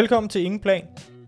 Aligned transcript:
Velkommen 0.00 0.28
til 0.28 0.44
Ingen 0.44 0.60
Plan, 0.60 0.84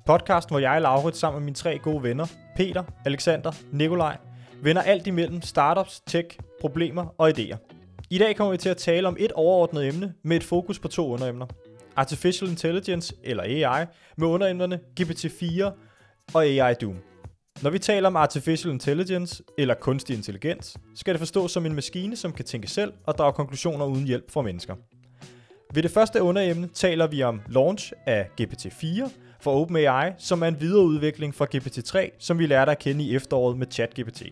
podcast, 0.07 0.49
hvor 0.49 0.59
jeg 0.59 0.75
og 0.77 0.83
Laurits 0.83 1.19
sammen 1.19 1.41
med 1.41 1.45
mine 1.45 1.55
tre 1.55 1.79
gode 1.79 2.03
venner, 2.03 2.27
Peter, 2.57 2.85
Alexander, 3.07 3.53
Nikolaj, 3.73 4.17
vender 4.63 4.83
alt 4.83 5.07
imellem 5.07 5.43
startups, 5.43 6.01
tech, 6.01 6.39
problemer 6.61 7.15
og 7.19 7.29
idéer. 7.29 7.57
I 8.11 8.19
dag 8.19 8.37
kommer 8.37 8.51
vi 8.51 8.59
til 8.59 8.69
at 8.69 8.77
tale 8.77 9.09
om 9.09 9.17
et 9.19 9.33
overordnet 9.33 9.89
emne 9.89 10.15
med 10.25 10.37
et 10.37 10.45
fokus 10.45 10.79
på 10.79 10.89
to 10.89 11.13
underemner. 11.13 11.47
Artificial 11.97 12.51
Intelligence, 12.51 13.15
eller 13.25 13.43
AI, 13.43 13.87
med 14.17 14.29
underemnerne 14.29 14.81
GPT-4 15.01 15.65
og 16.35 16.45
AI 16.45 16.75
Doom. 16.75 16.97
Når 17.63 17.71
vi 17.71 17.79
taler 17.79 18.09
om 18.09 18.17
Artificial 18.17 18.73
Intelligence, 18.73 19.43
eller 19.59 19.75
kunstig 19.75 20.17
intelligens, 20.17 20.77
skal 20.95 21.15
det 21.15 21.19
forstås 21.19 21.53
som 21.53 21.67
en 21.67 21.75
maskine, 21.75 22.17
som 22.17 22.33
kan 22.33 22.45
tænke 22.45 22.69
selv 22.69 22.93
og 23.07 23.19
drage 23.19 23.33
konklusioner 23.33 23.85
uden 23.85 24.05
hjælp 24.05 24.31
fra 24.31 24.43
mennesker. 24.43 24.75
Ved 25.75 25.83
det 25.83 25.91
første 25.91 26.23
underemne 26.23 26.69
taler 26.75 27.07
vi 27.07 27.23
om 27.23 27.41
launch 27.49 27.93
af 28.07 28.29
GPT-4 28.41 29.11
for 29.41 29.53
OpenAI, 29.53 30.11
som 30.19 30.43
er 30.43 30.47
en 30.47 30.61
videreudvikling 30.61 31.35
fra 31.35 31.47
GPT-3, 31.55 32.17
som 32.19 32.39
vi 32.39 32.47
lærte 32.47 32.71
at 32.73 32.79
kende 32.79 33.05
i 33.05 33.17
efteråret 33.17 33.59
med 33.59 33.67
ChatGPT. 33.71 34.23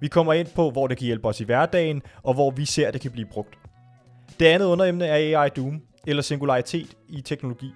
Vi 0.00 0.08
kommer 0.08 0.32
ind 0.32 0.48
på, 0.54 0.70
hvor 0.70 0.86
det 0.86 0.98
kan 0.98 1.04
hjælpe 1.04 1.28
os 1.28 1.40
i 1.40 1.44
hverdagen, 1.44 2.02
og 2.22 2.34
hvor 2.34 2.50
vi 2.50 2.64
ser, 2.64 2.88
at 2.88 2.94
det 2.94 3.00
kan 3.00 3.10
blive 3.10 3.26
brugt. 3.32 3.58
Det 4.40 4.46
andet 4.46 4.66
underemne 4.66 5.06
er 5.06 5.40
AI 5.40 5.48
Doom, 5.48 5.82
eller 6.06 6.22
singularitet 6.22 6.96
i 7.08 7.20
teknologi. 7.20 7.70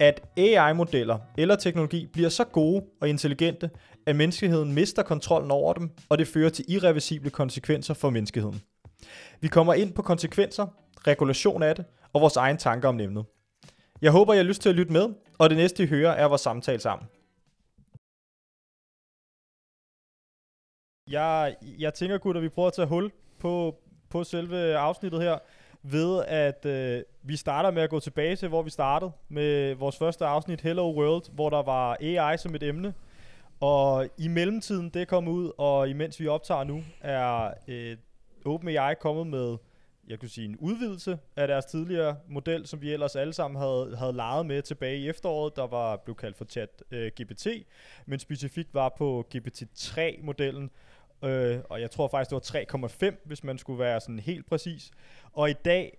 At 0.00 0.22
AI-modeller 0.36 1.18
eller 1.38 1.56
teknologi 1.56 2.06
bliver 2.12 2.28
så 2.28 2.44
gode 2.44 2.84
og 3.00 3.08
intelligente, 3.08 3.70
at 4.06 4.16
menneskeheden 4.16 4.72
mister 4.72 5.02
kontrollen 5.02 5.50
over 5.50 5.72
dem, 5.72 5.90
og 6.08 6.18
det 6.18 6.28
fører 6.28 6.50
til 6.50 6.64
irreversible 6.68 7.30
konsekvenser 7.30 7.94
for 7.94 8.10
menneskeheden. 8.10 8.60
Vi 9.40 9.48
kommer 9.48 9.74
ind 9.74 9.92
på 9.92 10.02
konsekvenser, 10.02 10.66
regulation 11.06 11.62
af 11.62 11.76
det, 11.76 11.84
og 12.12 12.20
vores 12.20 12.36
egen 12.36 12.56
tanker 12.56 12.88
om 12.88 13.00
emnet. 13.00 13.24
Jeg 14.02 14.12
håber, 14.12 14.34
I 14.34 14.36
har 14.36 14.44
lyst 14.44 14.62
til 14.62 14.68
at 14.68 14.74
lytte 14.74 14.92
med, 14.92 15.08
og 15.38 15.50
det 15.50 15.58
næste, 15.58 15.82
I 15.82 15.86
hører, 15.86 16.10
er 16.10 16.26
vores 16.26 16.40
samtale 16.40 16.80
sammen. 16.80 17.08
Jeg, 21.10 21.56
jeg 21.78 21.94
tænker, 21.94 22.18
gutter, 22.18 22.40
vi 22.40 22.48
prøver 22.48 22.68
at 22.68 22.74
tage 22.74 22.88
hul 22.88 23.12
på, 23.38 23.76
på 24.10 24.24
selve 24.24 24.76
afsnittet 24.76 25.22
her, 25.22 25.38
ved 25.82 26.24
at 26.26 26.66
øh, 26.66 27.02
vi 27.22 27.36
starter 27.36 27.70
med 27.70 27.82
at 27.82 27.90
gå 27.90 28.00
tilbage 28.00 28.36
til, 28.36 28.48
hvor 28.48 28.62
vi 28.62 28.70
startede 28.70 29.12
med 29.28 29.74
vores 29.74 29.96
første 29.96 30.24
afsnit, 30.24 30.60
Hello 30.60 30.92
World, 30.92 31.34
hvor 31.34 31.50
der 31.50 31.62
var 31.62 31.96
AI 32.00 32.38
som 32.38 32.54
et 32.54 32.62
emne. 32.62 32.94
Og 33.60 34.08
i 34.18 34.28
mellemtiden, 34.28 34.88
det 34.88 35.08
kom 35.08 35.28
ud, 35.28 35.50
og 35.58 35.88
imens 35.88 36.20
vi 36.20 36.28
optager 36.28 36.64
nu, 36.64 36.82
er 37.00 37.54
øh, 37.68 37.96
OpenAI 38.44 38.94
kommet 39.00 39.26
med 39.26 39.56
jeg 40.08 40.18
kunne 40.18 40.28
sige, 40.28 40.44
en 40.44 40.56
udvidelse 40.56 41.18
af 41.36 41.48
deres 41.48 41.64
tidligere 41.64 42.16
model, 42.28 42.66
som 42.66 42.80
vi 42.80 42.92
ellers 42.92 43.16
alle 43.16 43.32
sammen 43.32 43.60
havde, 43.60 43.96
havde 43.98 44.12
leget 44.12 44.46
med 44.46 44.62
tilbage 44.62 44.98
i 44.98 45.08
efteråret, 45.08 45.56
der 45.56 45.66
var 45.66 45.96
blevet 45.96 46.18
kaldt 46.18 46.36
for 46.36 46.44
chat 46.44 46.82
øh, 46.90 47.12
GPT, 47.20 47.46
men 48.06 48.18
specifikt 48.18 48.74
var 48.74 48.94
på 48.98 49.28
GPT-3-modellen, 49.34 50.70
øh, 51.24 51.58
og 51.70 51.80
jeg 51.80 51.90
tror 51.90 52.08
faktisk, 52.08 52.30
det 52.30 52.70
var 52.72 52.88
3,5, 53.10 53.16
hvis 53.24 53.44
man 53.44 53.58
skulle 53.58 53.78
være 53.78 54.00
sådan 54.00 54.18
helt 54.18 54.46
præcis. 54.46 54.90
Og 55.32 55.50
i 55.50 55.54
dag, 55.64 55.98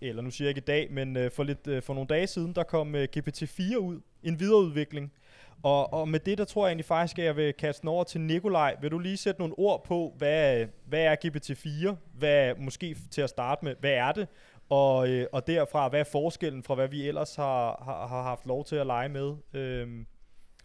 eller 0.00 0.22
nu 0.22 0.30
siger 0.30 0.46
jeg 0.46 0.50
ikke 0.50 0.58
i 0.58 0.72
dag, 0.72 0.92
men 0.92 1.16
øh, 1.16 1.30
for, 1.30 1.44
lidt, 1.44 1.66
øh, 1.66 1.82
for 1.82 1.94
nogle 1.94 2.08
dage 2.08 2.26
siden, 2.26 2.54
der 2.54 2.62
kom 2.62 2.94
øh, 2.94 3.08
GPT-4 3.16 3.76
ud, 3.76 4.00
en 4.22 4.40
videreudvikling, 4.40 5.12
og, 5.62 5.92
og 5.92 6.08
med 6.08 6.20
det, 6.20 6.38
der 6.38 6.44
tror 6.44 6.66
jeg 6.66 6.70
egentlig 6.70 6.84
faktisk, 6.84 7.18
at 7.18 7.24
jeg 7.24 7.36
vil 7.36 7.54
kaste 7.54 7.80
den 7.80 7.88
over 7.88 8.04
til 8.04 8.20
Nikolaj. 8.20 8.76
Vil 8.80 8.90
du 8.90 8.98
lige 8.98 9.16
sætte 9.16 9.40
nogle 9.40 9.54
ord 9.58 9.84
på, 9.84 10.14
hvad, 10.18 10.66
hvad 10.86 11.00
er 11.00 11.16
GPT-4? 11.24 11.94
Hvad, 12.18 12.54
måske 12.58 12.96
til 13.10 13.22
at 13.22 13.30
starte 13.30 13.64
med, 13.64 13.74
hvad 13.80 13.90
er 13.90 14.12
det? 14.12 14.28
Og, 14.68 15.08
øh, 15.08 15.26
og 15.32 15.46
derfra, 15.46 15.88
hvad 15.88 16.00
er 16.00 16.04
forskellen 16.12 16.62
fra, 16.62 16.74
hvad 16.74 16.88
vi 16.88 17.08
ellers 17.08 17.36
har, 17.36 17.82
har, 17.84 18.06
har 18.06 18.22
haft 18.22 18.46
lov 18.46 18.64
til 18.64 18.76
at 18.76 18.86
lege 18.86 19.08
med 19.08 19.34
øh, 19.54 19.88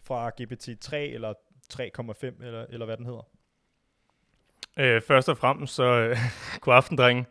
fra 0.02 0.30
GPT-3 0.40 0.96
eller 0.96 1.32
3,5, 1.74 2.44
eller, 2.46 2.66
eller 2.68 2.86
hvad 2.86 2.96
den 2.96 3.06
hedder? 3.06 3.26
Øh, 4.78 5.02
først 5.02 5.28
og 5.28 5.38
fremmest, 5.38 5.74
så 5.74 5.84
øh, 5.84 6.16
god 6.60 6.74
aften, 6.74 6.98
drenge. 6.98 7.26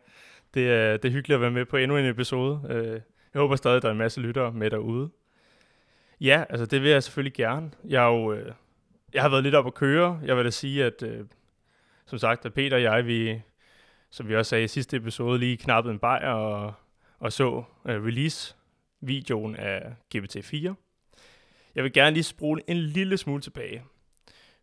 Det 0.54 0.72
er, 0.72 0.98
det 0.98 1.06
er 1.06 1.12
hyggeligt 1.12 1.36
at 1.36 1.42
være 1.42 1.52
med 1.52 1.66
på 1.66 1.78
endnu 1.78 1.98
en 1.98 2.06
episode. 2.06 2.62
Øh, 2.70 3.02
jeg 3.34 3.40
håber 3.42 3.56
stadig, 3.56 3.78
at 3.78 3.82
der 3.82 3.88
er 3.88 3.92
en 3.92 3.98
masse 3.98 4.22
lyttere 4.22 4.52
med 4.52 4.70
derude. 4.70 5.10
Ja, 6.22 6.44
altså 6.50 6.66
det 6.66 6.82
vil 6.82 6.92
jeg 6.92 7.04
selvfølgelig 7.04 7.34
gerne. 7.34 7.72
Jeg, 7.84 8.04
er 8.04 8.08
jo, 8.08 8.34
øh, 8.34 8.54
jeg 9.14 9.22
har 9.22 9.30
været 9.30 9.44
lidt 9.44 9.56
op 9.56 9.68
at 9.68 9.74
køre. 9.74 10.20
Jeg 10.24 10.38
vil 10.38 10.46
da 10.46 10.50
sige, 10.50 10.86
at 10.86 11.04
øh, 11.04 11.26
som 12.06 12.20
sagt, 12.20 12.46
at 12.46 12.54
Peter 12.54 12.76
og 12.76 12.84
jeg, 12.84 13.06
vi, 13.06 13.42
som 14.10 14.28
vi 14.28 14.36
også 14.36 14.50
sagde 14.50 14.64
i 14.64 14.68
sidste 14.68 14.98
episode, 14.98 15.40
lige 15.40 15.58
knappede 15.58 15.94
en 15.94 16.00
bajer 16.00 16.30
og, 16.30 16.74
og 17.20 17.34
så 17.34 17.64
øh, 17.86 18.04
release-videoen 18.04 19.56
af 19.56 19.96
GPT-4. 20.16 20.74
Jeg 21.76 21.84
vil 21.84 21.94
gerne 21.94 22.14
lige 22.14 22.24
spole 22.24 22.62
en 22.68 22.78
lille 22.78 23.18
smule 23.18 23.42
tilbage. 23.42 23.84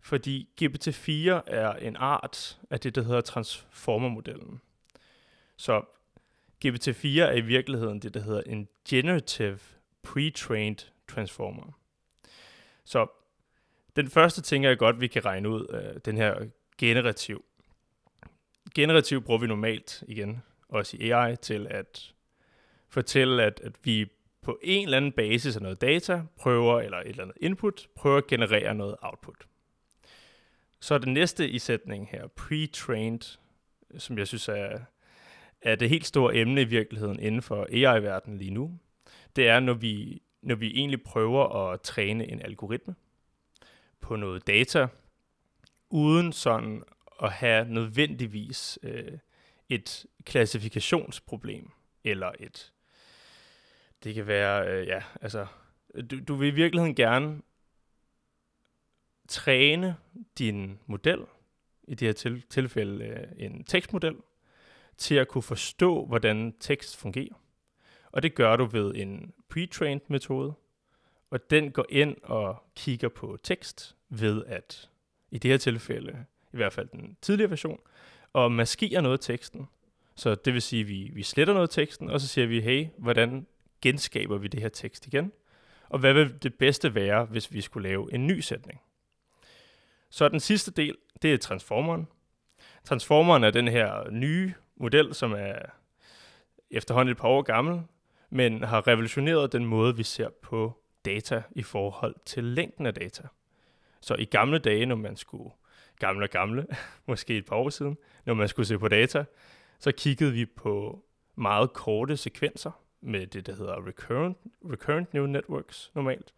Fordi 0.01 0.49
GPT-4 0.63 1.31
er 1.47 1.73
en 1.73 1.97
art 1.97 2.59
af 2.71 2.81
det, 2.81 2.95
der 2.95 3.03
hedder 3.03 3.21
transformer-modellen. 3.21 4.61
Så 5.57 5.81
GPT-4 6.65 7.21
er 7.21 7.33
i 7.33 7.41
virkeligheden 7.41 8.03
det, 8.03 8.15
der 8.15 8.21
hedder 8.21 8.43
en 8.47 8.69
generative 8.89 9.59
pre-trained 10.07 10.92
transformer. 11.15 11.79
Så 12.85 13.07
den 13.97 14.11
første 14.11 14.43
ting 14.43 14.65
jeg 14.65 14.79
godt, 14.79 15.01
vi 15.01 15.07
kan 15.07 15.25
regne 15.25 15.49
ud, 15.49 15.67
øh, 15.71 16.01
den 16.05 16.17
her 16.17 16.47
generativ. 16.79 17.45
Generativ 18.75 19.23
bruger 19.23 19.41
vi 19.41 19.47
normalt 19.47 20.05
igen, 20.09 20.43
også 20.69 20.97
i 21.01 21.11
AI, 21.11 21.37
til 21.37 21.67
at 21.71 22.15
fortælle, 22.89 23.43
at, 23.43 23.61
at 23.65 23.73
vi 23.85 24.07
på 24.43 24.59
en 24.63 24.85
eller 24.85 24.97
anden 24.97 25.13
basis 25.13 25.57
af 25.57 25.63
noget 25.63 25.81
data 25.81 26.23
prøver, 26.37 26.81
eller 26.81 26.99
et 26.99 27.09
eller 27.09 27.23
andet 27.23 27.37
input, 27.41 27.89
prøver 27.95 28.19
at 28.19 28.27
generere 28.27 28.75
noget 28.75 28.97
output. 29.03 29.47
Så 30.81 30.99
det 30.99 31.09
næste 31.09 31.49
i 31.49 31.59
sætningen 31.59 32.09
her, 32.09 32.27
pre-trained, 32.41 33.39
som 33.99 34.19
jeg 34.19 34.29
synes 34.29 34.49
er, 34.49 34.79
er 35.63 35.75
det 35.75 35.89
helt 35.89 36.07
store 36.07 36.37
emne 36.37 36.61
i 36.63 36.65
virkeligheden 36.65 37.21
inden 37.21 37.43
for 37.43 37.67
AI-verdenen 37.73 38.39
lige 38.39 38.51
nu. 38.51 38.79
Det 39.37 39.49
er, 39.49 39.61
når 39.61 39.75
vi 39.75 40.23
når 40.43 40.55
vi 40.55 40.71
egentlig 40.75 41.03
prøver 41.03 41.73
at 41.73 41.81
træne 41.81 42.31
en 42.31 42.43
algoritme 42.43 42.95
på 44.01 44.17
noget 44.17 44.47
data, 44.47 44.87
uden 45.91 46.33
sådan 46.33 46.83
at 47.23 47.33
have 47.33 47.69
nødvendigvis 47.69 48.79
øh, 48.83 49.19
et 49.69 50.07
klassifikationsproblem, 50.25 51.71
eller 52.05 52.33
et, 52.41 52.73
det 54.05 54.15
kan 54.15 54.27
være, 54.27 54.69
øh, 54.69 54.87
ja, 54.87 55.03
altså, 55.21 55.47
du, 56.11 56.21
du 56.29 56.35
vil 56.35 56.49
i 56.49 56.55
virkeligheden 56.55 56.95
gerne 56.95 57.43
træne 59.29 59.97
din 60.39 60.79
model, 60.87 61.25
i 61.89 61.95
det 61.95 62.09
her 62.09 62.13
til, 62.13 62.43
tilfælde 62.51 63.05
øh, 63.05 63.27
en 63.37 63.65
tekstmodel, 63.65 64.17
til 64.97 65.15
at 65.15 65.29
kunne 65.29 65.43
forstå, 65.43 66.07
hvordan 66.07 66.55
tekst 66.61 66.97
fungerer. 66.97 67.42
Og 68.13 68.23
det 68.23 68.35
gør 68.35 68.57
du 68.57 68.65
ved 68.65 68.95
en 68.95 69.33
pre-trained 69.49 70.01
metode, 70.09 70.55
og 71.31 71.51
den 71.51 71.71
går 71.71 71.87
ind 71.89 72.17
og 72.23 72.63
kigger 72.77 73.09
på 73.09 73.39
tekst 73.43 73.97
ved 74.09 74.45
at, 74.47 74.91
i 75.31 75.39
det 75.39 75.51
her 75.51 75.59
tilfælde, 75.59 76.25
i 76.53 76.57
hvert 76.57 76.73
fald 76.73 76.89
den 76.89 77.17
tidligere 77.23 77.51
version, 77.51 77.81
og 78.33 78.53
maskerer 78.53 79.01
noget 79.01 79.19
af 79.19 79.21
teksten. 79.21 79.69
Så 80.15 80.35
det 80.35 80.53
vil 80.53 80.63
sige, 80.63 80.81
at 80.81 80.89
vi, 80.89 81.11
vi 81.15 81.23
sletter 81.23 81.55
noget 81.55 81.69
af 81.69 81.73
teksten, 81.73 82.11
og 82.11 82.21
så 82.21 82.29
siger 82.29 82.47
vi, 82.47 82.61
hey, 82.61 82.87
hvordan 82.99 83.47
genskaber 83.83 84.39
vi 84.39 84.49
det 84.49 84.61
her 84.61 84.69
tekst 84.69 85.07
igen? 85.07 85.33
Og 85.89 85.99
hvad 85.99 86.15
vil 86.15 86.43
det 86.43 86.55
bedste 86.55 86.95
være, 86.95 87.25
hvis 87.25 87.53
vi 87.53 87.61
skulle 87.61 87.89
lave 87.89 88.15
en 88.15 88.27
ny 88.27 88.41
sætning? 88.41 88.81
Så 90.11 90.29
den 90.29 90.41
sidste 90.41 90.71
del, 90.71 90.97
det 91.23 91.33
er 91.33 91.39
transformeren. 91.39 92.09
Transformeren 92.85 93.45
er 93.45 93.51
den 93.51 93.69
her 93.69 94.11
nye 94.11 94.55
model, 94.77 95.15
som 95.15 95.33
er 95.33 95.59
efterhånden 96.71 97.13
et 97.13 97.19
par 97.19 97.29
år 97.29 97.43
gammel, 97.43 97.83
men 98.33 98.65
har 98.65 98.87
revolutioneret 98.87 99.53
den 99.53 99.67
måde, 99.67 99.97
vi 99.97 100.03
ser 100.03 100.29
på 100.43 100.83
data 101.05 101.43
i 101.51 101.63
forhold 101.63 102.15
til 102.27 102.45
længden 102.45 102.87
af 102.87 102.95
data. 102.95 103.23
Så 104.01 104.15
i 104.15 104.25
gamle 104.25 104.59
dage, 104.59 104.87
når 104.87 104.97
man 104.97 105.17
skulle, 105.17 105.51
gamle 105.99 106.25
og 106.25 106.31
gamle, 106.31 106.67
måske 107.09 107.37
et 107.37 107.47
par 107.47 107.57
år 107.57 107.69
siden, 107.69 107.97
når 108.25 108.35
man 108.35 108.49
skulle 108.49 108.67
se 108.67 108.79
på 108.79 108.89
data, 108.89 109.25
så 109.79 109.93
kiggede 109.93 110.33
vi 110.33 110.47
på 110.47 111.05
meget 111.35 111.73
korte 111.73 112.17
sekvenser 112.17 112.71
med 113.01 113.27
det, 113.27 113.47
der 113.47 113.57
hedder 113.57 113.87
recurrent, 113.87 114.39
recurrent 114.71 115.15
neural 115.15 115.31
networks 115.31 115.91
normalt, 115.95 116.35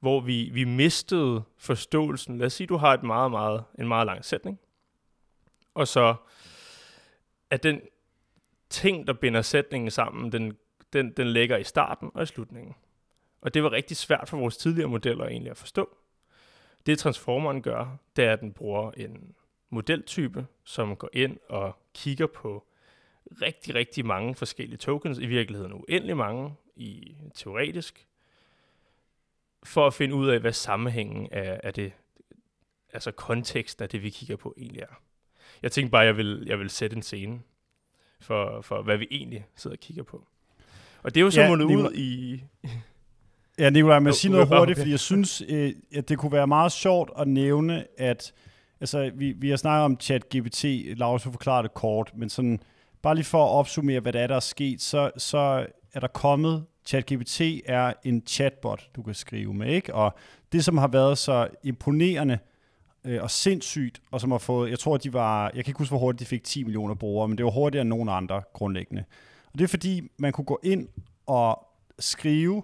hvor 0.00 0.20
vi, 0.20 0.50
vi 0.52 0.64
mistede 0.64 1.42
forståelsen. 1.58 2.38
Lad 2.38 2.46
os 2.46 2.52
sige, 2.52 2.66
du 2.66 2.76
har 2.76 2.94
et 2.94 3.02
meget, 3.02 3.30
meget, 3.30 3.64
en 3.78 3.88
meget 3.88 4.06
lang 4.06 4.24
sætning, 4.24 4.60
og 5.74 5.88
så 5.88 6.14
at 7.50 7.62
den 7.62 7.80
ting, 8.70 9.06
der 9.06 9.12
binder 9.12 9.42
sætningen 9.42 9.90
sammen, 9.90 10.32
den 10.32 10.56
den, 10.92 11.10
den 11.10 11.26
ligger 11.26 11.56
i 11.56 11.64
starten 11.64 12.10
og 12.14 12.22
i 12.22 12.26
slutningen. 12.26 12.74
Og 13.40 13.54
det 13.54 13.62
var 13.62 13.72
rigtig 13.72 13.96
svært 13.96 14.28
for 14.28 14.36
vores 14.36 14.56
tidligere 14.56 14.88
modeller 14.88 15.26
egentlig 15.26 15.50
at 15.50 15.56
forstå. 15.56 15.96
Det 16.86 16.98
transformeren 16.98 17.62
gør, 17.62 17.96
det 18.16 18.24
er, 18.24 18.32
at 18.32 18.40
den 18.40 18.52
bruger 18.52 18.90
en 18.90 19.34
modeltype, 19.70 20.46
som 20.64 20.96
går 20.96 21.10
ind 21.12 21.38
og 21.48 21.76
kigger 21.94 22.26
på 22.26 22.66
rigtig, 23.42 23.74
rigtig 23.74 24.06
mange 24.06 24.34
forskellige 24.34 24.78
tokens, 24.78 25.18
i 25.18 25.26
virkeligheden 25.26 25.72
uendelig 25.72 26.16
mange 26.16 26.54
i 26.76 27.16
teoretisk, 27.34 28.06
for 29.64 29.86
at 29.86 29.94
finde 29.94 30.14
ud 30.14 30.28
af, 30.28 30.40
hvad 30.40 30.52
sammenhængen 30.52 31.28
af, 31.32 31.60
af 31.62 31.74
det, 31.74 31.92
altså 32.92 33.10
konteksten 33.10 33.82
af 33.82 33.88
det, 33.88 34.02
vi 34.02 34.10
kigger 34.10 34.36
på, 34.36 34.54
egentlig 34.58 34.82
er. 34.82 35.00
Jeg 35.62 35.72
tænkte 35.72 35.90
bare, 35.90 36.02
at 36.02 36.06
jeg 36.06 36.16
vil, 36.16 36.44
jeg 36.46 36.58
vil 36.58 36.70
sætte 36.70 36.96
en 36.96 37.02
scene 37.02 37.42
for, 38.20 38.60
for, 38.60 38.82
hvad 38.82 38.96
vi 38.96 39.08
egentlig 39.10 39.46
sidder 39.56 39.76
og 39.76 39.80
kigger 39.80 40.02
på. 40.02 40.28
Og 41.02 41.14
det 41.14 41.20
er 41.20 41.24
jo 41.24 41.30
så 41.30 41.40
ja, 41.40 41.48
mundet 41.48 41.66
ud 41.66 41.92
i... 41.94 42.40
Ja, 43.58 43.70
Nicolaj, 43.70 43.98
men 43.98 44.12
sige 44.12 44.32
noget 44.32 44.48
hurtigt, 44.48 44.78
fordi 44.78 44.90
jeg 44.90 45.00
synes, 45.00 45.42
øh, 45.48 45.72
at 45.94 46.08
det 46.08 46.18
kunne 46.18 46.32
være 46.32 46.46
meget 46.46 46.72
sjovt 46.72 47.10
at 47.18 47.28
nævne, 47.28 47.84
at 47.98 48.32
altså, 48.80 49.10
vi, 49.14 49.32
vi 49.32 49.50
har 49.50 49.56
snakket 49.56 49.84
om 49.84 50.00
ChatGPT, 50.00 50.64
Lars 50.98 51.24
har 51.24 51.30
forklaret 51.30 51.62
det 51.62 51.74
kort, 51.74 52.12
men 52.16 52.28
sådan, 52.28 52.60
bare 53.02 53.14
lige 53.14 53.24
for 53.24 53.44
at 53.44 53.50
opsummere, 53.50 54.00
hvad 54.00 54.12
der 54.12 54.20
er, 54.20 54.26
der 54.26 54.36
er 54.36 54.40
sket, 54.40 54.82
så, 54.82 55.10
så 55.16 55.66
er 55.94 56.00
der 56.00 56.06
kommet, 56.06 56.64
ChatGPT 56.86 57.40
er 57.66 57.92
en 58.04 58.22
chatbot, 58.26 58.88
du 58.96 59.02
kan 59.02 59.14
skrive 59.14 59.54
med, 59.54 59.66
ikke? 59.66 59.94
Og 59.94 60.14
det, 60.52 60.64
som 60.64 60.78
har 60.78 60.88
været 60.88 61.18
så 61.18 61.48
imponerende 61.62 62.38
øh, 63.04 63.22
og 63.22 63.30
sindssygt, 63.30 64.00
og 64.10 64.20
som 64.20 64.30
har 64.30 64.38
fået, 64.38 64.70
jeg 64.70 64.78
tror, 64.78 64.96
de 64.96 65.12
var, 65.12 65.44
jeg 65.44 65.64
kan 65.64 65.70
ikke 65.70 65.78
huske, 65.78 65.90
hvor 65.90 65.98
hurtigt 65.98 66.20
de 66.20 66.24
fik 66.26 66.44
10 66.44 66.64
millioner 66.64 66.94
brugere, 66.94 67.28
men 67.28 67.38
det 67.38 67.44
var 67.44 67.50
hurtigere 67.50 67.82
end 67.82 67.88
nogen 67.88 68.08
andre 68.08 68.42
grundlæggende. 68.52 69.04
Og 69.56 69.58
det 69.58 69.64
er 69.64 69.68
fordi, 69.68 70.02
man 70.18 70.32
kunne 70.32 70.44
gå 70.44 70.60
ind 70.62 70.88
og 71.26 71.66
skrive 71.98 72.62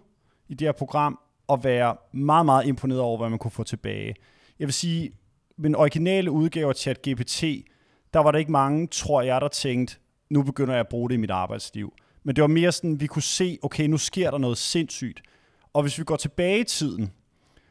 i 0.48 0.54
det 0.54 0.66
her 0.66 0.72
program, 0.72 1.18
og 1.48 1.64
være 1.64 1.96
meget, 2.12 2.46
meget 2.46 2.66
imponeret 2.66 3.00
over, 3.00 3.18
hvad 3.18 3.28
man 3.30 3.38
kunne 3.38 3.50
få 3.50 3.64
tilbage. 3.64 4.14
Jeg 4.58 4.66
vil 4.66 4.72
sige, 4.74 5.12
med 5.56 5.64
den 5.64 5.74
originale 5.74 6.30
udgave 6.30 6.68
af 6.68 6.74
ChatGPT, 6.74 7.42
der 8.14 8.18
var 8.18 8.30
der 8.30 8.38
ikke 8.38 8.52
mange, 8.52 8.86
tror 8.86 9.22
jeg, 9.22 9.40
der 9.40 9.48
tænkte, 9.48 9.96
nu 10.30 10.42
begynder 10.42 10.72
jeg 10.74 10.80
at 10.80 10.88
bruge 10.88 11.08
det 11.08 11.14
i 11.14 11.18
mit 11.18 11.30
arbejdsliv. 11.30 11.92
Men 12.22 12.36
det 12.36 12.42
var 12.42 12.48
mere 12.48 12.72
sådan, 12.72 13.00
vi 13.00 13.06
kunne 13.06 13.22
se, 13.22 13.58
okay, 13.62 13.86
nu 13.86 13.98
sker 13.98 14.30
der 14.30 14.38
noget 14.38 14.58
sindssygt. 14.58 15.22
Og 15.72 15.82
hvis 15.82 15.98
vi 15.98 16.04
går 16.04 16.16
tilbage 16.16 16.60
i 16.60 16.64
tiden, 16.64 17.12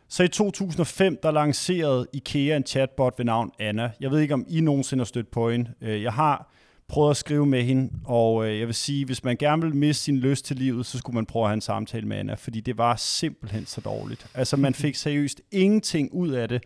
så 0.07 0.23
i 0.23 0.27
2005, 0.27 1.17
der 1.23 1.31
lancerede 1.31 2.07
IKEA 2.13 2.57
en 2.57 2.65
chatbot 2.65 3.17
ved 3.17 3.25
navn 3.25 3.51
Anna. 3.59 3.91
Jeg 3.99 4.11
ved 4.11 4.19
ikke, 4.19 4.33
om 4.33 4.45
I 4.47 4.61
nogensinde 4.61 5.01
har 5.01 5.05
stødt 5.05 5.31
på 5.31 5.49
hende. 5.49 5.73
Øh, 5.81 6.03
jeg 6.03 6.13
har 6.13 6.51
prøvet 6.91 7.09
at 7.11 7.17
skrive 7.17 7.45
med 7.45 7.63
hende, 7.63 7.91
og 8.05 8.47
øh, 8.47 8.59
jeg 8.59 8.67
vil 8.67 8.75
sige, 8.75 9.05
hvis 9.05 9.23
man 9.23 9.37
gerne 9.37 9.61
vil 9.61 9.75
miste 9.75 10.03
sin 10.03 10.17
lyst 10.17 10.45
til 10.45 10.55
livet, 10.55 10.85
så 10.85 10.97
skulle 10.97 11.15
man 11.15 11.25
prøve 11.25 11.43
at 11.43 11.49
have 11.49 11.53
en 11.53 11.61
samtale 11.61 12.07
med 12.07 12.17
Anna, 12.17 12.33
fordi 12.33 12.59
det 12.59 12.77
var 12.77 12.95
simpelthen 12.95 13.65
så 13.65 13.81
dårligt. 13.81 14.27
Altså, 14.33 14.57
man 14.57 14.73
fik 14.73 14.95
seriøst 14.95 15.41
ingenting 15.51 16.13
ud 16.13 16.29
af 16.29 16.49
det. 16.49 16.63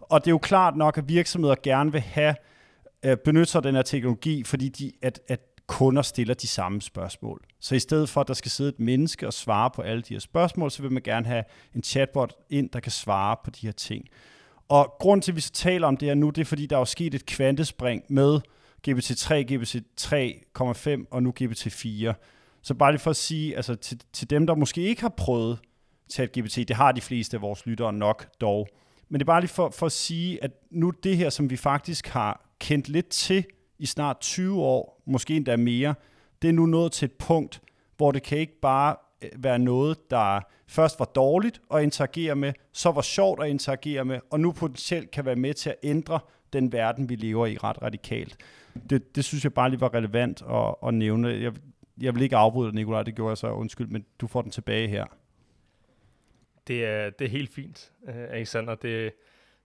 Og 0.00 0.20
det 0.20 0.26
er 0.26 0.32
jo 0.32 0.38
klart 0.38 0.76
nok, 0.76 0.98
at 0.98 1.08
virksomheder 1.08 1.54
gerne 1.62 1.92
vil 1.92 2.00
have 2.00 2.34
øh, 3.04 3.16
benytte 3.16 3.52
sig 3.52 3.58
af 3.58 3.62
den 3.62 3.74
her 3.74 3.82
teknologi, 3.82 4.44
fordi 4.44 4.68
de, 4.68 4.92
at, 5.02 5.20
at 5.28 5.40
kunder 5.66 6.02
stiller 6.02 6.34
de 6.34 6.46
samme 6.46 6.82
spørgsmål. 6.82 7.40
Så 7.60 7.74
i 7.74 7.78
stedet 7.78 8.08
for, 8.08 8.20
at 8.20 8.28
der 8.28 8.34
skal 8.34 8.50
sidde 8.50 8.68
et 8.68 8.80
menneske 8.80 9.26
og 9.26 9.32
svare 9.32 9.70
på 9.70 9.82
alle 9.82 10.02
de 10.02 10.14
her 10.14 10.20
spørgsmål, 10.20 10.70
så 10.70 10.82
vil 10.82 10.92
man 10.92 11.02
gerne 11.02 11.26
have 11.26 11.44
en 11.74 11.82
chatbot 11.82 12.34
ind, 12.50 12.70
der 12.70 12.80
kan 12.80 12.92
svare 12.92 13.36
på 13.44 13.50
de 13.50 13.66
her 13.66 13.72
ting. 13.72 14.04
Og 14.68 14.94
grund 15.00 15.22
til, 15.22 15.32
at 15.32 15.36
vi 15.36 15.40
så 15.40 15.52
taler 15.52 15.86
om 15.86 15.96
det 15.96 16.08
her 16.08 16.14
nu, 16.14 16.30
det 16.30 16.40
er, 16.40 16.44
fordi 16.44 16.66
der 16.66 16.76
er 16.76 16.80
jo 16.80 16.84
sket 16.84 17.14
et 17.14 17.26
kvantespring 17.26 18.02
med 18.08 18.40
GPT-3, 18.88 19.34
GPT-3,5 19.34 21.04
og 21.10 21.22
nu 21.22 21.32
GPT-4. 21.40 22.12
Så 22.62 22.74
bare 22.74 22.92
lige 22.92 23.00
for 23.00 23.10
at 23.10 23.16
sige, 23.16 23.56
altså 23.56 23.74
til, 23.74 24.00
til 24.12 24.30
dem, 24.30 24.46
der 24.46 24.54
måske 24.54 24.80
ikke 24.80 25.02
har 25.02 25.14
prøvet 25.16 25.58
ChatGPT, 26.10 26.56
det 26.56 26.76
har 26.76 26.92
de 26.92 27.00
fleste 27.00 27.36
af 27.36 27.40
vores 27.40 27.66
lyttere 27.66 27.92
nok 27.92 28.28
dog, 28.40 28.68
men 29.08 29.18
det 29.18 29.24
er 29.24 29.26
bare 29.26 29.40
lige 29.40 29.50
for, 29.50 29.70
for 29.70 29.86
at 29.86 29.92
sige, 29.92 30.44
at 30.44 30.50
nu 30.70 30.90
det 30.90 31.16
her, 31.16 31.30
som 31.30 31.50
vi 31.50 31.56
faktisk 31.56 32.06
har 32.06 32.46
kendt 32.58 32.88
lidt 32.88 33.08
til 33.08 33.44
i 33.78 33.86
snart 33.86 34.20
20 34.20 34.62
år, 34.62 35.02
måske 35.06 35.36
endda 35.36 35.56
mere, 35.56 35.94
det 36.42 36.48
er 36.48 36.52
nu 36.52 36.66
nået 36.66 36.92
til 36.92 37.06
et 37.06 37.12
punkt, 37.12 37.62
hvor 37.96 38.12
det 38.12 38.22
kan 38.22 38.38
ikke 38.38 38.60
bare 38.60 38.96
øh, 39.22 39.30
være 39.36 39.58
noget, 39.58 40.10
der 40.10 40.40
først 40.68 40.98
var 40.98 41.04
dårligt 41.04 41.60
at 41.74 41.82
interagere 41.82 42.36
med, 42.36 42.52
så 42.72 42.90
var 42.90 43.02
sjovt 43.02 43.42
at 43.42 43.50
interagere 43.50 44.04
med, 44.04 44.20
og 44.30 44.40
nu 44.40 44.52
potentielt 44.52 45.10
kan 45.10 45.24
være 45.24 45.36
med 45.36 45.54
til 45.54 45.70
at 45.70 45.76
ændre 45.82 46.20
den 46.52 46.72
verden, 46.72 47.08
vi 47.08 47.16
lever 47.16 47.46
i 47.46 47.56
ret 47.56 47.82
radikalt. 47.82 48.36
Det, 48.90 49.16
det 49.16 49.24
synes 49.24 49.44
jeg 49.44 49.54
bare 49.54 49.70
lige 49.70 49.80
var 49.80 49.94
relevant 49.94 50.42
at, 50.50 50.74
at 50.88 50.94
nævne. 50.94 51.28
Jeg, 51.28 51.52
jeg 52.00 52.14
vil 52.14 52.22
ikke 52.22 52.36
afbryde 52.36 52.68
dig, 52.68 52.74
Nikolaj, 52.74 53.02
det 53.02 53.14
gjorde 53.14 53.30
jeg 53.30 53.38
så, 53.38 53.50
undskyld, 53.50 53.86
men 53.86 54.06
du 54.20 54.26
får 54.26 54.42
den 54.42 54.50
tilbage 54.50 54.88
her. 54.88 55.04
Det 56.66 56.84
er, 56.84 57.10
det 57.10 57.24
er 57.24 57.28
helt 57.28 57.50
fint, 57.50 57.92
uh, 58.02 58.14
Alexander. 58.14 58.74
Det, 58.74 59.12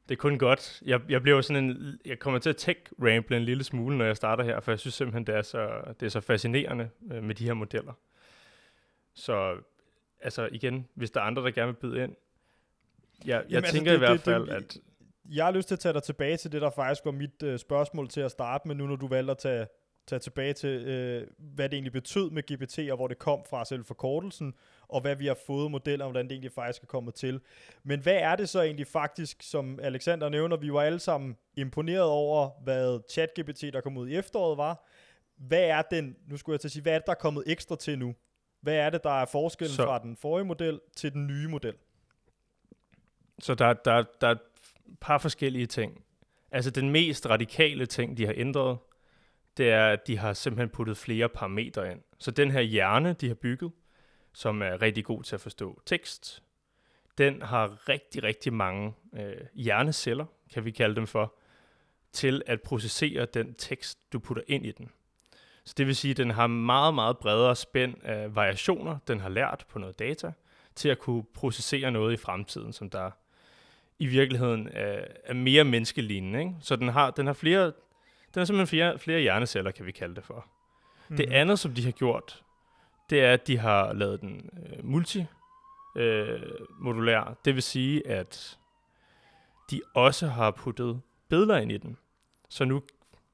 det 0.10 0.16
er 0.16 0.20
kun 0.20 0.38
godt. 0.38 0.82
Jeg, 0.86 1.02
jeg 1.10 1.22
bliver 1.22 1.42
sådan 1.42 1.64
en, 1.64 2.00
jeg 2.06 2.20
kommer 2.20 2.40
til 2.40 2.50
at 2.50 2.58
tech-ramble 2.58 3.36
en 3.36 3.44
lille 3.44 3.64
smule, 3.64 3.98
når 3.98 4.06
jeg 4.06 4.18
starter 4.18 4.44
her, 4.44 4.60
for 4.60 4.72
jeg 4.72 4.80
synes 4.80 4.94
simpelthen, 4.94 5.28
det 5.28 5.36
er 5.36 5.42
så, 5.42 5.70
det 6.00 6.06
er 6.06 6.10
så 6.10 6.22
fascinerende 6.22 6.90
uh, 7.02 7.24
med 7.24 7.36
de 7.36 7.46
her 7.46 7.54
modeller. 7.54 7.94
Så 9.14 9.56
altså 10.22 10.50
igen, 10.52 10.88
hvis 10.94 11.12
der 11.12 11.20
er 11.22 11.26
andre, 11.26 11.44
der 11.44 11.52
gerne 11.52 11.68
vil 11.68 11.80
byde 11.80 12.04
ind, 12.04 12.16
jeg, 13.26 13.28
jeg 13.28 13.44
Jamen, 13.50 13.58
altså, 13.58 13.74
tænker 13.74 13.92
altså, 13.92 14.08
det, 14.08 14.12
i 14.12 14.14
hvert 14.14 14.22
fald, 14.22 14.42
det, 14.42 14.50
det, 14.50 14.56
at... 14.56 14.89
Jeg 15.32 15.46
har 15.46 15.52
lyst 15.52 15.68
til 15.68 15.76
at 15.76 15.80
tage 15.80 15.94
dig 15.94 16.04
tilbage 16.04 16.38
til 16.38 16.52
det, 16.52 16.62
der 16.62 16.70
faktisk 16.70 17.06
var 17.06 17.12
mit 17.12 17.44
uh, 17.44 17.58
spørgsmål 17.58 18.08
til 18.08 18.22
at 18.22 18.32
starte 18.32 18.68
med, 18.68 18.76
nu 18.76 18.88
når 18.88 18.96
du 18.96 19.08
valgte 19.08 19.32
at 19.32 19.38
tage, 19.38 19.68
tage 20.08 20.20
tilbage 20.20 20.54
til, 20.54 20.70
øh, 20.70 21.28
hvad 21.38 21.70
det 21.70 21.76
egentlig 21.76 21.94
betød 21.94 22.30
med 22.30 22.44
GPT, 22.44 22.92
og 22.92 22.98
hvor 22.98 23.08
det 23.08 23.20
kom 23.20 23.44
fra 23.50 23.66
selv 23.66 23.86
forkortelsen, 23.86 24.54
og 24.88 25.02
hvad 25.02 25.16
vi 25.16 25.28
har 25.28 25.38
fået 25.48 25.72
modeller, 25.72 26.06
og 26.06 26.12
hvordan 26.12 26.26
det 26.26 26.32
egentlig 26.32 26.52
faktisk 26.52 26.84
er 26.84 26.88
kommet 26.88 27.16
til. 27.16 27.42
Men 27.84 28.00
hvad 28.00 28.16
er 28.16 28.36
det 28.36 28.50
så 28.50 28.62
egentlig 28.62 28.88
faktisk, 28.88 29.38
som 29.42 29.80
Alexander 29.82 30.30
nævner, 30.30 30.58
vi 30.58 30.74
var 30.74 30.82
alle 30.82 31.00
sammen 31.00 31.38
imponeret 31.56 32.04
over, 32.04 32.50
hvad 32.64 33.00
ChatGPT, 33.10 33.62
der 33.74 33.82
kom 33.82 33.98
ud 33.98 34.08
i 34.08 34.16
efteråret, 34.16 34.58
var. 34.58 34.88
Hvad 35.38 35.64
er 35.64 35.82
den, 35.82 36.16
nu 36.28 36.38
skulle 36.38 36.54
jeg 36.54 36.60
til 36.60 36.68
at 36.68 36.72
sige, 36.72 36.84
hvad 36.84 36.94
er 36.94 36.98
det, 36.98 37.06
der 37.06 37.14
er 37.14 37.18
kommet 37.18 37.44
ekstra 37.48 37.76
til 37.76 38.00
nu? 38.00 38.16
Hvad 38.62 38.76
er 38.76 38.90
det, 38.90 39.04
der 39.04 39.22
er 39.22 39.26
forskellen 39.26 39.76
så. 39.76 39.84
fra 39.84 40.00
den 40.00 40.18
forrige 40.18 40.46
model 40.46 40.80
til 40.96 41.14
den 41.14 41.28
nye 41.28 41.48
model? 41.48 41.74
Så 43.40 43.56
der, 43.56 43.74
der, 43.74 44.04
der 44.22 44.28
er 44.28 44.36
par 45.02 45.18
forskellige 45.18 45.66
ting. 45.66 46.04
Altså 46.52 46.72
den 46.72 46.90
mest 46.90 47.30
radikale 47.30 47.86
ting, 47.86 48.18
de 48.18 48.26
har 48.26 48.34
ændret, 48.38 48.78
det 49.58 49.70
er, 49.70 49.88
at 49.88 50.08
de 50.08 50.18
har 50.18 50.34
simpelthen 50.34 50.70
puttet 50.70 50.98
flere 50.98 51.30
parametre 51.30 51.92
ind. 51.92 52.02
Så 52.18 52.32
den 52.32 52.52
her 52.52 52.62
hjerne, 52.62 53.14
de 53.14 53.28
har 53.28 53.36
bygget, 53.36 53.72
som 54.34 54.62
er 54.62 54.82
rigtig 54.82 55.06
god 55.06 55.24
til 55.24 55.36
at 55.36 55.42
forstå 55.42 55.82
tekst, 55.86 56.44
den 57.18 57.42
har 57.42 57.90
rigtig, 57.90 58.24
rigtig 58.24 58.54
mange 58.54 58.94
øh, 59.14 59.36
hjerneceller, 59.54 60.26
kan 60.54 60.66
vi 60.66 60.72
kalde 60.72 60.96
dem 60.96 61.08
for, 61.08 61.36
til 62.12 62.42
at 62.46 62.62
processere 62.62 63.26
den 63.26 63.54
tekst, 63.54 64.14
du 64.14 64.20
putter 64.20 64.44
ind 64.48 64.66
i 64.66 64.72
den. 64.72 64.92
Så 65.64 65.74
det 65.78 65.88
vil 65.88 65.96
sige, 65.96 66.12
at 66.12 66.18
den 66.18 66.30
har 66.30 66.48
meget, 66.48 66.94
meget 66.94 67.18
bredere 67.18 67.56
spænd 67.56 67.96
af 68.04 68.36
variationer, 68.36 68.98
den 69.08 69.20
har 69.20 69.30
lært 69.30 69.66
på 69.70 69.80
noget 69.80 70.00
data, 70.00 70.32
til 70.76 70.90
at 70.90 71.00
kunne 71.00 71.24
processere 71.34 71.92
noget 71.92 72.14
i 72.14 72.18
fremtiden, 72.18 72.74
som 72.74 72.90
der 72.90 73.12
i 74.00 74.06
virkeligheden 74.06 74.70
er, 74.72 75.06
er 75.24 75.34
mere 75.34 75.64
menneskelignende. 75.64 76.40
Ikke? 76.40 76.56
Så 76.62 76.76
den 76.76 76.88
har, 76.88 77.12
den 77.12 77.26
har 77.26 77.34
flere, 77.34 77.66
den 77.66 77.74
har 78.36 78.46
simpelthen 78.46 78.68
flere, 78.68 79.00
flere 79.00 79.20
hjerneceller, 79.20 79.72
kan 79.72 79.86
vi 79.86 79.92
kalde 79.92 80.16
det 80.16 80.24
for. 80.24 80.48
Mm. 81.10 81.18
Det 81.18 81.26
mhm. 81.26 81.36
andet, 81.36 81.60
som 81.60 81.74
de 81.74 81.84
har 81.84 81.92
gjort, 81.92 82.44
det 83.10 83.24
er, 83.24 83.34
at 83.34 83.48
de 83.48 83.58
har 83.58 83.94
lavet 83.94 84.22
den 84.22 84.50
øh, 84.54 84.86
multi 84.86 85.26
øh. 85.96 86.42
Det 87.46 87.56
vil 87.56 87.64
sige, 87.64 88.08
at 88.08 88.58
de 89.72 89.82
også 89.94 90.28
har 90.28 90.52
puttet 90.52 91.02
billeder 91.30 91.58
ind 91.58 91.72
i 91.72 91.78
den. 91.78 91.98
Så 92.50 92.66
nu 92.66 92.84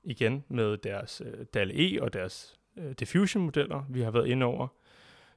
igen 0.04 0.44
med 0.48 0.78
deres 0.78 1.22
øh, 1.26 1.46
DAL-E 1.54 2.02
og 2.02 2.14
deres 2.14 2.60
øh, 2.78 2.92
diffusion-modeller, 2.92 3.84
vi 3.90 4.02
har 4.02 4.12
været 4.12 4.28
inde 4.28 4.46
over, 4.46 4.68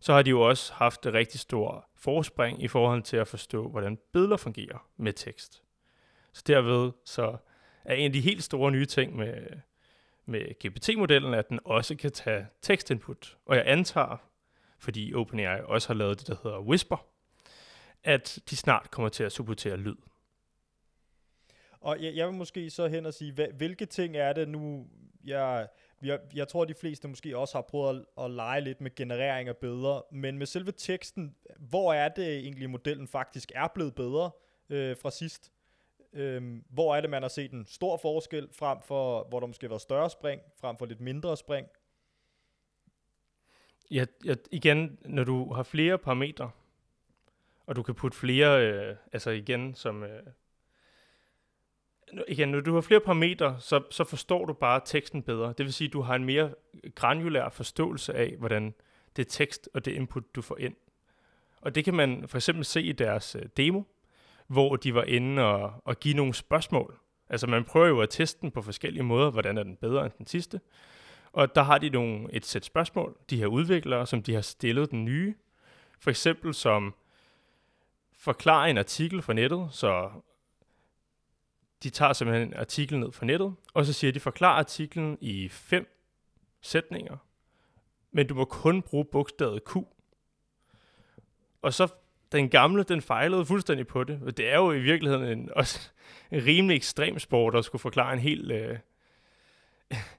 så 0.00 0.12
har 0.12 0.23
de 0.23 0.30
jo 0.30 0.40
også 0.40 0.73
haft 0.75 1.06
rigtig 1.06 1.40
stort 1.40 1.85
forspring 1.99 2.62
i 2.62 2.69
forhold 2.69 3.02
til 3.02 3.17
at 3.17 3.28
forstå, 3.28 3.69
hvordan 3.69 3.99
billeder 4.12 4.37
fungerer 4.37 4.88
med 4.97 5.12
tekst. 5.12 5.62
Så 6.33 6.43
derved 6.47 6.93
så 7.05 7.37
er 7.85 7.95
en 7.95 8.05
af 8.05 8.12
de 8.12 8.21
helt 8.21 8.45
store 8.45 8.71
nye 8.71 8.87
ting 8.87 9.17
med, 9.17 9.47
med 10.26 10.40
GPT-modellen, 10.67 11.35
at 11.35 11.49
den 11.49 11.61
også 11.64 11.97
kan 11.97 12.12
tage 12.12 12.47
tekstinput. 12.62 13.37
Og 13.47 13.57
jeg 13.57 13.64
antager, 13.67 14.17
fordi 14.78 15.14
OpenAI 15.14 15.61
også 15.64 15.88
har 15.88 15.95
lavet 15.95 16.19
det, 16.19 16.26
der 16.26 16.37
hedder 16.43 16.61
Whisper, 16.61 17.07
at 18.05 18.38
de 18.50 18.57
snart 18.57 18.90
kommer 18.90 19.09
til 19.09 19.25
at 19.25 19.33
supportere 19.33 19.76
lyd. 19.76 19.97
Og 21.81 22.02
jeg, 22.02 22.14
jeg 22.14 22.28
vil 22.28 22.37
måske 22.37 22.71
så 22.71 22.87
hen 22.88 23.07
og 23.07 23.14
sige, 23.14 23.33
hvad, 23.33 23.47
hvilke 23.57 23.87
ting 23.87 24.17
er 24.17 24.33
det 24.33 24.49
nu, 24.49 24.87
jeg, 25.25 25.69
jeg, 26.02 26.21
jeg 26.35 26.49
tror, 26.49 26.64
de 26.64 26.75
fleste 26.75 27.09
måske 27.09 27.38
også 27.38 27.57
har 27.57 27.62
prøvet 27.62 28.07
at, 28.19 28.25
at 28.25 28.31
lege 28.31 28.61
lidt 28.61 28.81
med 28.81 28.95
generering 28.95 29.49
af 29.49 29.57
billeder, 29.57 30.07
men 30.12 30.38
med 30.38 30.47
selve 30.47 30.73
teksten, 30.73 31.37
hvor 31.59 31.93
er 31.93 32.09
det 32.09 32.37
egentlig, 32.37 32.71
modellen 32.71 33.09
faktisk 33.09 33.52
er 33.55 33.69
blevet 33.69 33.95
bedre 33.95 34.31
øh, 34.69 34.97
fra 34.97 35.11
sidst? 35.11 35.52
Øh, 36.12 36.62
hvor 36.71 36.97
er 36.97 37.00
det, 37.00 37.11
man 37.11 37.23
har 37.23 37.28
set 37.28 37.52
en 37.52 37.67
stor 37.67 37.97
forskel, 37.97 38.49
frem 38.52 38.78
for, 38.83 39.25
hvor 39.28 39.40
der 39.40 39.47
måske 39.47 39.64
har 39.64 39.69
været 39.69 39.83
større 39.83 40.11
spring, 40.11 40.40
frem 40.61 40.76
for 40.76 40.87
lidt 40.87 41.00
mindre 41.00 41.37
spring? 41.37 41.67
Ja, 43.90 44.05
ja, 44.25 44.35
igen, 44.50 44.99
når 45.05 45.25
du 45.25 45.52
har 45.52 45.62
flere 45.62 45.99
parametre, 45.99 46.50
og 47.67 47.76
du 47.76 47.83
kan 47.83 47.95
putte 47.95 48.19
flere, 48.19 48.67
øh, 48.67 48.97
altså 49.12 49.31
igen, 49.31 49.75
som... 49.75 50.02
Øh, 50.02 50.23
igen, 52.29 52.49
når 52.49 52.61
du 52.61 52.75
har 52.75 52.81
flere 52.81 53.00
parametre, 53.00 53.57
så, 53.61 53.83
så 53.91 54.05
forstår 54.05 54.45
du 54.45 54.53
bare 54.53 54.81
teksten 54.85 55.23
bedre. 55.23 55.49
Det 55.49 55.67
vil 55.67 55.73
sige, 55.73 55.88
at 55.88 55.93
du 55.93 56.00
har 56.00 56.15
en 56.15 56.25
mere 56.25 56.55
granulær 56.95 57.49
forståelse 57.49 58.15
af, 58.15 58.35
hvordan 58.38 58.75
det 59.17 59.29
tekst 59.29 59.69
og 59.75 59.85
det 59.85 59.93
input, 59.93 60.35
du 60.35 60.43
får 60.43 60.59
ind. 60.59 60.75
Og 61.61 61.75
det 61.75 61.85
kan 61.85 61.95
man 61.95 62.29
for 62.29 62.38
eksempel 62.38 62.65
se 62.65 62.83
i 62.83 62.93
deres 62.93 63.35
øh, 63.35 63.43
demo, 63.57 63.83
hvor 64.47 64.77
de 64.77 64.95
var 64.95 65.03
inde 65.03 65.45
og, 65.45 65.73
og 65.85 66.00
give 66.00 66.15
nogle 66.15 66.35
spørgsmål. 66.35 66.99
Altså 67.29 67.47
man 67.47 67.65
prøver 67.65 67.87
jo 67.87 68.00
at 68.00 68.11
teste 68.11 68.41
den 68.41 68.50
på 68.50 68.62
forskellige 68.62 69.03
måder, 69.03 69.31
hvordan 69.31 69.59
er 69.59 69.62
den 69.62 69.77
bedre 69.77 70.05
end 70.05 70.12
den 70.19 70.27
sidste. 70.27 70.61
Og 71.33 71.55
der 71.55 71.62
har 71.62 71.79
de 71.79 71.91
nogle, 71.91 72.29
et 72.33 72.47
sæt 72.47 72.65
spørgsmål, 72.65 73.17
de 73.31 73.37
her 73.37 73.47
udviklere, 73.47 74.07
som 74.07 74.23
de 74.23 74.35
har 74.35 74.41
stillet 74.41 74.91
den 74.91 75.05
nye. 75.05 75.35
For 76.00 76.11
eksempel 76.11 76.55
som 76.55 76.95
forklare 78.19 78.71
en 78.71 78.79
artikel 78.79 79.23
fra 79.23 79.33
nettet, 79.33 79.69
så 79.71 80.11
de 81.82 81.90
tager 81.90 82.12
simpelthen 82.12 82.49
en 82.49 82.54
artikel 82.54 82.99
ned 82.99 83.12
fra 83.12 83.26
nettet, 83.26 83.54
og 83.75 83.87
så 83.87 83.92
siger 83.92 84.12
de, 84.12 84.20
forklar 84.20 84.58
artiklen 84.58 85.18
i 85.20 85.49
fem 85.49 85.99
sætninger, 86.61 87.16
men 88.12 88.26
du 88.26 88.35
må 88.35 88.44
kun 88.44 88.82
bruge 88.82 89.04
bogstavet 89.04 89.64
Q. 89.64 89.76
Og 91.62 91.75
så 91.75 91.88
den 92.32 92.49
gamle, 92.49 92.82
den 92.82 93.02
fejlede 93.02 93.47
fuldstændig 93.47 93.87
på 93.87 94.04
det. 94.04 94.20
Og 94.23 94.37
det 94.37 94.52
er 94.52 94.56
jo 94.56 94.73
i 94.73 94.80
virkeligheden 94.80 95.38
en, 95.38 95.50
også 95.56 95.90
en 96.30 96.44
rimelig 96.44 96.76
ekstrem 96.76 97.18
sport 97.18 97.54
at 97.54 97.64
skulle 97.64 97.80
forklare 97.80 98.12
en 98.12 98.18
hel, 98.18 98.50
øh, 98.50 98.78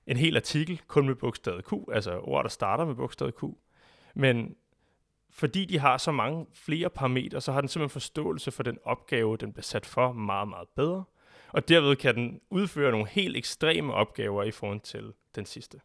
en 0.08 0.18
hel 0.18 0.36
artikel 0.36 0.82
kun 0.88 1.08
med 1.08 1.16
bogstavet 1.16 1.66
Q, 1.66 1.74
altså 1.92 2.20
ord, 2.20 2.44
der 2.44 2.50
starter 2.50 2.86
med 2.86 2.96
bogstavet 2.96 3.36
Q. 3.36 3.44
Men 4.16 4.56
fordi 5.30 5.66
de 5.66 5.80
har 5.80 5.98
så 5.98 6.12
mange 6.12 6.46
flere 6.54 6.90
parametre, 6.90 7.42
så 7.42 7.52
har 7.52 7.62
den 7.62 7.68
simpelthen 7.68 7.94
forståelse 7.94 8.52
for 8.52 8.64
den 8.64 8.78
opgave, 8.84 9.38
den 9.38 9.54
bliver 9.54 9.64
sat 9.64 9.86
for 9.86 10.12
meget, 10.12 10.48
meget 10.48 10.68
bedre. 10.76 11.04
Og 11.52 11.70
derved 11.70 11.96
kan 11.96 12.16
den 12.16 12.42
udføre 12.50 12.92
nogle 12.92 13.08
helt 13.08 13.38
ekstreme 13.38 13.94
opgaver 13.94 14.44
i 14.44 14.52
forhold 14.52 14.80
til 14.80 15.14
den 15.36 15.46
sidste. 15.46 15.80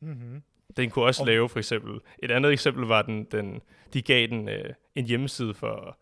Mm-hmm. 0.00 0.42
Den 0.76 0.90
kunne 0.90 1.04
også 1.04 1.22
og... 1.22 1.26
lave 1.26 1.48
for 1.48 1.58
eksempel, 1.58 2.00
et 2.18 2.30
andet 2.30 2.52
eksempel 2.52 2.86
var, 2.86 3.02
den, 3.02 3.24
den 3.24 3.60
de 3.92 4.02
gav 4.02 4.26
den 4.26 4.48
øh, 4.48 4.74
en 4.94 5.04
hjemmeside 5.04 5.54
for 5.54 5.98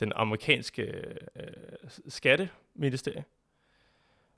den 0.00 0.12
amerikanske 0.16 0.82
øh, 1.36 1.90
skatteministerie, 2.08 3.24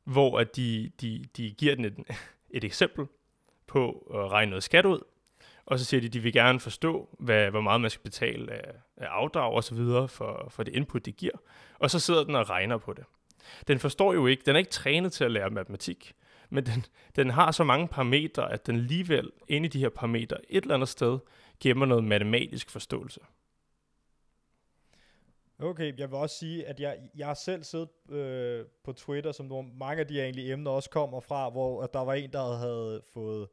hvor 0.04 0.38
at 0.38 0.56
de, 0.56 0.90
de, 1.00 1.24
de 1.36 1.50
giver 1.50 1.74
den 1.74 1.84
et, 1.84 1.98
et 2.50 2.64
eksempel 2.64 3.06
på 3.66 3.90
at 4.14 4.32
regne 4.32 4.50
noget 4.50 4.62
skat 4.62 4.86
ud, 4.86 5.00
og 5.66 5.78
så 5.78 5.84
siger 5.84 6.00
de, 6.00 6.06
at 6.06 6.12
de 6.12 6.20
vil 6.20 6.32
gerne 6.32 6.60
forstå, 6.60 7.16
hvad, 7.18 7.50
hvor 7.50 7.60
meget 7.60 7.80
man 7.80 7.90
skal 7.90 8.02
betale 8.02 8.52
af, 8.52 8.74
af 8.96 9.06
afdrag 9.06 9.52
og 9.52 9.64
så 9.64 9.74
videre 9.74 10.08
for, 10.08 10.46
for 10.50 10.62
det 10.62 10.74
input, 10.74 11.06
de 11.06 11.12
giver. 11.12 11.36
Og 11.78 11.90
så 11.90 11.98
sidder 11.98 12.24
den 12.24 12.34
og 12.34 12.50
regner 12.50 12.78
på 12.78 12.92
det. 12.92 13.04
Den 13.68 13.78
forstår 13.78 14.14
jo 14.14 14.26
ikke, 14.26 14.42
den 14.46 14.54
er 14.54 14.58
ikke 14.58 14.70
trænet 14.70 15.12
til 15.12 15.24
at 15.24 15.30
lære 15.30 15.50
matematik, 15.50 16.12
men 16.50 16.66
den, 16.66 16.86
den 17.16 17.30
har 17.30 17.50
så 17.50 17.64
mange 17.64 17.88
parametre, 17.88 18.52
at 18.52 18.66
den 18.66 18.76
alligevel 18.76 19.30
inde 19.48 19.66
i 19.66 19.68
de 19.68 19.78
her 19.78 19.88
parametre 19.88 20.36
et 20.48 20.62
eller 20.62 20.74
andet 20.74 20.88
sted 20.88 21.18
gemmer 21.60 21.86
noget 21.86 22.04
matematisk 22.04 22.70
forståelse. 22.70 23.20
Okay, 25.58 25.98
jeg 25.98 26.10
vil 26.10 26.18
også 26.18 26.38
sige, 26.38 26.66
at 26.66 26.80
jeg, 26.80 26.98
jeg 27.16 27.26
har 27.26 27.34
selv 27.34 27.62
siddet 27.62 27.88
øh, 28.10 28.64
på 28.84 28.92
Twitter, 28.92 29.32
som 29.32 29.46
hvor 29.46 29.62
mange 29.62 30.00
af 30.00 30.06
de 30.06 30.14
her 30.14 30.22
egentlig 30.22 30.52
emner 30.52 30.70
også 30.70 30.90
kommer 30.90 31.20
fra, 31.20 31.50
hvor 31.50 31.82
at 31.82 31.92
der 31.92 32.00
var 32.00 32.14
en, 32.14 32.32
der 32.32 32.56
havde 32.56 33.02
fået 33.12 33.48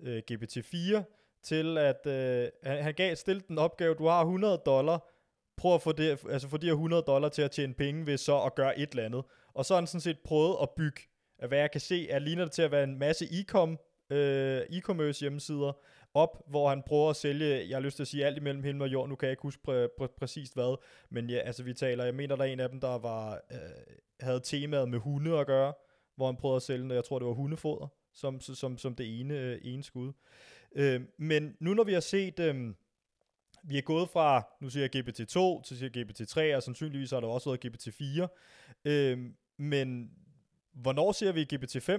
øh, 0.00 0.22
GPT-4 0.32 1.02
til, 1.42 1.78
at 1.78 2.06
øh, 2.06 2.48
han, 2.62 2.82
han 2.82 2.94
gav 2.94 3.16
stille 3.16 3.42
den 3.48 3.58
opgave, 3.58 3.94
du 3.94 4.06
har 4.06 4.20
100 4.20 4.62
dollar, 4.66 5.08
prøv 5.56 5.74
at 5.74 5.82
få, 5.82 5.92
det, 5.92 6.24
altså 6.30 6.48
få 6.48 6.56
de 6.56 6.66
her 6.66 6.72
100 6.72 7.02
dollar 7.02 7.28
til 7.28 7.42
at 7.42 7.50
tjene 7.50 7.74
penge 7.74 8.06
ved 8.06 8.16
så 8.16 8.40
at 8.42 8.54
gøre 8.54 8.78
et 8.78 8.90
eller 8.90 9.04
andet. 9.04 9.24
Og 9.54 9.64
så 9.64 9.74
har 9.74 9.80
han 9.80 9.86
sådan 9.86 10.00
set 10.00 10.18
prøvet 10.24 10.56
at 10.62 10.70
bygge, 10.76 11.00
hvad 11.48 11.58
jeg 11.58 11.70
kan 11.70 11.80
se, 11.80 12.06
at 12.10 12.22
ligner 12.22 12.44
det 12.44 12.52
til 12.52 12.62
at 12.62 12.70
være 12.70 12.84
en 12.84 12.98
masse 12.98 13.24
e-com, 13.24 13.78
øh, 14.10 14.60
e-commerce 14.60 15.20
hjemmesider, 15.20 15.72
op, 16.14 16.42
hvor 16.46 16.68
han 16.68 16.82
prøver 16.86 17.10
at 17.10 17.16
sælge, 17.16 17.68
jeg 17.68 17.76
har 17.76 17.80
lyst 17.80 17.96
til 17.96 18.02
at 18.02 18.08
sige 18.08 18.26
alt 18.26 18.36
imellem 18.36 18.62
himmel 18.62 18.82
og 18.82 18.92
jord, 18.92 19.08
nu 19.08 19.16
kan 19.16 19.26
jeg 19.26 19.32
ikke 19.32 19.42
huske 19.42 19.62
præ- 19.68 20.02
præ- 20.02 20.16
præcist 20.18 20.54
hvad, 20.54 20.76
men 21.10 21.30
ja, 21.30 21.38
altså 21.38 21.62
vi 21.62 21.74
taler, 21.74 22.04
jeg 22.04 22.14
mener 22.14 22.36
der 22.36 22.44
er 22.44 22.48
en 22.48 22.60
af 22.60 22.68
dem, 22.68 22.80
der 22.80 22.98
var, 22.98 23.32
øh, 23.52 23.58
havde 24.20 24.40
temaet 24.40 24.88
med 24.88 24.98
hunde 24.98 25.38
at 25.38 25.46
gøre, 25.46 25.72
hvor 26.16 26.26
han 26.26 26.36
prøvede 26.36 26.56
at 26.56 26.62
sælge, 26.62 26.94
jeg 26.94 27.04
tror 27.04 27.18
det 27.18 27.28
var 27.28 27.34
hundefoder, 27.34 27.88
som, 28.14 28.40
som, 28.40 28.78
som 28.78 28.94
det 28.94 29.20
ene, 29.20 29.34
øh, 29.34 29.58
ene 29.62 29.82
skud. 29.82 30.12
Øh, 30.76 31.00
men 31.18 31.56
nu 31.60 31.74
når 31.74 31.84
vi 31.84 31.92
har 31.92 32.00
set, 32.00 32.38
øh, 32.40 32.74
vi 33.68 33.78
er 33.78 33.82
gået 33.82 34.08
fra, 34.08 34.42
nu 34.60 34.70
siger 34.70 34.88
jeg 34.92 34.96
GPT-2 34.96 35.62
til 35.62 35.78
siger 35.78 35.90
GPT-3, 35.96 36.56
og 36.56 36.62
sandsynligvis 36.62 37.10
har 37.10 37.20
der 37.20 37.28
også 37.28 37.50
været 37.50 37.64
GPT-4, 37.64 38.26
øh, 38.84 39.18
men 39.56 40.10
hvornår 40.72 41.12
ser 41.12 41.32
vi 41.32 41.42
GPT-5? 41.54 41.92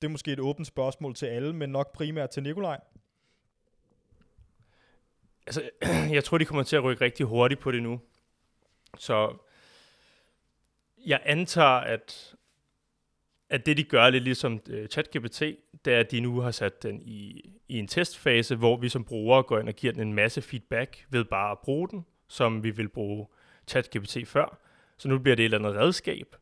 Det 0.00 0.06
er 0.06 0.08
måske 0.08 0.32
et 0.32 0.40
åbent 0.40 0.66
spørgsmål 0.66 1.14
til 1.14 1.26
alle, 1.26 1.52
men 1.52 1.70
nok 1.70 1.92
primært 1.92 2.30
til 2.30 2.42
Nikolaj. 2.42 2.80
Altså, 5.46 5.70
jeg 6.16 6.24
tror, 6.24 6.38
de 6.38 6.44
kommer 6.44 6.62
til 6.62 6.76
at 6.76 6.84
rykke 6.84 7.04
rigtig 7.04 7.26
hurtigt 7.26 7.60
på 7.60 7.70
det 7.70 7.82
nu. 7.82 8.00
Så 8.98 9.36
jeg 11.06 11.20
antager, 11.24 11.66
at, 11.66 12.34
at 13.50 13.66
det, 13.66 13.76
de 13.76 13.84
gør 13.84 14.10
lidt 14.10 14.24
ligesom 14.24 14.60
uh, 14.70 14.86
ChatGPT, 14.86 15.40
det 15.84 15.94
er, 15.94 16.00
at 16.00 16.10
de 16.10 16.20
nu 16.20 16.40
har 16.40 16.50
sat 16.50 16.82
den 16.82 17.02
i, 17.04 17.50
i 17.68 17.78
en 17.78 17.86
testfase, 17.86 18.56
hvor 18.56 18.76
vi 18.76 18.88
som 18.88 19.04
brugere 19.04 19.42
går 19.42 19.58
ind 19.58 19.68
og 19.68 19.74
giver 19.74 19.92
den 19.92 20.02
en 20.02 20.14
masse 20.14 20.42
feedback 20.42 21.06
ved 21.10 21.24
bare 21.24 21.50
at 21.50 21.58
bruge 21.58 21.88
den, 21.88 22.06
som 22.28 22.64
vi 22.64 22.70
vil 22.70 22.88
bruge 22.88 23.26
ChatGPT 23.66 24.16
før. 24.26 24.58
Så 24.96 25.08
nu 25.08 25.18
bliver 25.18 25.36
det 25.36 25.42
et 25.42 25.44
eller 25.44 25.58
andet 25.68 25.82
redskab. 25.82 26.36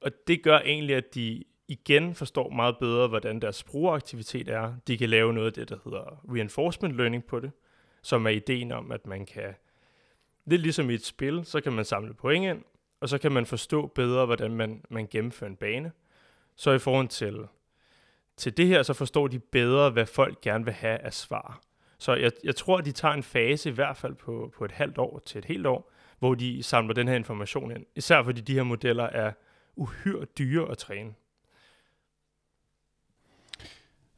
Og 0.00 0.10
det 0.26 0.42
gør 0.42 0.58
egentlig, 0.58 0.96
at 0.96 1.14
de 1.14 1.44
igen 1.68 2.14
forstår 2.14 2.50
meget 2.50 2.76
bedre, 2.78 3.08
hvordan 3.08 3.40
deres 3.40 3.64
brugeraktivitet 3.64 4.48
er. 4.48 4.74
De 4.86 4.98
kan 4.98 5.10
lave 5.10 5.32
noget 5.32 5.46
af 5.46 5.52
det, 5.52 5.68
der 5.68 5.78
hedder 5.84 6.24
reinforcement 6.34 6.96
learning 6.96 7.24
på 7.24 7.40
det, 7.40 7.50
som 8.02 8.26
er 8.26 8.30
ideen 8.30 8.72
om, 8.72 8.92
at 8.92 9.06
man 9.06 9.26
kan, 9.26 9.54
lidt 10.46 10.62
ligesom 10.62 10.90
i 10.90 10.94
et 10.94 11.04
spil, 11.04 11.44
så 11.44 11.60
kan 11.60 11.72
man 11.72 11.84
samle 11.84 12.14
point 12.14 12.44
ind, 12.44 12.64
og 13.00 13.08
så 13.08 13.18
kan 13.18 13.32
man 13.32 13.46
forstå 13.46 13.86
bedre, 13.86 14.26
hvordan 14.26 14.50
man, 14.50 14.84
man 14.90 15.06
gennemfører 15.10 15.50
en 15.50 15.56
bane. 15.56 15.92
Så 16.60 16.72
i 16.72 16.78
forhold 16.78 17.08
til, 17.08 17.38
til 18.36 18.56
det 18.56 18.66
her, 18.66 18.82
så 18.82 18.92
forstår 18.92 19.28
de 19.28 19.38
bedre, 19.38 19.90
hvad 19.90 20.06
folk 20.06 20.40
gerne 20.40 20.64
vil 20.64 20.74
have 20.74 20.98
af 20.98 21.12
svar. 21.12 21.60
Så 21.98 22.14
jeg, 22.14 22.30
jeg 22.44 22.56
tror, 22.56 22.78
at 22.78 22.84
de 22.84 22.92
tager 22.92 23.14
en 23.14 23.22
fase, 23.22 23.68
i 23.68 23.72
hvert 23.72 23.96
fald 23.96 24.14
på, 24.14 24.52
på 24.58 24.64
et 24.64 24.72
halvt 24.72 24.98
år 24.98 25.22
til 25.26 25.38
et 25.38 25.44
helt 25.44 25.66
år, 25.66 25.92
hvor 26.18 26.34
de 26.34 26.62
samler 26.62 26.94
den 26.94 27.08
her 27.08 27.14
information 27.14 27.70
ind. 27.70 27.86
Især 27.96 28.22
fordi 28.22 28.40
de 28.40 28.54
her 28.54 28.62
modeller 28.62 29.04
er 29.04 29.32
uhyre 29.76 30.24
dyre 30.24 30.70
at 30.70 30.78
træne. 30.78 31.14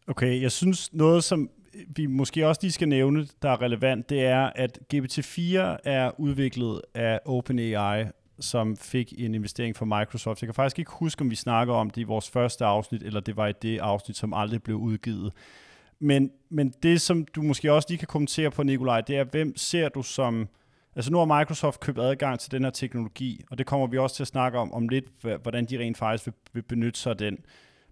Okay, 0.06 0.42
jeg 0.42 0.52
synes 0.52 0.92
noget, 0.92 1.24
som 1.24 1.50
vi 1.96 2.06
måske 2.06 2.46
også 2.46 2.60
lige 2.62 2.72
skal 2.72 2.88
nævne, 2.88 3.26
der 3.42 3.50
er 3.50 3.62
relevant, 3.62 4.10
det 4.10 4.24
er, 4.24 4.50
at 4.54 4.78
GPT-4 4.94 5.58
er 5.84 6.20
udviklet 6.20 6.82
af 6.94 7.20
OpenAI, 7.24 8.04
som 8.42 8.76
fik 8.76 9.14
en 9.18 9.34
investering 9.34 9.76
fra 9.76 9.84
Microsoft. 9.84 10.42
Jeg 10.42 10.46
kan 10.46 10.54
faktisk 10.54 10.78
ikke 10.78 10.90
huske, 10.94 11.22
om 11.22 11.30
vi 11.30 11.34
snakker 11.34 11.74
om 11.74 11.90
det 11.90 12.00
i 12.00 12.04
vores 12.04 12.30
første 12.30 12.64
afsnit, 12.64 13.02
eller 13.02 13.20
det 13.20 13.36
var 13.36 13.46
i 13.46 13.52
det 13.62 13.78
afsnit, 13.78 14.16
som 14.16 14.34
aldrig 14.34 14.62
blev 14.62 14.76
udgivet. 14.76 15.32
Men, 15.98 16.30
men 16.50 16.74
det, 16.82 17.00
som 17.00 17.24
du 17.24 17.42
måske 17.42 17.72
også 17.72 17.86
lige 17.90 17.98
kan 17.98 18.08
kommentere 18.08 18.50
på, 18.50 18.62
Nikolaj, 18.62 19.00
det 19.00 19.16
er, 19.16 19.24
hvem 19.24 19.56
ser 19.56 19.88
du 19.88 20.02
som... 20.02 20.48
Altså 20.96 21.12
nu 21.12 21.18
har 21.18 21.38
Microsoft 21.38 21.80
købt 21.80 21.98
adgang 21.98 22.40
til 22.40 22.50
den 22.52 22.64
her 22.64 22.70
teknologi, 22.70 23.44
og 23.50 23.58
det 23.58 23.66
kommer 23.66 23.86
vi 23.86 23.98
også 23.98 24.16
til 24.16 24.22
at 24.22 24.28
snakke 24.28 24.58
om, 24.58 24.72
om 24.72 24.88
lidt, 24.88 25.04
hvordan 25.42 25.64
de 25.64 25.78
rent 25.78 25.98
faktisk 25.98 26.26
vil, 26.26 26.34
vil 26.52 26.62
benytte 26.62 27.00
sig 27.00 27.10
af 27.10 27.16
den. 27.16 27.38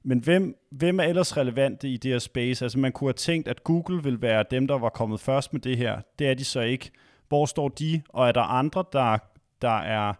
Men 0.02 0.18
hvem, 0.18 0.56
hvem 0.70 1.00
er 1.00 1.04
ellers 1.04 1.36
relevante 1.36 1.88
i 1.88 1.96
det 1.96 2.10
her 2.10 2.18
space? 2.18 2.64
Altså 2.64 2.78
man 2.78 2.92
kunne 2.92 3.08
have 3.08 3.12
tænkt, 3.12 3.48
at 3.48 3.64
Google 3.64 4.02
vil 4.02 4.22
være 4.22 4.44
dem, 4.50 4.66
der 4.66 4.78
var 4.78 4.88
kommet 4.88 5.20
først 5.20 5.52
med 5.52 5.60
det 5.60 5.76
her. 5.76 6.00
Det 6.18 6.28
er 6.28 6.34
de 6.34 6.44
så 6.44 6.60
ikke. 6.60 6.90
Hvor 7.28 7.46
står 7.46 7.68
de? 7.68 8.02
Og 8.08 8.28
er 8.28 8.32
der 8.32 8.42
andre, 8.42 8.84
der, 8.92 9.18
der 9.62 9.78
er 9.78 10.14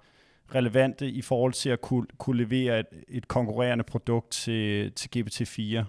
relevante 0.54 1.09
i 1.11 1.23
forhold 1.23 1.52
til 1.52 1.71
at 1.71 1.80
kunne, 1.80 2.07
kunne 2.19 2.37
levere 2.37 2.80
et, 2.80 2.87
et 3.09 3.28
konkurrerende 3.28 3.85
produkt 3.85 4.30
til, 4.30 4.92
til 4.92 5.09
GPT-4? 5.16 5.85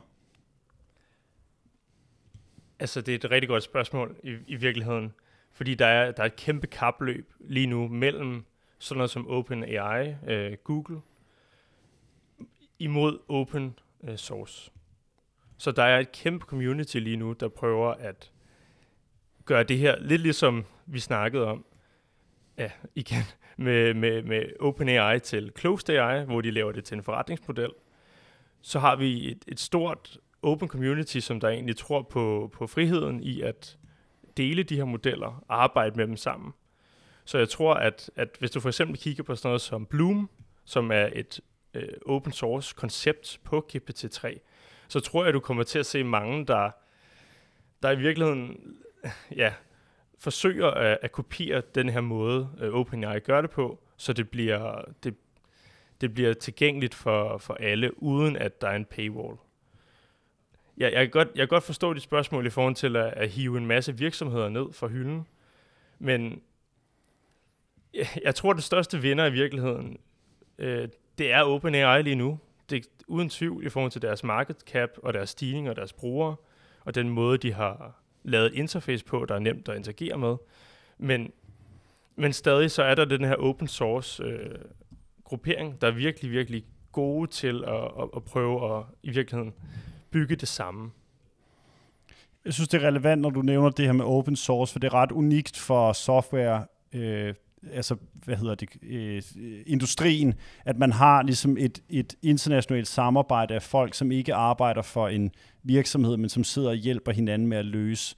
Altså, 2.79 3.01
det 3.01 3.11
er 3.11 3.15
et 3.15 3.31
rigtig 3.31 3.47
godt 3.47 3.63
spørgsmål 3.63 4.15
i, 4.23 4.37
i 4.47 4.55
virkeligheden. 4.55 5.13
Fordi 5.51 5.75
der 5.75 5.85
er, 5.85 6.11
der 6.11 6.23
er 6.23 6.27
et 6.27 6.35
kæmpe 6.35 6.67
kapløb 6.67 7.33
lige 7.39 7.67
nu 7.67 7.87
mellem 7.87 8.45
sådan 8.79 8.97
noget 8.97 9.11
som 9.11 9.27
OpenAI, 9.27 10.15
øh, 10.27 10.57
Google 10.63 11.01
imod 12.79 13.19
open 13.29 13.79
øh, 14.03 14.17
source. 14.17 14.71
Så 15.57 15.71
der 15.71 15.83
er 15.83 15.99
et 15.99 16.11
kæmpe 16.11 16.45
community 16.45 16.97
lige 16.97 17.17
nu, 17.17 17.33
der 17.33 17.47
prøver 17.47 17.93
at 17.93 18.31
gøre 19.45 19.63
det 19.63 19.77
her 19.77 19.99
lidt 19.99 20.21
ligesom 20.21 20.65
vi 20.85 20.99
snakkede 20.99 21.45
om, 21.45 21.65
ja, 22.57 22.71
igen, 22.95 23.23
med, 23.61 23.93
med, 23.93 24.23
med 24.23 24.45
OpenAI 24.59 25.19
til 25.19 25.51
ClosedAI, 25.59 26.25
hvor 26.25 26.41
de 26.41 26.51
laver 26.51 26.71
det 26.71 26.83
til 26.83 26.97
en 26.97 27.03
forretningsmodel. 27.03 27.71
Så 28.61 28.79
har 28.79 28.95
vi 28.95 29.31
et, 29.31 29.43
et 29.47 29.59
stort 29.59 30.17
open 30.41 30.67
community, 30.67 31.19
som 31.19 31.39
der 31.39 31.49
egentlig 31.49 31.77
tror 31.77 32.01
på, 32.01 32.49
på 32.53 32.67
friheden 32.67 33.23
i 33.23 33.41
at 33.41 33.77
dele 34.37 34.63
de 34.63 34.75
her 34.75 34.85
modeller 34.85 35.43
og 35.47 35.63
arbejde 35.63 35.95
med 35.95 36.07
dem 36.07 36.17
sammen. 36.17 36.53
Så 37.25 37.37
jeg 37.37 37.49
tror, 37.49 37.73
at, 37.73 38.11
at 38.15 38.35
hvis 38.39 38.51
du 38.51 38.59
for 38.59 38.69
eksempel 38.69 38.97
kigger 38.97 39.23
på 39.23 39.35
sådan 39.35 39.49
noget 39.49 39.61
som 39.61 39.85
Bloom, 39.85 40.29
som 40.65 40.91
er 40.91 41.09
et 41.13 41.39
øh, 41.73 41.87
open 42.05 42.31
source 42.31 42.75
koncept 42.77 43.39
på 43.43 43.67
GPT-3, 43.73 44.39
så 44.87 44.99
tror 44.99 45.23
jeg, 45.23 45.33
du 45.33 45.39
kommer 45.39 45.63
til 45.63 45.79
at 45.79 45.85
se 45.85 46.03
mange, 46.03 46.45
der, 46.45 46.71
der 47.83 47.91
i 47.91 47.97
virkeligheden 47.97 48.57
ja, 49.35 49.53
forsøger 50.21 50.67
at, 50.67 50.97
at 51.01 51.11
kopiere 51.11 51.61
den 51.75 51.89
her 51.89 52.01
måde, 52.01 52.49
uh, 52.61 52.79
OpenAI 52.79 53.19
gør 53.19 53.41
det 53.41 53.49
på, 53.49 53.79
så 53.97 54.13
det 54.13 54.29
bliver, 54.29 54.81
det, 55.03 55.15
det 56.01 56.13
bliver 56.13 56.33
tilgængeligt 56.33 56.95
for, 56.95 57.37
for 57.37 57.53
alle, 57.53 58.03
uden 58.03 58.35
at 58.35 58.61
der 58.61 58.67
er 58.67 58.75
en 58.75 58.85
paywall. 58.85 59.37
Ja, 60.77 60.85
jeg, 60.85 60.99
kan 60.99 61.09
godt, 61.09 61.27
jeg 61.27 61.41
kan 61.41 61.47
godt 61.47 61.63
forstå 61.63 61.93
dit 61.93 62.03
spørgsmål 62.03 62.45
i 62.45 62.49
forhold 62.49 62.75
til 62.75 62.95
at, 62.95 63.13
at 63.13 63.29
hive 63.29 63.57
en 63.57 63.65
masse 63.65 63.97
virksomheder 63.97 64.49
ned 64.49 64.73
fra 64.73 64.87
hylden, 64.87 65.27
men 65.99 66.41
jeg, 67.93 68.07
jeg 68.23 68.35
tror, 68.35 68.53
det 68.53 68.63
største 68.63 69.01
vinder 69.01 69.25
i 69.25 69.31
virkeligheden, 69.31 69.97
øh, 70.57 70.87
det 71.17 71.31
er 71.31 71.43
OpenAI 71.43 72.01
lige 72.01 72.15
nu. 72.15 72.39
Det 72.69 72.85
er 72.85 72.89
uden 73.07 73.29
tvivl 73.29 73.65
i 73.65 73.69
forhold 73.69 73.91
til 73.91 74.01
deres 74.01 74.23
market 74.23 74.57
cap 74.59 74.89
og 75.03 75.13
deres 75.13 75.29
stigning 75.29 75.69
og 75.69 75.75
deres 75.75 75.93
brugere, 75.93 76.35
og 76.85 76.95
den 76.95 77.09
måde, 77.09 77.37
de 77.37 77.53
har 77.53 78.01
lavet 78.23 78.53
interface 78.53 79.05
på, 79.05 79.25
der 79.29 79.35
er 79.35 79.39
nemt 79.39 79.69
at 79.69 79.77
interagere 79.77 80.17
med. 80.17 80.35
Men, 80.97 81.31
men 82.15 82.33
stadig 82.33 82.71
så 82.71 82.83
er 82.83 82.95
der 82.95 83.05
den 83.05 83.23
her 83.23 83.35
open 83.35 83.67
source 83.67 84.23
øh, 84.23 84.55
gruppering, 85.23 85.81
der 85.81 85.87
er 85.87 85.91
virkelig, 85.91 86.31
virkelig 86.31 86.65
gode 86.91 87.31
til 87.31 87.63
at, 87.67 87.73
at, 87.73 88.09
at 88.15 88.23
prøve 88.23 88.77
at 88.77 88.83
i 89.03 89.09
virkeligheden 89.09 89.53
bygge 90.11 90.35
det 90.35 90.47
samme. 90.47 90.91
Jeg 92.45 92.53
synes, 92.53 92.69
det 92.69 92.83
er 92.83 92.87
relevant, 92.87 93.21
når 93.21 93.29
du 93.29 93.41
nævner 93.41 93.69
det 93.69 93.85
her 93.85 93.93
med 93.93 94.05
open 94.05 94.35
source, 94.35 94.71
for 94.71 94.79
det 94.79 94.87
er 94.87 94.93
ret 94.93 95.11
unikt 95.11 95.57
for 95.57 95.93
software, 95.93 96.65
øh, 96.93 97.33
altså, 97.73 97.95
hvad 98.13 98.35
hedder 98.35 98.55
det, 98.55 98.69
øh, 98.83 99.21
industrien, 99.65 100.33
at 100.65 100.77
man 100.77 100.91
har 100.91 101.23
ligesom 101.23 101.57
et, 101.57 101.83
et 101.89 102.15
internationalt 102.21 102.87
samarbejde 102.87 103.53
af 103.53 103.61
folk, 103.61 103.93
som 103.93 104.11
ikke 104.11 104.33
arbejder 104.33 104.81
for 104.81 105.07
en 105.07 105.31
virksomhed, 105.63 106.17
men 106.17 106.29
som 106.29 106.43
sidder 106.43 106.69
og 106.69 106.75
hjælper 106.75 107.11
hinanden 107.11 107.47
med 107.47 107.57
at 107.57 107.65
løse 107.65 108.15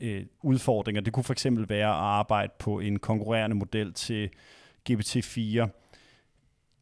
øh, 0.00 0.24
udfordringer. 0.42 1.02
Det 1.02 1.12
kunne 1.12 1.24
for 1.24 1.32
eksempel 1.32 1.68
være 1.68 1.88
at 1.88 1.94
arbejde 1.94 2.52
på 2.58 2.80
en 2.80 2.98
konkurrerende 2.98 3.56
model 3.56 3.92
til 3.92 4.30
GPT-4 4.90 5.68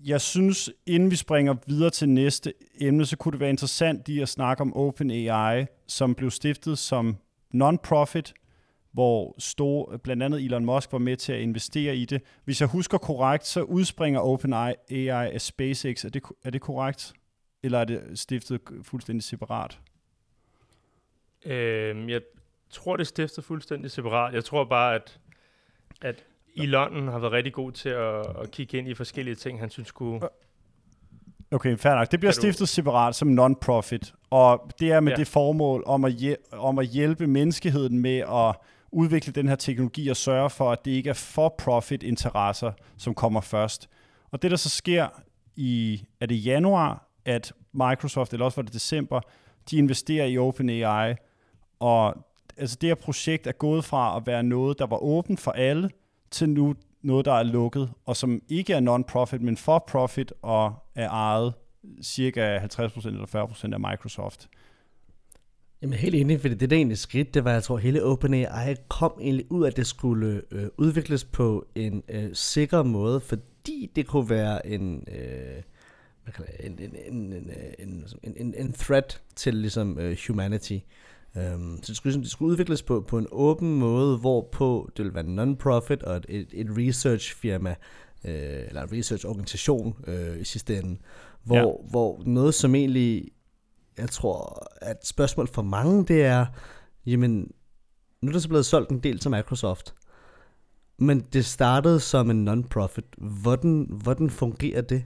jeg 0.05 0.21
synes, 0.21 0.71
inden 0.87 1.11
vi 1.11 1.17
springer 1.17 1.55
videre 1.67 1.91
til 1.91 2.09
næste 2.09 2.53
emne, 2.81 3.07
så 3.07 3.17
kunne 3.17 3.33
det 3.33 3.41
være 3.41 3.51
interessant 3.51 4.09
i 4.09 4.21
at 4.21 4.29
snakke 4.29 4.61
om 4.61 4.77
OpenAI, 4.77 5.67
som 5.87 6.15
blev 6.15 6.31
stiftet 6.31 6.79
som 6.79 7.17
non-profit, 7.55 8.33
hvor 8.93 9.35
store, 9.39 9.99
blandt 9.99 10.23
andet 10.23 10.45
Elon 10.45 10.65
Musk 10.65 10.93
var 10.93 10.99
med 10.99 11.17
til 11.17 11.33
at 11.33 11.41
investere 11.41 11.97
i 11.97 12.05
det. 12.05 12.23
Hvis 12.45 12.61
jeg 12.61 12.69
husker 12.69 12.99
korrekt, 12.99 13.47
så 13.47 13.63
udspringer 13.63 14.21
OpenAI 14.21 14.77
af 15.09 15.41
SpaceX. 15.41 16.05
Er 16.05 16.09
det, 16.09 16.23
er 16.45 16.51
det 16.51 16.61
korrekt? 16.61 17.13
Eller 17.63 17.79
er 17.79 17.85
det 17.85 18.19
stiftet 18.19 18.61
fuldstændig 18.83 19.23
separat? 19.23 19.81
Øhm, 21.47 22.09
jeg 22.09 22.21
tror, 22.71 22.97
det 22.97 23.05
er 23.05 23.07
stiftet 23.07 23.45
fuldstændig 23.45 23.91
separat. 23.91 24.35
Jeg 24.35 24.45
tror 24.45 24.65
bare, 24.65 24.95
at, 24.95 25.19
at 26.03 26.25
London 26.57 27.09
har 27.09 27.19
været 27.19 27.33
rigtig 27.33 27.53
god 27.53 27.73
til 27.73 27.89
at, 27.89 28.27
at 28.43 28.51
kigge 28.51 28.79
ind 28.79 28.89
i 28.89 28.95
forskellige 28.95 29.35
ting, 29.35 29.61
han 29.61 29.71
synes 29.71 29.91
kunne... 29.91 30.21
Okay, 31.53 31.77
fair 31.77 31.95
nok. 31.95 32.11
Det 32.11 32.21
bliver 32.21 32.33
stiftet 32.33 32.69
separat 32.69 33.15
som 33.15 33.29
non-profit, 33.29 34.15
og 34.31 34.71
det 34.81 34.93
er 34.93 35.01
med 35.01 35.13
ja. 35.13 35.17
det 35.17 35.29
formål 35.29 35.83
om 35.87 36.05
at, 36.05 36.37
om 36.53 36.79
at 36.79 36.87
hjælpe 36.87 37.27
menneskeheden 37.27 37.99
med 37.99 38.19
at 38.19 38.57
udvikle 38.93 39.33
den 39.33 39.49
her 39.49 39.57
teknologi 39.57 40.09
og 40.09 40.17
sørge 40.17 40.51
for, 40.51 40.73
at 40.73 40.85
det 40.85 40.91
ikke 40.91 41.11
er 41.11 41.15
for-profit 41.15 42.03
interesser, 42.03 42.73
som 42.97 43.15
kommer 43.15 43.41
først. 43.41 43.89
Og 44.31 44.43
det, 44.43 44.51
der 44.51 44.57
så 44.57 44.69
sker 44.69 45.09
i, 45.57 46.05
er 46.21 46.27
det 46.27 46.47
januar, 46.47 47.09
at 47.25 47.53
Microsoft, 47.73 48.33
eller 48.33 48.45
også 48.45 48.57
var 48.57 48.63
det 48.63 48.73
december, 48.73 49.21
de 49.71 49.77
investerer 49.77 50.27
i 50.27 50.39
OpenAI, 50.39 51.15
og 51.81 52.15
altså 52.57 52.77
det 52.81 52.89
her 52.89 52.95
projekt 52.95 53.47
er 53.47 53.53
gået 53.53 53.85
fra 53.85 54.17
at 54.17 54.27
være 54.27 54.43
noget, 54.43 54.79
der 54.79 54.87
var 54.87 55.03
åbent 55.03 55.41
for 55.41 55.51
alle, 55.51 55.91
til 56.31 56.49
nu 56.49 56.75
noget, 57.03 57.25
der 57.25 57.33
er 57.33 57.43
lukket, 57.43 57.91
og 58.07 58.17
som 58.17 58.43
ikke 58.49 58.73
er 58.73 58.81
non-profit, 58.81 59.41
men 59.41 59.57
for-profit 59.57 60.33
og 60.43 60.75
er 60.95 61.09
ejet 61.09 61.55
cirka 62.03 62.59
50% 62.59 63.07
eller 63.07 63.47
40% 63.51 63.73
af 63.73 63.81
Microsoft. 63.81 64.49
Jamen 65.83 65.99
helt 65.99 66.15
enig, 66.15 66.41
fordi 66.41 66.55
det 66.55 66.71
der 66.71 66.77
egentlig 66.77 66.99
skridt, 66.99 67.35
det 67.35 67.45
var, 67.45 67.53
jeg 67.53 67.63
tror, 67.63 67.77
hele 67.77 68.05
OpenAI 68.05 68.75
kom 68.89 69.13
egentlig 69.21 69.53
ud, 69.53 69.67
at 69.67 69.77
det 69.77 69.87
skulle 69.87 70.43
øh, 70.51 70.67
udvikles 70.79 71.25
på 71.25 71.67
en 71.75 72.03
øh, 72.09 72.31
sikker 72.33 72.83
måde, 72.83 73.21
fordi 73.21 73.91
det 73.97 74.07
kunne 74.07 74.31
være 74.31 74.67
en, 74.67 75.05
øh, 75.09 75.63
hvad 76.25 76.33
kan 76.35 76.45
det, 76.47 76.67
en, 76.67 76.79
en, 76.79 77.15
en, 77.15 77.51
en, 77.79 78.05
en, 78.23 78.33
en, 78.37 78.55
en 78.59 78.73
threat 78.73 79.21
til 79.37 79.55
ligesom 79.55 79.99
uh, 79.99 80.17
humanity. 80.29 80.79
Um, 81.37 81.79
så 81.83 81.87
det 81.87 81.97
skulle, 81.97 82.21
det 82.21 82.31
skulle 82.31 82.51
udvikles 82.53 82.83
på, 82.83 83.01
på 83.01 83.19
en 83.19 83.27
åben 83.31 83.75
måde, 83.75 84.19
hvorpå 84.19 84.91
det 84.97 85.05
ville 85.05 85.15
være 85.15 85.25
non-profit 85.25 86.03
og 86.03 86.17
et, 86.17 86.27
et, 86.29 86.49
et 86.53 86.67
research-firma, 86.71 87.75
øh, 88.25 88.69
eller 88.69 88.83
en 88.83 88.93
research-organisation 88.93 89.97
øh, 90.07 90.41
i 90.41 90.45
sidste 90.45 90.79
ende, 90.79 90.97
hvor, 91.45 91.57
ja. 91.57 91.91
hvor 91.91 92.23
noget 92.27 92.55
som 92.55 92.75
egentlig, 92.75 93.29
jeg 93.99 94.09
tror, 94.09 94.67
at 94.83 95.07
spørgsmål 95.07 95.49
for 95.49 95.63
mange, 95.63 96.05
det 96.05 96.25
er, 96.25 96.47
jamen, 97.07 97.53
nu 98.23 98.29
er 98.29 98.33
der 98.33 98.39
så 98.39 98.49
blevet 98.49 98.67
solgt 98.67 98.91
en 98.91 98.99
del 98.99 99.19
til 99.19 99.31
Microsoft, 99.31 99.95
men 100.99 101.21
det 101.21 101.45
startede 101.45 102.01
som 102.01 102.31
en 102.31 102.49
non-profit. 102.49 103.05
Hvordan, 103.19 103.87
hvordan 103.91 104.31
fungerer 104.31 104.81
det? 104.81 105.05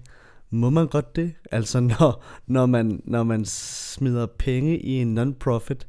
Må 0.51 0.71
man 0.71 0.87
godt 0.87 1.17
det? 1.17 1.35
Altså 1.51 1.81
når, 1.81 2.25
når, 2.47 2.67
man, 2.67 3.03
når 3.05 3.23
man 3.23 3.45
smider 3.45 4.27
penge 4.27 4.79
i 4.79 4.91
en 4.91 5.15
non-profit, 5.19 5.87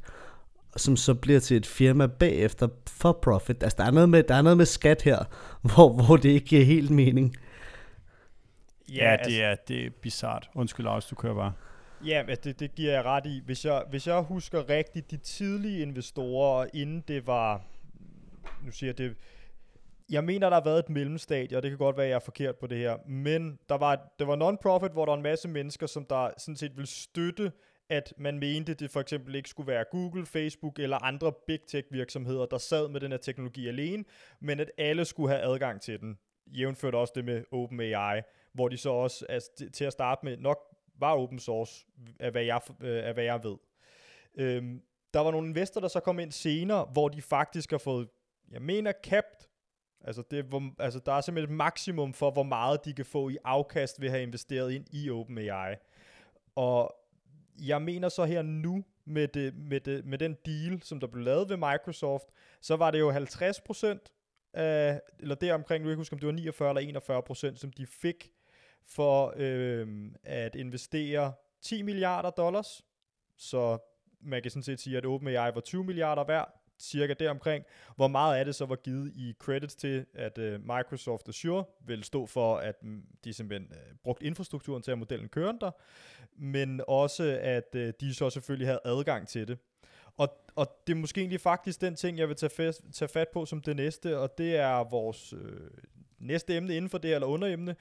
som 0.76 0.96
så 0.96 1.14
bliver 1.14 1.40
til 1.40 1.56
et 1.56 1.66
firma 1.66 2.06
bagefter 2.06 2.68
for 2.86 3.12
profit. 3.12 3.62
Altså, 3.62 3.76
der 3.78 3.84
er 3.84 3.90
noget 3.90 4.08
med, 4.08 4.22
der 4.22 4.34
er 4.34 4.42
noget 4.42 4.56
med 4.56 4.66
skat 4.66 5.02
her, 5.02 5.24
hvor, 5.74 5.92
hvor 5.92 6.16
det 6.16 6.28
ikke 6.28 6.46
giver 6.46 6.64
helt 6.64 6.90
mening. 6.90 7.36
Ja, 8.88 9.10
ja 9.10 9.10
det, 9.10 9.18
altså, 9.18 9.42
er, 9.42 9.54
det 9.68 9.86
er 9.86 9.90
bizart. 10.02 10.50
Undskyld, 10.54 10.86
Lars, 10.86 11.06
du 11.06 11.14
kører 11.14 11.34
bare. 11.34 11.52
Ja, 12.04 12.24
det, 12.44 12.60
det 12.60 12.74
giver 12.74 12.92
jeg 12.92 13.04
ret 13.04 13.26
i. 13.26 13.42
Hvis 13.44 13.64
jeg, 13.64 13.84
hvis 13.90 14.06
jeg 14.06 14.20
husker 14.20 14.68
rigtigt, 14.68 15.10
de 15.10 15.16
tidlige 15.16 15.82
investorer, 15.82 16.66
inden 16.74 17.04
det 17.08 17.26
var, 17.26 17.64
nu 18.64 18.70
siger 18.70 18.88
jeg 18.88 18.98
det, 18.98 19.16
jeg 20.10 20.24
mener, 20.24 20.50
der 20.50 20.56
har 20.56 20.64
været 20.64 20.78
et 20.78 20.88
mellemstadie, 20.88 21.56
og 21.56 21.62
det 21.62 21.70
kan 21.70 21.78
godt 21.78 21.96
være, 21.96 22.06
at 22.06 22.10
jeg 22.10 22.16
er 22.16 22.20
forkert 22.20 22.56
på 22.56 22.66
det 22.66 22.78
her, 22.78 22.96
men 23.06 23.58
der 23.68 23.74
var, 23.74 24.12
det 24.18 24.26
var 24.26 24.36
non-profit, 24.36 24.92
hvor 24.92 25.04
der 25.04 25.12
var 25.12 25.16
en 25.16 25.22
masse 25.22 25.48
mennesker, 25.48 25.86
som 25.86 26.04
der 26.04 26.30
sådan 26.38 26.56
set 26.56 26.76
ville 26.76 26.88
støtte 26.88 27.52
at 27.88 28.14
man 28.18 28.38
mente, 28.38 28.74
det 28.74 28.90
for 28.90 29.00
eksempel 29.00 29.34
ikke 29.34 29.48
skulle 29.48 29.66
være 29.66 29.84
Google, 29.90 30.26
Facebook 30.26 30.78
eller 30.78 31.04
andre 31.04 31.32
big 31.46 31.60
tech 31.68 31.88
virksomheder, 31.92 32.46
der 32.46 32.58
sad 32.58 32.88
med 32.88 33.00
den 33.00 33.10
her 33.10 33.18
teknologi 33.18 33.68
alene, 33.68 34.04
men 34.40 34.60
at 34.60 34.70
alle 34.78 35.04
skulle 35.04 35.30
have 35.30 35.42
adgang 35.42 35.80
til 35.80 36.00
den. 36.00 36.18
Jævnført 36.46 36.94
også 36.94 37.12
det 37.16 37.24
med 37.24 37.44
OpenAI, 37.52 38.20
hvor 38.52 38.68
de 38.68 38.76
så 38.76 38.90
også 38.90 39.26
altså, 39.28 39.50
til 39.72 39.84
at 39.84 39.92
starte 39.92 40.20
med 40.24 40.36
nok 40.36 40.75
var 40.98 41.14
open 41.14 41.38
source, 41.38 41.86
af 42.20 42.30
hvad 42.30 42.44
jeg, 42.44 42.60
øh, 42.80 43.06
af 43.06 43.14
hvad 43.14 43.24
jeg 43.24 43.44
ved. 43.44 43.56
Øhm, 44.34 44.82
der 45.14 45.20
var 45.20 45.30
nogle 45.30 45.48
investorer, 45.48 45.80
der 45.80 45.88
så 45.88 46.00
kom 46.00 46.18
ind 46.18 46.32
senere, 46.32 46.88
hvor 46.92 47.08
de 47.08 47.22
faktisk 47.22 47.70
har 47.70 47.78
fået, 47.78 48.08
jeg 48.50 48.62
mener, 48.62 48.92
capped 49.04 49.46
Altså, 50.06 50.22
det, 50.30 50.44
hvor, 50.44 50.62
altså, 50.78 51.00
der 51.06 51.12
er 51.12 51.20
simpelthen 51.20 51.52
et 51.52 51.56
maksimum 51.56 52.12
for, 52.12 52.30
hvor 52.30 52.42
meget 52.42 52.84
de 52.84 52.92
kan 52.92 53.04
få 53.04 53.28
i 53.28 53.36
afkast 53.44 54.00
ved 54.00 54.08
at 54.08 54.12
have 54.12 54.22
investeret 54.22 54.72
ind 54.72 54.84
i 54.92 55.10
OpenAI. 55.10 55.74
Og 56.54 56.94
jeg 57.62 57.82
mener 57.82 58.08
så 58.08 58.24
her 58.24 58.42
nu, 58.42 58.84
med, 59.04 59.28
det, 59.28 59.54
med, 59.54 59.80
det, 59.80 60.04
med 60.04 60.18
den 60.18 60.36
deal, 60.46 60.82
som 60.82 61.00
der 61.00 61.06
blev 61.06 61.24
lavet 61.24 61.48
ved 61.48 61.56
Microsoft, 61.56 62.24
så 62.60 62.76
var 62.76 62.90
det 62.90 62.98
jo 62.98 63.10
50 63.10 63.60
procent, 63.60 64.12
af, 64.54 65.00
eller 65.18 65.34
deromkring, 65.34 65.54
omkring, 65.54 65.84
jeg 65.84 65.90
ikke 65.90 66.00
huske, 66.00 66.12
om 66.12 66.18
det 66.18 66.26
var 66.26 66.32
49 66.32 66.68
eller 66.68 66.80
41 66.80 67.22
procent, 67.22 67.60
som 67.60 67.72
de 67.72 67.86
fik 67.86 68.30
for 68.88 69.34
øh, 69.36 70.10
at 70.24 70.54
investere 70.54 71.32
10 71.62 71.82
milliarder 71.82 72.30
dollars. 72.30 72.84
Så 73.36 73.78
man 74.20 74.42
kan 74.42 74.50
sådan 74.50 74.62
set 74.62 74.80
sige, 74.80 74.96
at 74.96 75.06
OpenAI 75.06 75.50
var 75.54 75.60
20 75.60 75.84
milliarder 75.84 76.24
værd, 76.24 76.66
cirka 76.78 77.14
deromkring. 77.14 77.64
Hvor 77.96 78.08
meget 78.08 78.38
af 78.38 78.44
det 78.44 78.54
så 78.54 78.66
var 78.66 78.76
givet 78.76 79.12
i 79.14 79.34
credits 79.38 79.74
til, 79.74 80.06
at 80.14 80.38
øh, 80.38 80.60
Microsoft 80.60 81.28
Azure 81.28 81.64
vil 81.86 82.04
stå 82.04 82.26
for, 82.26 82.56
at 82.56 82.74
um, 82.82 83.02
de 83.24 83.32
simpelthen 83.32 83.72
øh, 83.72 83.96
brugt 84.04 84.22
infrastrukturen 84.22 84.82
til 84.82 84.90
at 84.90 84.98
modellen 84.98 85.28
kørende 85.28 85.60
der, 85.60 85.70
men 86.36 86.80
også 86.88 87.38
at 87.42 87.74
øh, 87.74 87.92
de 88.00 88.14
så 88.14 88.30
selvfølgelig 88.30 88.68
havde 88.68 88.80
adgang 88.84 89.28
til 89.28 89.48
det. 89.48 89.58
Og, 90.16 90.28
og 90.54 90.66
det 90.86 90.92
er 90.92 90.96
måske 90.96 91.20
egentlig 91.20 91.40
faktisk 91.40 91.80
den 91.80 91.96
ting, 91.96 92.18
jeg 92.18 92.28
vil 92.28 92.36
tage, 92.36 92.50
fast, 92.50 92.82
tage 92.92 93.08
fat 93.08 93.28
på 93.28 93.46
som 93.46 93.60
det 93.60 93.76
næste, 93.76 94.18
og 94.18 94.38
det 94.38 94.56
er 94.56 94.90
vores 94.90 95.32
øh, 95.32 95.70
næste 96.18 96.56
emne 96.56 96.76
inden 96.76 96.90
for 96.90 96.98
det, 96.98 97.14
eller 97.14 97.26
underemne, 97.26 97.76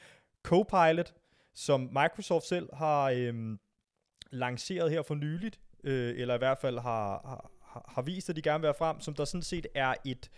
Copilot, 0.45 1.13
som 1.53 1.81
Microsoft 1.81 2.45
selv 2.45 2.69
har 2.73 3.11
øhm, 3.15 3.59
lanceret 4.31 4.91
her 4.91 5.01
for 5.01 5.15
nyligt, 5.15 5.59
øh, 5.83 6.19
eller 6.19 6.35
i 6.35 6.37
hvert 6.37 6.57
fald 6.57 6.79
har, 6.79 7.09
har, 7.63 7.85
har 7.87 8.01
vist, 8.01 8.29
at 8.29 8.35
de 8.35 8.41
gerne 8.41 8.61
vil 8.61 8.65
være 8.65 8.73
frem, 8.73 8.99
som 8.99 9.13
der 9.13 9.25
sådan 9.25 9.43
set 9.43 9.67
er 9.75 9.93
et, 10.05 10.31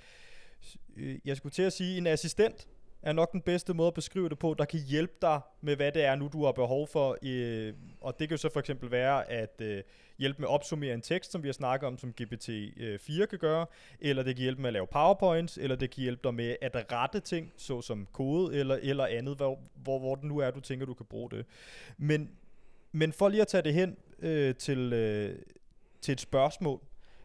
øh, 0.95 1.19
jeg 1.25 1.37
skulle 1.37 1.53
til 1.53 1.63
at 1.63 1.73
sige, 1.73 1.97
en 1.97 2.07
assistent, 2.07 2.67
er 3.01 3.13
nok 3.13 3.31
den 3.31 3.41
bedste 3.41 3.73
måde 3.73 3.87
at 3.87 3.93
beskrive 3.93 4.29
det 4.29 4.39
på, 4.39 4.55
der 4.57 4.65
kan 4.65 4.79
hjælpe 4.79 5.13
dig 5.21 5.39
med, 5.61 5.75
hvad 5.75 5.91
det 5.91 6.03
er 6.03 6.15
nu, 6.15 6.29
du 6.33 6.45
har 6.45 6.51
behov 6.51 6.87
for. 6.87 7.17
Øh, 7.23 7.73
og 8.01 8.19
det 8.19 8.29
kan 8.29 8.35
jo 8.35 8.41
så 8.41 8.49
for 8.53 8.59
eksempel 8.59 8.91
være 8.91 9.31
at 9.31 9.61
øh, 9.61 9.83
hjælpe 10.17 10.41
med 10.41 10.47
at 10.47 10.53
opsummere 10.53 10.93
en 10.93 11.01
tekst, 11.01 11.31
som 11.31 11.43
vi 11.43 11.47
har 11.47 11.53
snakket 11.53 11.87
om, 11.87 11.97
som 11.97 12.13
GPT-4 12.21 13.21
øh, 13.21 13.27
kan 13.29 13.39
gøre, 13.39 13.65
eller 13.99 14.23
det 14.23 14.35
kan 14.35 14.43
hjælpe 14.43 14.61
med 14.61 14.69
at 14.69 14.73
lave 14.73 14.87
powerpoints, 14.87 15.57
eller 15.57 15.75
det 15.75 15.89
kan 15.89 16.01
hjælpe 16.01 16.21
dig 16.23 16.33
med 16.33 16.55
at 16.61 16.91
rette 16.91 17.19
ting, 17.19 17.53
såsom 17.57 18.07
kode 18.11 18.55
eller, 18.59 18.79
eller 18.81 19.05
andet, 19.05 19.37
hvor, 19.37 19.59
hvor, 19.75 19.99
hvor 19.99 20.15
det 20.15 20.23
nu 20.23 20.37
er, 20.37 20.51
du 20.51 20.59
tænker, 20.59 20.85
du 20.85 20.93
kan 20.93 21.05
bruge 21.05 21.29
det. 21.29 21.45
Men, 21.97 22.29
men 22.91 23.13
for 23.13 23.29
lige 23.29 23.41
at 23.41 23.47
tage 23.47 23.61
det 23.61 23.73
hen 23.73 23.97
øh, 24.19 24.55
til, 24.55 24.93
øh, 24.93 25.39
til 26.01 26.11
et 26.11 26.21
spørgsmål, 26.21 26.79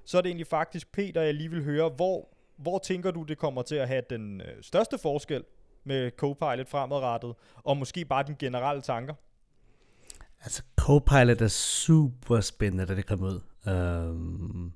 så 0.04 0.18
er 0.18 0.22
det 0.22 0.28
egentlig 0.28 0.46
faktisk 0.46 0.92
Peter, 0.92 1.22
jeg 1.22 1.34
lige 1.34 1.50
vil 1.50 1.64
høre, 1.64 1.88
hvor, 1.88 2.28
hvor 2.56 2.78
tænker 2.78 3.10
du, 3.10 3.22
det 3.22 3.38
kommer 3.38 3.62
til 3.62 3.76
at 3.76 3.88
have 3.88 4.02
den 4.10 4.40
øh, 4.40 4.62
største 4.62 4.98
forskel 4.98 5.44
med 5.84 6.10
Copilot 6.10 6.68
fremadrettet, 6.68 7.34
og 7.56 7.76
måske 7.76 8.04
bare 8.04 8.22
dine 8.22 8.36
generelle 8.38 8.82
tanker? 8.82 9.14
Altså, 10.42 10.62
Copilot 10.76 11.40
er 11.40 11.48
super 11.48 12.40
spændende, 12.40 12.86
da 12.86 12.94
det 12.94 13.06
kom 13.06 13.22
ud. 13.22 13.40
Um, 13.66 14.72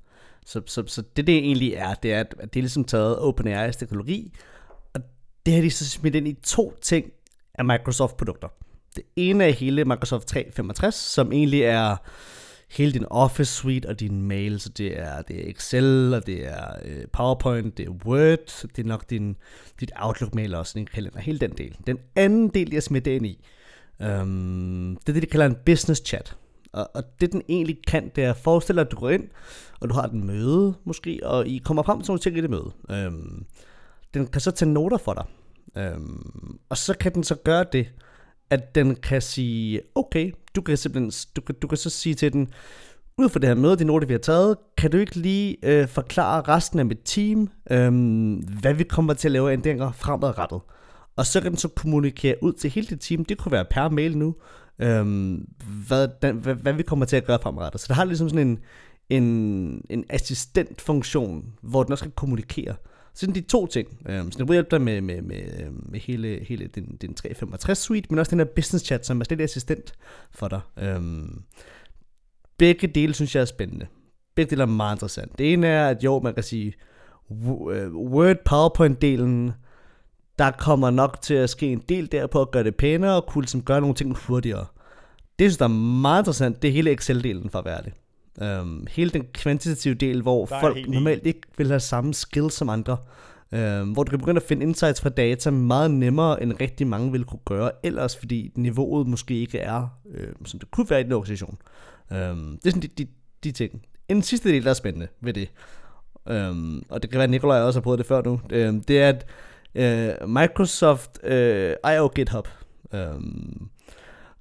så, 0.46 0.62
så, 0.66 0.84
så 0.86 1.02
det, 1.16 1.26
det 1.26 1.38
egentlig 1.38 1.72
er, 1.72 1.94
det 1.94 2.12
er, 2.12 2.20
at 2.20 2.34
det 2.40 2.60
er 2.60 2.62
ligesom 2.62 2.84
taget 2.84 3.16
OpenAI's 3.16 3.78
teknologi, 3.78 4.32
og 4.94 5.00
det 5.46 5.54
har 5.54 5.60
de 5.60 5.70
så 5.70 5.90
smidt 5.90 6.14
ind 6.14 6.28
i 6.28 6.32
to 6.32 6.74
ting 6.82 7.12
af 7.54 7.64
Microsoft-produkter. 7.64 8.48
Det 8.96 9.04
ene 9.16 9.44
er 9.44 9.52
hele 9.52 9.84
Microsoft 9.84 10.26
365, 10.26 10.94
som 10.94 11.32
egentlig 11.32 11.62
er 11.62 11.96
hele 12.68 12.92
din 12.92 13.04
Office 13.10 13.52
suite 13.52 13.88
og 13.88 14.00
din 14.00 14.22
mail, 14.22 14.60
så 14.60 14.68
det 14.68 14.98
er, 14.98 15.22
det 15.22 15.46
er 15.46 15.50
Excel, 15.50 16.14
og 16.14 16.26
det 16.26 16.46
er 16.46 16.66
øh, 16.84 17.04
PowerPoint, 17.12 17.78
det 17.78 17.86
er 17.86 17.90
Word, 17.90 18.66
det 18.76 18.78
er 18.78 18.88
nok 18.88 19.10
din, 19.10 19.36
dit 19.80 19.92
Outlook-mail 19.96 20.54
også, 20.54 20.72
din 20.76 20.86
kalender, 20.86 21.20
hele 21.20 21.38
den 21.38 21.50
del. 21.50 21.76
Den 21.86 21.98
anden 22.16 22.48
del, 22.48 22.72
jeg 22.72 22.82
smidt 22.82 23.06
ind 23.06 23.26
i, 23.26 23.44
øhm, 24.02 24.96
det 24.96 25.08
er 25.08 25.12
det, 25.12 25.22
de 25.22 25.26
kalder 25.26 25.46
en 25.46 25.56
business 25.66 26.02
chat. 26.06 26.36
Og, 26.72 26.90
og 26.94 27.02
det 27.20 27.32
den 27.32 27.42
egentlig 27.48 27.78
kan, 27.86 28.10
det 28.16 28.24
er 28.24 28.30
at 28.30 28.36
forestille 28.36 28.76
dig, 28.80 28.86
at 28.86 28.92
du 28.92 28.96
går 28.96 29.10
ind, 29.10 29.28
og 29.80 29.88
du 29.88 29.94
har 29.94 30.02
et 30.02 30.14
møde 30.14 30.74
måske, 30.84 31.20
og 31.22 31.48
I 31.48 31.58
kommer 31.58 31.82
frem 31.82 32.00
til 32.02 32.10
nogle 32.10 32.20
ting 32.20 32.38
i 32.38 32.40
det 32.40 32.50
møde. 32.50 32.72
Øhm, 32.90 33.46
den 34.14 34.26
kan 34.26 34.40
så 34.40 34.50
tage 34.50 34.70
noter 34.70 34.96
for 34.96 35.14
dig. 35.14 35.24
Øhm, 35.82 36.58
og 36.68 36.76
så 36.76 36.94
kan 36.94 37.14
den 37.14 37.24
så 37.24 37.34
gøre 37.34 37.64
det, 37.72 37.86
at 38.50 38.74
den 38.74 38.94
kan 38.94 39.22
sige, 39.22 39.80
okay, 39.94 40.32
du 40.56 40.60
kan 40.60 40.76
simpelthen, 40.76 41.12
du 41.36 41.40
kan, 41.40 41.54
du 41.62 41.66
kan 41.66 41.78
så 41.78 41.90
sige 41.90 42.14
til 42.14 42.32
den, 42.32 42.48
ud 43.18 43.28
fra 43.28 43.38
det 43.38 43.48
her 43.48 43.54
møde, 43.54 43.76
de 43.76 43.84
noter, 43.84 44.06
vi 44.06 44.14
har 44.14 44.18
taget, 44.18 44.56
kan 44.78 44.90
du 44.90 44.96
ikke 44.96 45.16
lige 45.16 45.56
øh, 45.62 45.88
forklare 45.88 46.42
resten 46.42 46.78
af 46.78 46.86
mit 46.86 47.00
team, 47.04 47.48
øh, 47.70 47.92
hvad 48.60 48.74
vi 48.74 48.84
kommer 48.84 49.14
til 49.14 49.28
at 49.28 49.32
lave 49.32 49.52
ændringer 49.52 49.92
fremadrettet? 49.92 50.60
Og 51.16 51.26
så 51.26 51.40
kan 51.40 51.50
den 51.50 51.58
så 51.58 51.68
kommunikere 51.68 52.34
ud 52.42 52.52
til 52.52 52.70
hele 52.70 52.86
dit 52.86 53.00
team, 53.00 53.24
det 53.24 53.38
kunne 53.38 53.52
være 53.52 53.64
per 53.70 53.88
mail 53.88 54.18
nu, 54.18 54.34
øh, 54.78 55.06
hvad, 55.88 56.08
den, 56.22 56.36
hvad, 56.36 56.54
hvad 56.54 56.72
vi 56.72 56.82
kommer 56.82 57.06
til 57.06 57.16
at 57.16 57.24
gøre 57.24 57.38
fremadrettet. 57.42 57.80
Så 57.80 57.86
det 57.88 57.96
har 57.96 58.04
ligesom 58.04 58.28
sådan 58.28 58.48
en, 58.48 58.58
en, 59.10 59.24
en 59.90 60.04
assistentfunktion, 60.10 61.44
hvor 61.62 61.82
den 61.82 61.92
også 61.92 62.04
kan 62.04 62.12
kommunikere. 62.16 62.74
Så 63.16 63.26
de 63.26 63.40
to 63.40 63.66
ting. 63.66 63.88
Øhm, 64.08 64.32
så 64.32 64.38
det 64.38 64.50
hjælpe 64.50 64.70
dig 64.70 64.80
med, 64.80 65.00
med, 65.00 65.22
med, 65.22 65.36
øh, 65.36 65.90
med 65.92 66.00
hele, 66.00 66.44
hele 66.48 66.66
den, 66.66 66.98
den 67.00 67.14
365 67.14 67.78
suite, 67.78 68.06
men 68.10 68.18
også 68.18 68.30
den 68.30 68.38
her 68.38 68.46
business 68.56 68.84
chat, 68.84 69.06
som 69.06 69.20
er 69.20 69.24
slet 69.24 69.40
assistent 69.40 69.92
for 70.30 70.48
dig. 70.48 70.60
Øhm, 70.78 71.42
begge 72.58 72.86
dele 72.86 73.14
synes 73.14 73.34
jeg 73.34 73.40
er 73.40 73.44
spændende. 73.44 73.86
Begge 74.34 74.50
dele 74.50 74.62
er 74.62 74.66
meget 74.66 74.94
interessant. 74.96 75.38
Det 75.38 75.52
ene 75.52 75.66
er, 75.66 75.88
at 75.88 76.04
jo, 76.04 76.20
man 76.20 76.34
kan 76.34 76.42
sige, 76.42 76.74
øh, 77.70 77.94
Word 77.94 78.36
PowerPoint-delen, 78.44 79.52
der 80.38 80.50
kommer 80.58 80.90
nok 80.90 81.22
til 81.22 81.34
at 81.34 81.50
ske 81.50 81.72
en 81.72 81.82
del 81.88 82.12
der 82.12 82.26
på 82.26 82.40
at 82.40 82.50
gøre 82.50 82.64
det 82.64 82.76
pænere 82.76 83.16
og 83.16 83.26
kunne 83.26 83.42
ligesom 83.42 83.62
gøre 83.62 83.80
nogle 83.80 83.94
ting 83.94 84.16
hurtigere. 84.16 84.66
Det 85.38 85.50
synes 85.52 85.60
jeg 85.60 85.64
er 85.64 86.00
meget 86.00 86.20
interessant, 86.20 86.62
det 86.62 86.68
er 86.68 86.72
hele 86.72 86.92
Excel-delen 86.92 87.48
for 87.48 87.58
at 87.58 87.64
være 87.64 87.82
det. 87.82 87.92
Um, 88.40 88.86
hele 88.90 89.10
den 89.10 89.24
kvantitative 89.34 89.94
del, 89.94 90.22
hvor 90.22 90.46
der 90.46 90.60
folk 90.60 90.88
normalt 90.88 91.26
ikke 91.26 91.40
vil 91.58 91.68
have 91.68 91.80
samme 91.80 92.14
skills 92.14 92.54
som 92.54 92.68
andre. 92.68 92.96
Um, 93.52 93.92
hvor 93.92 94.02
du 94.02 94.10
kan 94.10 94.18
begynde 94.18 94.40
at 94.40 94.48
finde 94.48 94.62
insights 94.62 95.00
fra 95.00 95.08
data 95.08 95.50
meget 95.50 95.90
nemmere, 95.90 96.42
end 96.42 96.52
rigtig 96.60 96.86
mange 96.86 97.12
vil 97.12 97.24
kunne 97.24 97.40
gøre, 97.44 97.70
ellers 97.82 98.16
fordi 98.16 98.52
niveauet 98.54 99.06
måske 99.06 99.34
ikke 99.34 99.58
er, 99.58 99.88
øh, 100.10 100.28
som 100.44 100.58
det 100.58 100.70
kunne 100.70 100.90
være 100.90 101.00
i 101.00 101.04
den 101.04 101.12
organisation. 101.12 101.58
Um, 102.10 102.58
det 102.62 102.66
er 102.66 102.70
sådan 102.70 102.82
de, 102.82 102.88
de, 102.88 103.06
de 103.44 103.52
ting. 103.52 103.82
En 104.08 104.22
sidste 104.22 104.48
del, 104.48 104.64
der 104.64 104.70
er 104.70 104.74
spændende 104.74 105.08
ved 105.20 105.32
det, 105.32 105.48
um, 106.30 106.82
og 106.88 107.02
det 107.02 107.10
kan 107.10 107.18
være, 107.18 107.24
at 107.24 107.30
Nikolaj 107.30 107.60
også 107.60 107.78
har 107.78 107.82
prøvet 107.82 107.98
det 107.98 108.06
før 108.06 108.22
nu, 108.22 108.32
um, 108.32 108.80
det 108.80 109.02
er, 109.02 109.08
at 109.08 109.26
uh, 110.22 110.28
Microsoft 110.28 111.18
uh, 111.24 111.30
ejer 111.30 112.08
GitHub. 112.08 112.48
Um, 112.92 113.70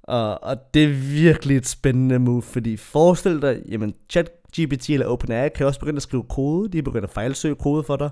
og, 0.06 0.44
og 0.44 0.74
det 0.74 0.84
er 0.84 0.88
virkelig 1.22 1.56
et 1.56 1.66
spændende 1.66 2.18
move, 2.18 2.42
fordi 2.42 2.76
forestil 2.76 3.42
dig, 3.42 3.62
jamen 3.68 3.94
ChatGPT 4.10 4.90
eller 4.90 5.06
OpenAI 5.06 5.48
kan 5.48 5.66
også 5.66 5.80
begynde 5.80 5.96
at 5.96 6.02
skrive 6.02 6.22
kode, 6.22 6.68
de 6.68 6.82
begynder 6.82 7.06
at 7.06 7.14
fejlsøge 7.14 7.54
kode 7.54 7.82
for 7.82 7.96
dig. 7.96 8.10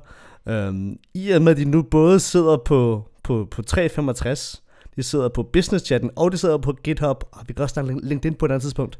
Um, 0.69 0.99
I 1.15 1.31
og 1.31 1.43
med, 1.43 1.53
at 1.53 1.59
de 1.59 1.65
nu 1.65 1.83
både 1.83 2.21
sidder 2.21 2.57
på, 2.57 3.09
på, 3.23 3.49
på 3.51 3.63
365, 3.63 4.63
de 4.97 5.03
sidder 5.03 5.29
på 5.29 5.43
business 5.43 5.87
chatten, 5.87 6.11
og 6.17 6.33
de 6.33 6.39
sidder 6.39 6.59
på 6.59 6.73
GitHub, 6.73 7.25
og 7.33 7.45
vi 7.49 7.53
kan 7.53 7.63
også 7.63 7.73
snakke 7.73 8.09
LinkedIn 8.09 8.35
på 8.35 8.47
et 8.47 8.51
andet 8.51 8.63
tidspunkt. 8.63 8.99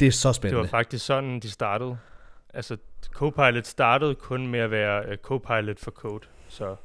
Det 0.00 0.08
er 0.08 0.12
så 0.12 0.32
spændende. 0.32 0.62
Det 0.62 0.72
var 0.72 0.78
faktisk 0.78 1.06
sådan, 1.06 1.40
de 1.40 1.50
startede. 1.50 1.98
Altså, 2.54 2.76
Copilot 3.12 3.66
startede 3.66 4.14
kun 4.14 4.46
med 4.46 4.60
at 4.60 4.70
være 4.70 5.02
uh, 5.08 5.16
Copilot 5.16 5.80
for 5.80 5.90
code, 5.90 6.26
så 6.48 6.76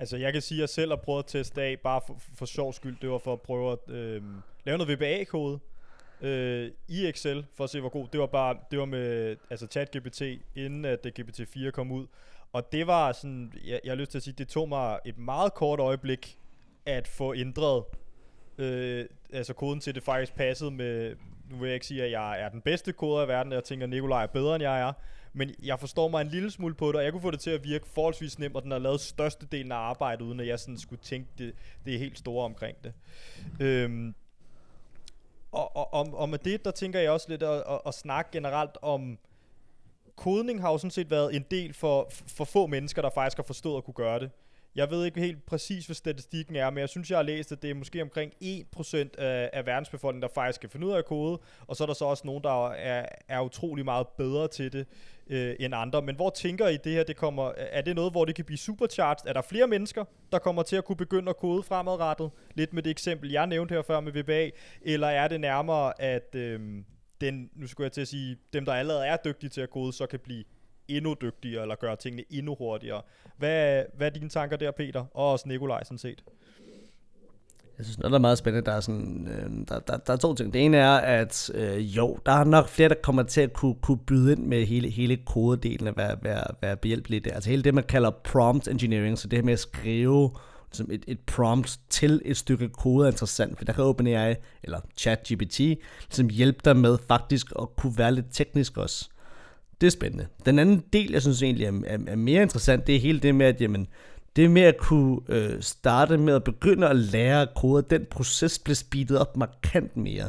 Altså, 0.00 0.16
jeg 0.16 0.32
kan 0.32 0.42
sige, 0.42 0.58
at 0.58 0.60
jeg 0.60 0.68
selv 0.68 0.90
har 0.90 0.96
prøvet 0.96 1.18
at 1.18 1.26
teste 1.26 1.62
af, 1.62 1.78
bare 1.80 2.00
for, 2.06 2.16
for 2.34 2.46
sjov 2.46 2.72
skyld. 2.72 2.96
Det 3.02 3.10
var 3.10 3.18
for 3.18 3.32
at 3.32 3.40
prøve 3.40 3.72
at 3.72 3.94
øh, 3.94 4.22
lave 4.64 4.78
noget 4.78 4.98
VBA-kode 4.98 5.58
øh, 6.20 6.70
i 6.88 7.06
Excel, 7.06 7.46
for 7.54 7.64
at 7.64 7.70
se, 7.70 7.80
hvor 7.80 7.88
god. 7.88 8.06
Det 8.12 8.20
var 8.20 8.26
bare, 8.26 8.56
det 8.70 8.78
var 8.78 8.84
med 8.84 9.36
altså 9.50 9.66
ChatGPT, 9.66 10.22
inden 10.56 10.84
at 10.84 11.04
det 11.04 11.18
GPT-4 11.18 11.70
kom 11.70 11.92
ud. 11.92 12.06
Og 12.52 12.72
det 12.72 12.86
var 12.86 13.12
sådan, 13.12 13.52
jeg, 13.64 13.80
jeg 13.84 13.90
har 13.90 13.96
lyst 13.96 14.10
til 14.10 14.18
at 14.18 14.22
sige, 14.22 14.34
det 14.38 14.48
tog 14.48 14.68
mig 14.68 14.98
et 15.04 15.18
meget 15.18 15.54
kort 15.54 15.80
øjeblik 15.80 16.38
at 16.86 17.08
få 17.08 17.34
ændret 17.34 17.84
øh, 18.58 19.06
altså 19.32 19.52
koden 19.54 19.80
til, 19.80 19.94
det 19.94 20.02
faktisk 20.02 20.34
passede 20.34 20.70
med, 20.70 21.16
nu 21.50 21.56
vil 21.56 21.66
jeg 21.66 21.74
ikke 21.74 21.86
sige, 21.86 22.04
at 22.04 22.10
jeg 22.10 22.40
er 22.40 22.48
den 22.48 22.60
bedste 22.60 22.92
koder 22.92 23.24
i 23.24 23.28
verden, 23.28 23.52
jeg 23.52 23.64
tænker, 23.64 23.86
at 23.86 23.90
Nikolaj 23.90 24.22
er 24.22 24.26
bedre, 24.26 24.54
end 24.54 24.62
jeg 24.62 24.80
er, 24.80 24.92
men 25.32 25.54
jeg 25.62 25.80
forstår 25.80 26.08
mig 26.08 26.20
en 26.20 26.28
lille 26.28 26.50
smule 26.50 26.74
på 26.74 26.88
det, 26.88 26.96
og 26.96 27.04
jeg 27.04 27.12
kunne 27.12 27.22
få 27.22 27.30
det 27.30 27.40
til 27.40 27.50
at 27.50 27.64
virke 27.64 27.86
forholdsvis 27.86 28.38
nemt, 28.38 28.56
og 28.56 28.62
den 28.62 28.70
har 28.70 28.78
lavet 28.78 29.00
størstedelen 29.00 29.72
af 29.72 29.76
arbejdet, 29.76 30.22
uden 30.22 30.40
at 30.40 30.46
jeg 30.46 30.60
sådan 30.60 30.78
skulle 30.78 31.02
tænke 31.02 31.28
det, 31.38 31.54
det 31.84 31.94
er 31.94 31.98
helt 31.98 32.18
store 32.18 32.44
omkring 32.44 32.76
det. 32.84 32.92
Øhm, 33.60 34.14
og, 35.52 35.76
og, 35.76 35.94
og, 35.94 36.08
og 36.12 36.28
med 36.28 36.38
det, 36.38 36.64
der 36.64 36.70
tænker 36.70 37.00
jeg 37.00 37.10
også 37.10 37.26
lidt 37.28 37.42
at, 37.42 37.62
at, 37.68 37.80
at 37.86 37.94
snakke 37.94 38.30
generelt 38.32 38.78
om, 38.82 39.18
kodning 40.16 40.60
har 40.60 40.70
jo 40.70 40.78
sådan 40.78 40.90
set 40.90 41.10
været 41.10 41.36
en 41.36 41.44
del 41.50 41.74
for, 41.74 42.10
for 42.10 42.44
få 42.44 42.66
mennesker, 42.66 43.02
der 43.02 43.10
faktisk 43.10 43.36
har 43.36 43.44
forstået 43.44 43.76
at 43.76 43.84
kunne 43.84 43.94
gøre 43.94 44.20
det. 44.20 44.30
Jeg 44.80 44.90
ved 44.90 45.04
ikke 45.04 45.20
helt 45.20 45.46
præcis, 45.46 45.86
hvad 45.86 45.94
statistikken 45.94 46.56
er, 46.56 46.70
men 46.70 46.78
jeg 46.78 46.88
synes, 46.88 47.10
jeg 47.10 47.18
har 47.18 47.22
læst, 47.22 47.52
at 47.52 47.62
det 47.62 47.70
er 47.70 47.74
måske 47.74 48.02
omkring 48.02 48.32
1% 48.42 48.96
af, 49.18 49.50
af 49.52 49.66
verdensbefolkningen, 49.66 50.22
der 50.22 50.34
faktisk 50.34 50.60
kan 50.60 50.70
finde 50.70 50.86
ud 50.86 50.92
af 50.92 51.04
kode, 51.04 51.38
og 51.66 51.76
så 51.76 51.84
er 51.84 51.86
der 51.86 51.94
så 51.94 52.04
også 52.04 52.26
nogen, 52.26 52.42
der 52.44 52.68
er, 52.70 53.06
er 53.28 53.40
utrolig 53.40 53.84
meget 53.84 54.06
bedre 54.08 54.48
til 54.48 54.72
det 54.72 54.86
øh, 55.26 55.56
end 55.60 55.74
andre. 55.74 56.02
Men 56.02 56.16
hvor 56.16 56.30
tænker 56.30 56.68
I 56.68 56.76
det 56.76 56.92
her, 56.92 57.02
det 57.02 57.16
kommer, 57.16 57.52
er 57.56 57.82
det 57.82 57.94
noget, 57.94 58.12
hvor 58.12 58.24
det 58.24 58.34
kan 58.34 58.44
blive 58.44 58.58
supercharged? 58.58 59.28
Er 59.28 59.32
der 59.32 59.42
flere 59.42 59.66
mennesker, 59.66 60.04
der 60.32 60.38
kommer 60.38 60.62
til 60.62 60.76
at 60.76 60.84
kunne 60.84 60.96
begynde 60.96 61.30
at 61.30 61.36
kode 61.36 61.62
fremadrettet? 61.62 62.30
Lidt 62.54 62.72
med 62.72 62.82
det 62.82 62.90
eksempel, 62.90 63.30
jeg 63.30 63.46
nævnte 63.46 63.74
her 63.74 63.82
før 63.82 64.00
med 64.00 64.12
VBA, 64.12 64.50
eller 64.82 65.08
er 65.08 65.28
det 65.28 65.40
nærmere, 65.40 66.00
at 66.00 66.34
øh, 66.34 66.60
den, 67.20 67.50
nu 67.54 67.66
skulle 67.66 67.84
jeg 67.84 67.92
til 67.92 68.00
at 68.00 68.08
sige, 68.08 68.36
dem, 68.52 68.64
der 68.64 68.72
allerede 68.72 69.06
er 69.06 69.16
dygtige 69.24 69.50
til 69.50 69.60
at 69.60 69.70
kode, 69.70 69.92
så 69.92 70.06
kan 70.06 70.18
blive 70.18 70.44
endnu 70.96 71.16
dygtigere, 71.20 71.62
eller 71.62 71.74
gøre 71.74 71.96
tingene 71.96 72.24
endnu 72.30 72.54
hurtigere. 72.54 73.02
Hvad, 73.36 73.84
hvad 73.96 74.06
er 74.06 74.10
dine 74.10 74.28
tanker 74.28 74.56
der, 74.56 74.70
Peter? 74.70 75.04
Og 75.14 75.32
også 75.32 75.48
Nikolaj, 75.48 75.84
sådan 75.84 75.98
set. 75.98 76.24
Jeg 77.78 77.86
synes, 77.86 77.98
noget, 77.98 78.10
der 78.10 78.18
er 78.18 78.20
meget 78.20 78.38
spændende, 78.38 78.66
der 78.66 78.72
er, 78.72 78.80
sådan, 78.80 79.28
øh, 79.28 79.66
der, 79.68 79.78
der, 79.78 79.96
der 79.96 80.12
er 80.12 80.16
to 80.16 80.34
ting. 80.34 80.52
Det 80.52 80.64
ene 80.64 80.76
er, 80.76 80.96
at 80.96 81.50
øh, 81.54 81.96
jo, 81.96 82.18
der 82.26 82.32
er 82.32 82.44
nok 82.44 82.68
flere, 82.68 82.88
der 82.88 82.94
kommer 83.02 83.22
til 83.22 83.40
at 83.40 83.52
kunne, 83.52 83.74
kunne 83.82 83.98
byde 83.98 84.32
ind 84.32 84.46
med 84.46 84.66
hele, 84.66 84.88
hele 84.88 85.16
kodedelen 85.16 85.88
af 85.88 85.96
være, 85.96 86.16
være, 86.22 86.44
være 86.62 86.76
behjælpelige 86.76 87.20
der. 87.20 87.34
Altså 87.34 87.50
hele 87.50 87.62
det, 87.62 87.74
man 87.74 87.84
kalder 87.84 88.10
prompt 88.10 88.68
engineering, 88.68 89.18
så 89.18 89.28
det 89.28 89.38
her 89.38 89.44
med 89.44 89.52
at 89.52 89.58
skrive 89.58 90.30
som 90.72 90.90
et, 90.90 91.04
et 91.06 91.20
prompt 91.20 91.78
til 91.90 92.22
et 92.24 92.36
stykke 92.36 92.68
kode 92.68 93.06
er 93.06 93.10
interessant, 93.10 93.58
for 93.58 93.64
der 93.64 93.72
kan 93.72 93.84
OpenAI, 93.84 94.34
eller 94.62 94.80
ChatGPT, 94.96 95.58
ligesom 95.58 96.28
hjælpe 96.28 96.58
dig 96.64 96.76
med 96.76 96.98
faktisk 97.08 97.52
at 97.62 97.76
kunne 97.76 97.98
være 97.98 98.12
lidt 98.12 98.26
teknisk 98.32 98.76
også. 98.76 99.09
Det 99.80 99.86
er 99.86 99.90
spændende. 99.90 100.26
Den 100.46 100.58
anden 100.58 100.82
del, 100.92 101.12
jeg 101.12 101.22
synes 101.22 101.42
egentlig 101.42 101.66
er, 101.66 101.72
er, 101.86 101.98
er 102.06 102.16
mere 102.16 102.42
interessant, 102.42 102.86
det 102.86 102.96
er 102.96 103.00
hele 103.00 103.20
det 103.20 103.34
med, 103.34 103.46
at 103.46 103.60
jamen, 103.60 103.86
det 104.36 104.50
med 104.50 104.62
at 104.62 104.76
kunne 104.78 105.20
øh, 105.28 105.62
starte 105.62 106.18
med 106.18 106.34
at 106.34 106.44
begynde 106.44 106.88
at 106.88 106.96
lære 106.96 107.46
kode, 107.56 107.86
den 107.90 108.06
proces 108.10 108.58
bliver 108.58 108.74
speedet 108.74 109.18
op 109.18 109.36
markant 109.36 109.96
mere. 109.96 110.28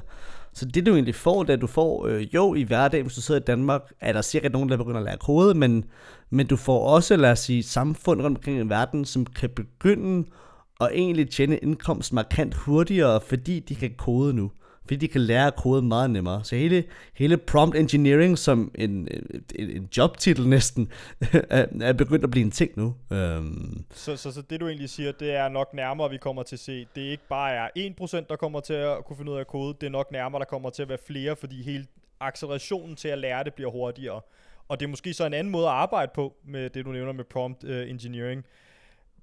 Så 0.53 0.65
det 0.65 0.85
du 0.85 0.93
egentlig 0.93 1.15
får, 1.15 1.43
det 1.43 1.49
er, 1.49 1.53
at 1.53 1.61
du 1.61 1.67
får, 1.67 2.07
øh, 2.07 2.33
jo 2.33 2.55
i 2.55 2.63
hverdagen, 2.63 3.05
hvis 3.05 3.15
du 3.15 3.21
sidder 3.21 3.41
i 3.41 3.43
Danmark, 3.43 3.81
er 3.99 4.13
der 4.13 4.21
sikkert 4.21 4.51
nogen, 4.51 4.69
der 4.69 4.77
begynder 4.77 4.97
at 4.97 5.05
lære 5.05 5.17
kode, 5.17 5.53
men, 5.53 5.85
men 6.29 6.47
du 6.47 6.55
får 6.55 6.87
også, 6.87 7.15
lad 7.15 7.31
os 7.31 7.39
sige, 7.39 7.63
samfund 7.63 8.21
rundt 8.21 8.37
omkring 8.37 8.57
i 8.59 8.69
verden, 8.69 9.05
som 9.05 9.25
kan 9.25 9.49
begynde 9.49 10.27
at 10.81 10.89
egentlig 10.93 11.29
tjene 11.29 11.57
indkomst 11.57 12.13
markant 12.13 12.53
hurtigere, 12.53 13.21
fordi 13.21 13.59
de 13.59 13.75
kan 13.75 13.91
kode 13.97 14.33
nu 14.33 14.51
fordi 14.81 14.95
de 14.95 15.07
kan 15.07 15.21
lære 15.21 15.47
at 15.47 15.55
kode 15.55 15.81
meget 15.81 16.09
nemmere. 16.09 16.43
Så 16.43 16.55
hele, 16.55 16.83
hele 17.13 17.37
prompt 17.37 17.75
engineering 17.75 18.37
som 18.37 18.71
en, 18.75 18.89
en, 18.89 19.69
en 19.69 19.89
jobtitel 19.97 20.47
næsten, 20.47 20.91
er, 21.49 21.65
er 21.81 21.93
begyndt 21.93 22.23
at 22.23 22.31
blive 22.31 22.45
en 22.45 22.51
ting 22.51 22.71
nu. 22.75 22.95
Um. 23.11 23.85
Så, 23.93 24.15
så, 24.15 24.31
så 24.31 24.41
det 24.41 24.59
du 24.59 24.67
egentlig 24.67 24.89
siger, 24.89 25.11
det 25.11 25.31
er 25.31 25.49
nok 25.49 25.73
nærmere, 25.73 26.09
vi 26.09 26.17
kommer 26.17 26.43
til 26.43 26.55
at 26.55 26.59
se. 26.59 26.87
Det 26.95 27.07
er 27.07 27.11
ikke 27.11 27.27
bare 27.29 27.53
er 27.53 27.67
1%, 28.21 28.25
der 28.29 28.35
kommer 28.35 28.59
til 28.59 28.73
at 28.73 29.05
kunne 29.05 29.17
finde 29.17 29.31
ud 29.31 29.37
af 29.37 29.41
at 29.41 29.47
kode, 29.47 29.77
det 29.81 29.87
er 29.87 29.91
nok 29.91 30.11
nærmere, 30.11 30.39
der 30.39 30.45
kommer 30.45 30.69
til 30.69 30.81
at 30.81 30.89
være 30.89 30.97
flere, 31.07 31.35
fordi 31.35 31.63
hele 31.63 31.85
accelerationen 32.19 32.95
til 32.95 33.07
at 33.07 33.17
lære 33.17 33.43
det 33.43 33.53
bliver 33.53 33.71
hurtigere. 33.71 34.21
Og 34.67 34.79
det 34.79 34.85
er 34.85 34.89
måske 34.89 35.13
så 35.13 35.25
en 35.25 35.33
anden 35.33 35.51
måde 35.51 35.65
at 35.65 35.73
arbejde 35.73 36.11
på, 36.15 36.33
med 36.45 36.69
det 36.69 36.85
du 36.85 36.91
nævner 36.91 37.11
med 37.11 37.23
prompt 37.23 37.63
uh, 37.63 37.89
engineering. 37.89 38.45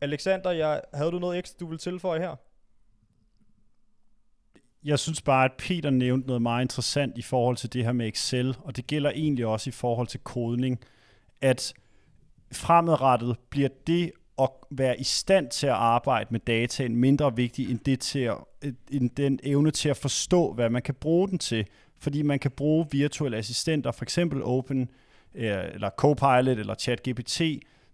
Alexander, 0.00 0.50
jeg, 0.50 0.80
havde 0.94 1.10
du 1.10 1.18
noget 1.18 1.38
ekstra, 1.38 1.56
du 1.60 1.66
vil 1.66 1.78
tilføje 1.78 2.20
her? 2.20 2.36
Jeg 4.84 4.98
synes 4.98 5.22
bare, 5.22 5.44
at 5.44 5.52
Peter 5.58 5.90
nævnte 5.90 6.26
noget 6.26 6.42
meget 6.42 6.64
interessant 6.64 7.18
i 7.18 7.22
forhold 7.22 7.56
til 7.56 7.72
det 7.72 7.84
her 7.84 7.92
med 7.92 8.08
Excel, 8.08 8.56
og 8.60 8.76
det 8.76 8.86
gælder 8.86 9.10
egentlig 9.10 9.46
også 9.46 9.70
i 9.70 9.72
forhold 9.72 10.06
til 10.06 10.20
kodning, 10.20 10.80
at 11.40 11.74
fremadrettet 12.52 13.36
bliver 13.50 13.68
det 13.86 14.12
at 14.38 14.48
være 14.70 15.00
i 15.00 15.04
stand 15.04 15.50
til 15.50 15.66
at 15.66 15.72
arbejde 15.72 16.28
med 16.30 16.40
dataen 16.40 16.96
mindre 16.96 17.36
vigtig 17.36 17.70
end, 17.70 17.78
det 17.78 18.00
til 18.00 18.18
at, 18.18 18.36
end 18.90 19.10
den 19.10 19.40
evne 19.42 19.70
til 19.70 19.88
at 19.88 19.96
forstå, 19.96 20.52
hvad 20.52 20.70
man 20.70 20.82
kan 20.82 20.94
bruge 20.94 21.28
den 21.28 21.38
til. 21.38 21.66
Fordi 21.98 22.22
man 22.22 22.38
kan 22.38 22.50
bruge 22.50 22.86
virtuelle 22.90 23.36
assistenter, 23.36 23.92
for 23.92 24.04
eksempel 24.04 24.42
Open, 24.42 24.90
eh, 25.34 25.64
eller 25.74 25.90
Copilot, 25.90 26.58
eller 26.58 26.74
ChatGPT, 26.74 27.40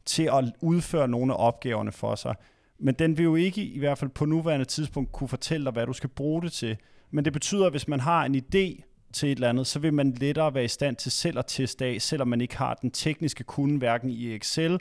til 0.04 0.22
at 0.32 0.44
udføre 0.60 1.08
nogle 1.08 1.32
af 1.34 1.46
opgaverne 1.46 1.92
for 1.92 2.14
sig. 2.14 2.34
Men 2.78 2.94
den 2.94 3.18
vil 3.18 3.24
jo 3.24 3.34
ikke, 3.34 3.64
i 3.64 3.78
hvert 3.78 3.98
fald 3.98 4.10
på 4.10 4.24
nuværende 4.24 4.64
tidspunkt, 4.64 5.12
kunne 5.12 5.28
fortælle 5.28 5.64
dig, 5.64 5.72
hvad 5.72 5.86
du 5.86 5.92
skal 5.92 6.10
bruge 6.10 6.42
det 6.42 6.52
til. 6.52 6.76
Men 7.10 7.24
det 7.24 7.32
betyder, 7.32 7.66
at 7.66 7.72
hvis 7.72 7.88
man 7.88 8.00
har 8.00 8.24
en 8.24 8.34
idé 8.34 8.82
til 9.12 9.28
et 9.28 9.36
eller 9.36 9.48
andet, 9.48 9.66
så 9.66 9.78
vil 9.78 9.94
man 9.94 10.12
lettere 10.12 10.54
være 10.54 10.64
i 10.64 10.68
stand 10.68 10.96
til 10.96 11.12
selv 11.12 11.38
at 11.38 11.44
teste 11.48 11.84
af, 11.84 12.02
selvom 12.02 12.28
man 12.28 12.40
ikke 12.40 12.56
har 12.56 12.74
den 12.74 12.90
tekniske 12.90 13.44
kunde, 13.44 13.78
hverken 13.78 14.10
i 14.10 14.34
Excel 14.34 14.78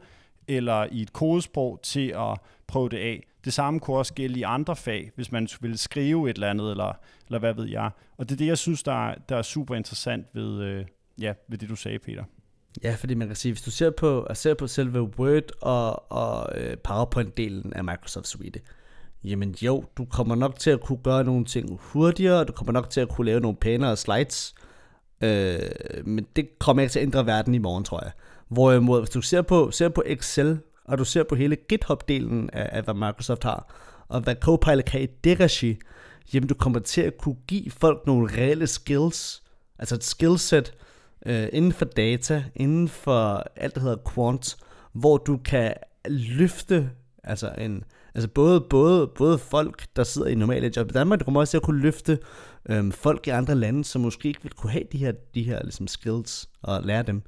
eller 0.47 0.87
i 0.91 1.01
et 1.01 1.13
kodesprog, 1.13 1.79
til 1.83 2.07
at 2.07 2.37
prøve 2.67 2.89
det 2.89 2.97
af. 2.97 3.23
Det 3.45 3.53
samme 3.53 3.79
kunne 3.79 3.97
også 3.97 4.13
gælde 4.13 4.39
i 4.39 4.43
andre 4.43 4.75
fag, 4.75 5.11
hvis 5.15 5.31
man 5.31 5.47
ville 5.61 5.77
skrive 5.77 6.29
et 6.29 6.33
eller 6.33 6.49
andet, 6.49 6.71
eller, 6.71 6.93
eller 7.27 7.39
hvad 7.39 7.53
ved 7.53 7.65
jeg. 7.65 7.89
Og 8.17 8.29
det 8.29 8.35
er 8.35 8.37
det, 8.37 8.47
jeg 8.47 8.57
synes, 8.57 8.83
der 8.83 9.09
er, 9.09 9.15
der 9.29 9.35
er 9.35 9.41
super 9.41 9.75
interessant 9.75 10.25
ved, 10.33 10.61
øh, 10.61 10.85
ja, 11.19 11.33
ved 11.47 11.57
det, 11.57 11.69
du 11.69 11.75
sagde, 11.75 11.99
Peter. 11.99 12.23
Ja, 12.83 12.95
fordi 12.99 13.13
man 13.13 13.27
kan 13.27 13.35
sige, 13.35 13.51
hvis 13.51 13.61
du 13.61 13.71
ser 13.71 13.89
på, 13.89 14.27
ser 14.33 14.53
på 14.53 14.67
selve 14.67 15.01
Word 15.01 15.51
og, 15.61 16.11
og 16.11 16.59
øh, 16.59 16.77
PowerPoint-delen 16.83 17.71
af 17.75 17.83
Microsoft 17.83 18.27
Suite, 18.27 18.59
jamen 19.23 19.55
jo, 19.61 19.83
du 19.97 20.05
kommer 20.05 20.35
nok 20.35 20.59
til 20.59 20.69
at 20.69 20.81
kunne 20.81 20.97
gøre 21.03 21.23
nogle 21.23 21.45
ting 21.45 21.79
hurtigere, 21.81 22.43
du 22.43 22.51
kommer 22.51 22.71
nok 22.71 22.89
til 22.89 23.01
at 23.01 23.09
kunne 23.09 23.25
lave 23.25 23.39
nogle 23.39 23.57
pænere 23.57 23.97
slides, 23.97 24.55
øh, 25.21 25.59
men 26.05 26.25
det 26.35 26.59
kommer 26.59 26.81
ikke 26.81 26.91
til 26.91 26.99
at 26.99 27.03
ændre 27.03 27.25
verden 27.25 27.55
i 27.55 27.57
morgen, 27.57 27.83
tror 27.83 28.03
jeg. 28.03 28.11
Hvorimod, 28.47 29.01
hvis 29.01 29.09
du 29.09 29.21
ser 29.21 29.41
på, 29.41 29.71
ser 29.71 29.89
på 29.89 30.03
Excel, 30.05 30.59
og 30.85 30.97
du 30.97 31.05
ser 31.05 31.23
på 31.23 31.35
hele 31.35 31.57
GitHub-delen 31.73 32.49
af, 32.53 32.69
af, 32.71 32.83
hvad 32.83 32.93
Microsoft 32.93 33.43
har, 33.43 33.73
og 34.07 34.21
hvad 34.21 34.35
Copilot 34.35 34.85
kan 34.85 35.01
i 35.01 35.05
det 35.05 35.39
regi, 35.39 35.77
jamen 36.33 36.49
du 36.49 36.53
kommer 36.53 36.79
til 36.79 37.01
at 37.01 37.17
kunne 37.17 37.37
give 37.47 37.71
folk 37.71 38.07
nogle 38.07 38.37
reelle 38.37 38.67
skills, 38.67 39.43
altså 39.79 39.95
et 39.95 40.03
skillset, 40.03 40.73
øh, 41.25 41.47
inden 41.53 41.71
for 41.73 41.85
data, 41.85 42.43
inden 42.55 42.87
for 42.87 43.43
alt, 43.55 43.75
der 43.75 43.81
hedder 43.81 44.11
quant, 44.13 44.57
hvor 44.93 45.17
du 45.17 45.37
kan 45.37 45.73
løfte 46.07 46.89
altså 47.23 47.55
en, 47.57 47.83
altså 48.15 48.29
både, 48.29 48.61
både, 48.61 49.07
både 49.07 49.37
folk, 49.37 49.85
der 49.95 50.03
sidder 50.03 50.27
i 50.27 50.35
normale 50.35 50.71
job 50.75 50.89
i 50.89 50.93
Danmark, 50.93 51.19
du 51.19 51.25
kommer 51.25 51.39
også 51.39 51.51
til 51.51 51.57
at 51.57 51.63
kunne 51.63 51.81
løfte 51.81 52.19
øhm, 52.69 52.91
folk 52.91 53.27
i 53.27 53.29
andre 53.29 53.55
lande, 53.55 53.83
som 53.83 54.01
måske 54.01 54.27
ikke 54.27 54.43
vil 54.43 54.53
kunne 54.53 54.71
have 54.71 54.83
de 54.91 54.97
her, 54.97 55.11
de 55.11 55.43
her 55.43 55.63
ligesom 55.63 55.87
skills 55.87 56.49
og 56.61 56.83
lære 56.83 57.03
dem. 57.03 57.21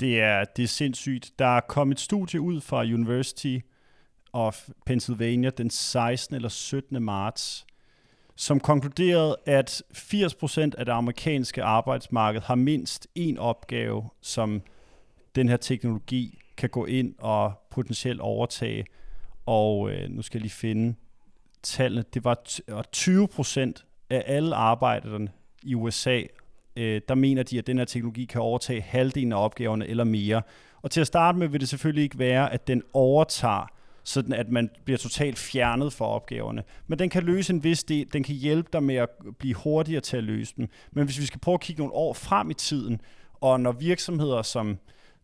Det 0.00 0.20
er, 0.20 0.44
det 0.44 0.62
er 0.62 0.68
sindssygt. 0.68 1.32
Der 1.38 1.46
er 1.46 1.60
kommet 1.60 1.94
et 1.94 2.00
studie 2.00 2.40
ud 2.40 2.60
fra 2.60 2.82
University 2.82 3.58
of 4.32 4.68
Pennsylvania 4.86 5.50
den 5.50 5.70
16. 5.70 6.36
eller 6.36 6.48
17. 6.48 7.02
marts, 7.02 7.66
som 8.38 8.60
konkluderede, 8.60 9.36
at 9.46 9.82
80% 9.94 10.60
af 10.78 10.84
det 10.84 10.92
amerikanske 10.92 11.62
arbejdsmarked 11.62 12.40
har 12.40 12.54
mindst 12.54 13.06
en 13.14 13.38
opgave, 13.38 14.04
som 14.20 14.62
den 15.34 15.48
her 15.48 15.56
teknologi 15.56 16.38
kan 16.56 16.68
gå 16.68 16.84
ind 16.84 17.14
og 17.18 17.52
potentielt 17.70 18.20
overtage. 18.20 18.84
Og 19.46 19.90
øh, 19.90 20.10
nu 20.10 20.22
skal 20.22 20.38
jeg 20.38 20.42
lige 20.42 20.52
finde 20.52 20.94
tallene. 21.62 22.04
Det 22.14 22.24
var 22.24 22.36
20% 22.96 24.06
af 24.10 24.24
alle 24.26 24.54
arbejderne 24.54 25.28
i 25.62 25.74
USA, 25.74 26.22
øh, 26.76 27.00
der 27.08 27.14
mener 27.14 27.42
de, 27.42 27.58
at 27.58 27.66
den 27.66 27.78
her 27.78 27.84
teknologi 27.84 28.24
kan 28.24 28.40
overtage 28.40 28.80
halvdelen 28.80 29.32
af 29.32 29.44
opgaverne 29.44 29.86
eller 29.86 30.04
mere. 30.04 30.42
Og 30.82 30.90
til 30.90 31.00
at 31.00 31.06
starte 31.06 31.38
med 31.38 31.48
vil 31.48 31.60
det 31.60 31.68
selvfølgelig 31.68 32.02
ikke 32.04 32.18
være, 32.18 32.52
at 32.52 32.66
den 32.66 32.82
overtager 32.92 33.77
sådan 34.08 34.32
at 34.32 34.48
man 34.48 34.70
bliver 34.84 34.98
totalt 34.98 35.38
fjernet 35.38 35.92
fra 35.92 36.06
opgaverne. 36.06 36.62
Men 36.86 36.98
den 36.98 37.10
kan 37.10 37.22
løse 37.22 37.52
en 37.52 37.64
vis 37.64 37.84
del, 37.84 38.12
den 38.12 38.22
kan 38.22 38.34
hjælpe 38.34 38.68
dig 38.72 38.82
med 38.82 38.94
at 38.94 39.08
blive 39.38 39.54
hurtigere 39.54 40.00
til 40.00 40.16
at 40.16 40.24
løse 40.24 40.54
dem. 40.56 40.68
Men 40.92 41.04
hvis 41.04 41.20
vi 41.20 41.26
skal 41.26 41.40
prøve 41.40 41.54
at 41.54 41.60
kigge 41.60 41.80
nogle 41.80 41.94
år 41.94 42.12
frem 42.12 42.50
i 42.50 42.54
tiden, 42.54 43.00
og 43.40 43.60
når 43.60 43.72
virksomheder 43.72 44.42
som, 44.42 44.78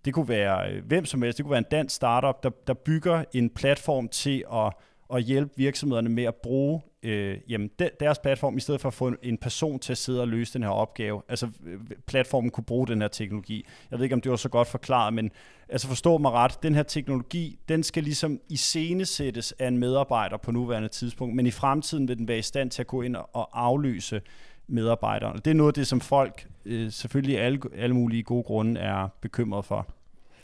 det 0.05 0.15
kunne 0.15 0.29
være 0.29 0.71
øh, 0.71 0.85
hvem 0.85 1.05
som 1.05 1.23
helst, 1.23 1.39
det 1.39 1.45
kunne 1.45 1.51
være 1.51 1.59
en 1.59 1.67
dansk 1.71 1.97
startup, 1.97 2.43
der, 2.43 2.51
der 2.67 2.75
bygger 2.75 3.25
en 3.33 3.51
platform 3.51 4.09
til 4.09 4.45
at, 4.53 4.73
at 5.15 5.23
hjælpe 5.23 5.53
virksomhederne 5.57 6.09
med 6.09 6.25
at 6.25 6.35
bruge 6.35 6.81
øh, 7.03 7.39
jamen, 7.49 7.71
de, 7.79 7.91
deres 8.01 8.19
platform, 8.19 8.57
i 8.57 8.61
stedet 8.61 8.81
for 8.81 8.89
at 8.89 8.95
få 8.95 9.09
en, 9.09 9.17
en 9.23 9.39
person 9.39 9.79
til 9.79 9.93
at 9.93 9.99
sidde 9.99 10.21
og 10.21 10.29
løse 10.29 10.55
den 10.55 10.63
her 10.63 10.71
opgave. 10.71 11.23
Altså 11.29 11.49
øh, 11.67 11.81
platformen 12.07 12.51
kunne 12.51 12.65
bruge 12.65 12.87
den 12.87 13.01
her 13.01 13.09
teknologi. 13.09 13.67
Jeg 13.91 13.99
ved 13.99 14.05
ikke, 14.05 14.15
om 14.15 14.21
det 14.21 14.31
var 14.31 14.37
så 14.37 14.49
godt 14.49 14.69
forklaret, 14.69 15.15
men 15.15 15.31
altså 15.69 15.89
forstå 15.89 16.19
mig 16.19 16.33
ret, 16.33 16.63
den 16.63 16.75
her 16.75 16.83
teknologi, 16.83 17.59
den 17.69 17.83
skal 17.83 18.03
ligesom 18.03 18.41
iscenesættes 18.49 19.53
af 19.53 19.69
en 19.69 19.79
medarbejder 19.79 20.37
på 20.37 20.53
nuværende 20.53 20.89
tidspunkt, 20.89 21.37
men 21.37 21.47
i 21.47 21.51
fremtiden 21.51 22.09
vil 22.09 22.19
den 22.19 22.29
være 22.29 22.39
i 22.39 22.43
stand 22.43 22.71
til 22.71 22.83
at 22.83 22.87
gå 22.87 23.03
ind 23.03 23.17
og 23.17 23.65
afløse 23.65 24.21
medarbejderne. 24.67 25.39
Det 25.45 25.51
er 25.51 25.55
noget 25.55 25.71
af 25.71 25.75
det, 25.75 25.87
som 25.87 26.01
folk 26.01 26.49
øh, 26.65 26.91
selvfølgelig 26.93 27.41
alle, 27.41 27.61
alle 27.77 27.95
mulige 27.95 28.23
gode 28.23 28.43
grunde 28.43 28.81
er 28.81 29.09
bekymret 29.21 29.65
for. 29.65 29.87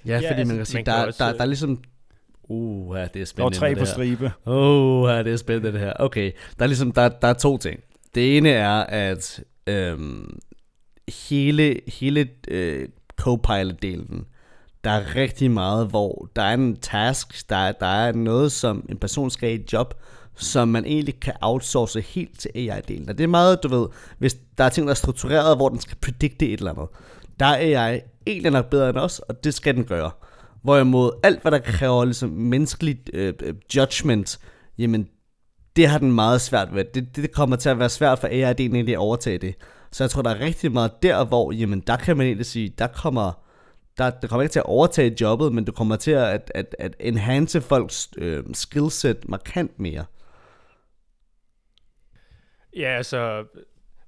Ja, 0.06 0.16
fordi 0.16 0.26
ja, 0.26 0.32
altså, 0.32 0.48
man 0.48 0.56
kan 0.56 0.66
sige, 0.66 0.78
man 0.78 0.86
der, 0.86 1.06
også, 1.06 1.24
der, 1.24 1.32
der 1.32 1.40
er 1.40 1.46
ligesom 1.46 1.82
Uh, 2.50 2.98
ja, 2.98 3.06
det 3.14 3.22
er 3.22 3.26
spændende. 3.26 3.56
Og 3.56 3.60
tre 3.60 3.74
på 3.74 3.84
stribe. 3.84 4.32
Uh, 4.46 5.08
ja, 5.08 5.22
det 5.22 5.32
er 5.32 5.36
spændende 5.36 5.72
det 5.72 5.80
her. 5.80 5.92
Okay, 5.98 6.32
der 6.58 6.62
er 6.64 6.66
ligesom, 6.66 6.92
der, 6.92 7.08
der 7.08 7.28
er 7.28 7.32
to 7.32 7.58
ting. 7.58 7.80
Det 8.14 8.36
ene 8.36 8.50
er, 8.50 8.80
at 8.80 9.44
øhm, 9.66 10.38
hele, 11.28 11.80
hele 11.86 12.28
øh, 12.48 12.88
Copilot-delen, 13.20 14.24
der 14.84 14.90
er 14.90 15.16
rigtig 15.16 15.50
meget, 15.50 15.86
hvor 15.86 16.28
der 16.36 16.42
er 16.42 16.54
en 16.54 16.76
task, 16.76 17.50
der, 17.50 17.72
der 17.72 17.86
er 17.86 18.12
noget, 18.12 18.52
som 18.52 18.86
en 18.88 18.96
person 18.96 19.30
skal 19.30 19.50
i 19.50 19.54
et 19.54 19.72
job, 19.72 19.94
som 20.36 20.68
man 20.68 20.84
egentlig 20.84 21.20
kan 21.20 21.34
outsource 21.40 22.00
helt 22.00 22.38
til 22.38 22.50
AI-delen. 22.54 23.08
Og 23.08 23.18
det 23.18 23.24
er 23.24 23.28
meget, 23.28 23.62
du 23.62 23.68
ved, 23.68 23.86
hvis 24.18 24.36
der 24.58 24.64
er 24.64 24.68
ting, 24.68 24.86
der 24.86 24.90
er 24.90 24.94
struktureret, 24.94 25.56
hvor 25.56 25.68
den 25.68 25.80
skal 25.80 25.96
predikte 26.00 26.48
et 26.48 26.58
eller 26.58 26.70
andet. 26.70 26.88
Der 27.40 27.46
er 27.46 27.86
AI 27.88 28.00
egentlig 28.26 28.52
nok 28.52 28.70
bedre 28.70 28.88
end 28.88 28.98
os, 28.98 29.18
og 29.18 29.44
det 29.44 29.54
skal 29.54 29.76
den 29.76 29.84
gøre. 29.84 30.10
Hvorimod 30.62 31.20
alt, 31.22 31.42
hvad 31.42 31.52
der 31.52 31.58
kræver 31.58 32.04
ligesom 32.04 32.30
menneskeligt 32.30 33.10
øh, 33.12 33.34
øh, 33.42 33.54
judgment, 33.76 34.40
jamen 34.78 35.08
det 35.76 35.88
har 35.88 35.98
den 35.98 36.12
meget 36.12 36.40
svært 36.40 36.74
ved. 36.74 36.84
Det, 36.84 37.16
det 37.16 37.32
kommer 37.32 37.56
til 37.56 37.68
at 37.68 37.78
være 37.78 37.88
svært 37.88 38.18
for 38.18 38.28
AI 38.28 38.40
at 38.40 38.60
egentlig 38.60 38.94
at 38.94 38.98
overtage 38.98 39.38
det. 39.38 39.54
Så 39.92 40.04
jeg 40.04 40.10
tror, 40.10 40.22
der 40.22 40.30
er 40.30 40.40
rigtig 40.40 40.72
meget 40.72 41.02
der, 41.02 41.24
hvor 41.24 41.52
jamen, 41.52 41.80
der 41.80 41.96
kan 41.96 42.16
man 42.16 42.26
egentlig 42.26 42.46
sige, 42.46 42.68
der 42.78 42.86
kommer, 42.86 43.44
der, 43.98 44.10
der 44.10 44.28
kommer 44.28 44.42
ikke 44.42 44.52
til 44.52 44.58
at 44.58 44.66
overtage 44.66 45.16
jobbet, 45.20 45.52
men 45.52 45.66
det 45.66 45.74
kommer 45.74 45.96
til 45.96 46.10
at, 46.10 46.24
at, 46.34 46.50
at, 46.54 46.76
at 46.78 46.96
enhance 47.00 47.60
folks 47.60 48.08
øh, 48.16 48.44
skillset 48.52 49.28
markant 49.28 49.78
mere. 49.80 50.04
Ja, 52.76 52.96
altså, 52.96 53.44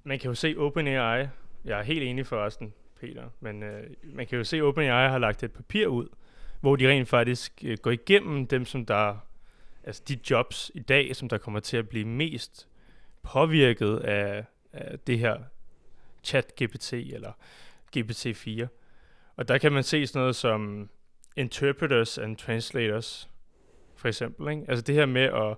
man 0.03 0.19
kan 0.19 0.27
jo 0.29 0.35
se 0.35 0.55
OpenAI, 0.57 1.27
jeg 1.65 1.79
er 1.79 1.83
helt 1.83 2.03
enig 2.03 2.27
forresten, 2.27 2.73
Peter, 2.99 3.23
men 3.39 3.63
øh, 3.63 3.83
man 4.03 4.27
kan 4.27 4.37
jo 4.37 4.43
se, 4.43 4.57
at 4.57 4.63
OpenAI 4.63 5.09
har 5.09 5.17
lagt 5.17 5.43
et 5.43 5.51
papir 5.51 5.87
ud, 5.87 6.07
hvor 6.63 6.75
de 6.75 6.89
rent 6.89 7.09
faktisk 7.09 7.53
øh, 7.63 7.77
går 7.77 7.91
igennem 7.91 8.47
dem, 8.47 8.65
som 8.65 8.85
der, 8.85 9.17
altså 9.83 10.03
de 10.07 10.19
jobs 10.29 10.71
i 10.75 10.79
dag, 10.79 11.15
som 11.15 11.29
der 11.29 11.37
kommer 11.37 11.59
til 11.59 11.77
at 11.77 11.89
blive 11.89 12.05
mest 12.05 12.67
påvirket 13.23 13.97
af, 13.97 14.45
af 14.73 14.99
det 14.99 15.19
her 15.19 15.37
chat 16.23 16.55
GPT 16.63 16.93
eller 16.93 17.31
GPT-4. 17.97 18.67
Og 19.35 19.47
der 19.47 19.57
kan 19.57 19.71
man 19.71 19.83
se 19.83 20.07
sådan 20.07 20.19
noget 20.19 20.35
som 20.35 20.89
interpreters 21.35 22.17
and 22.17 22.37
translators, 22.37 23.29
for 23.95 24.07
eksempel. 24.07 24.51
Ikke? 24.51 24.63
Altså 24.67 24.83
det 24.83 24.95
her 24.95 25.05
med 25.05 25.21
at 25.21 25.57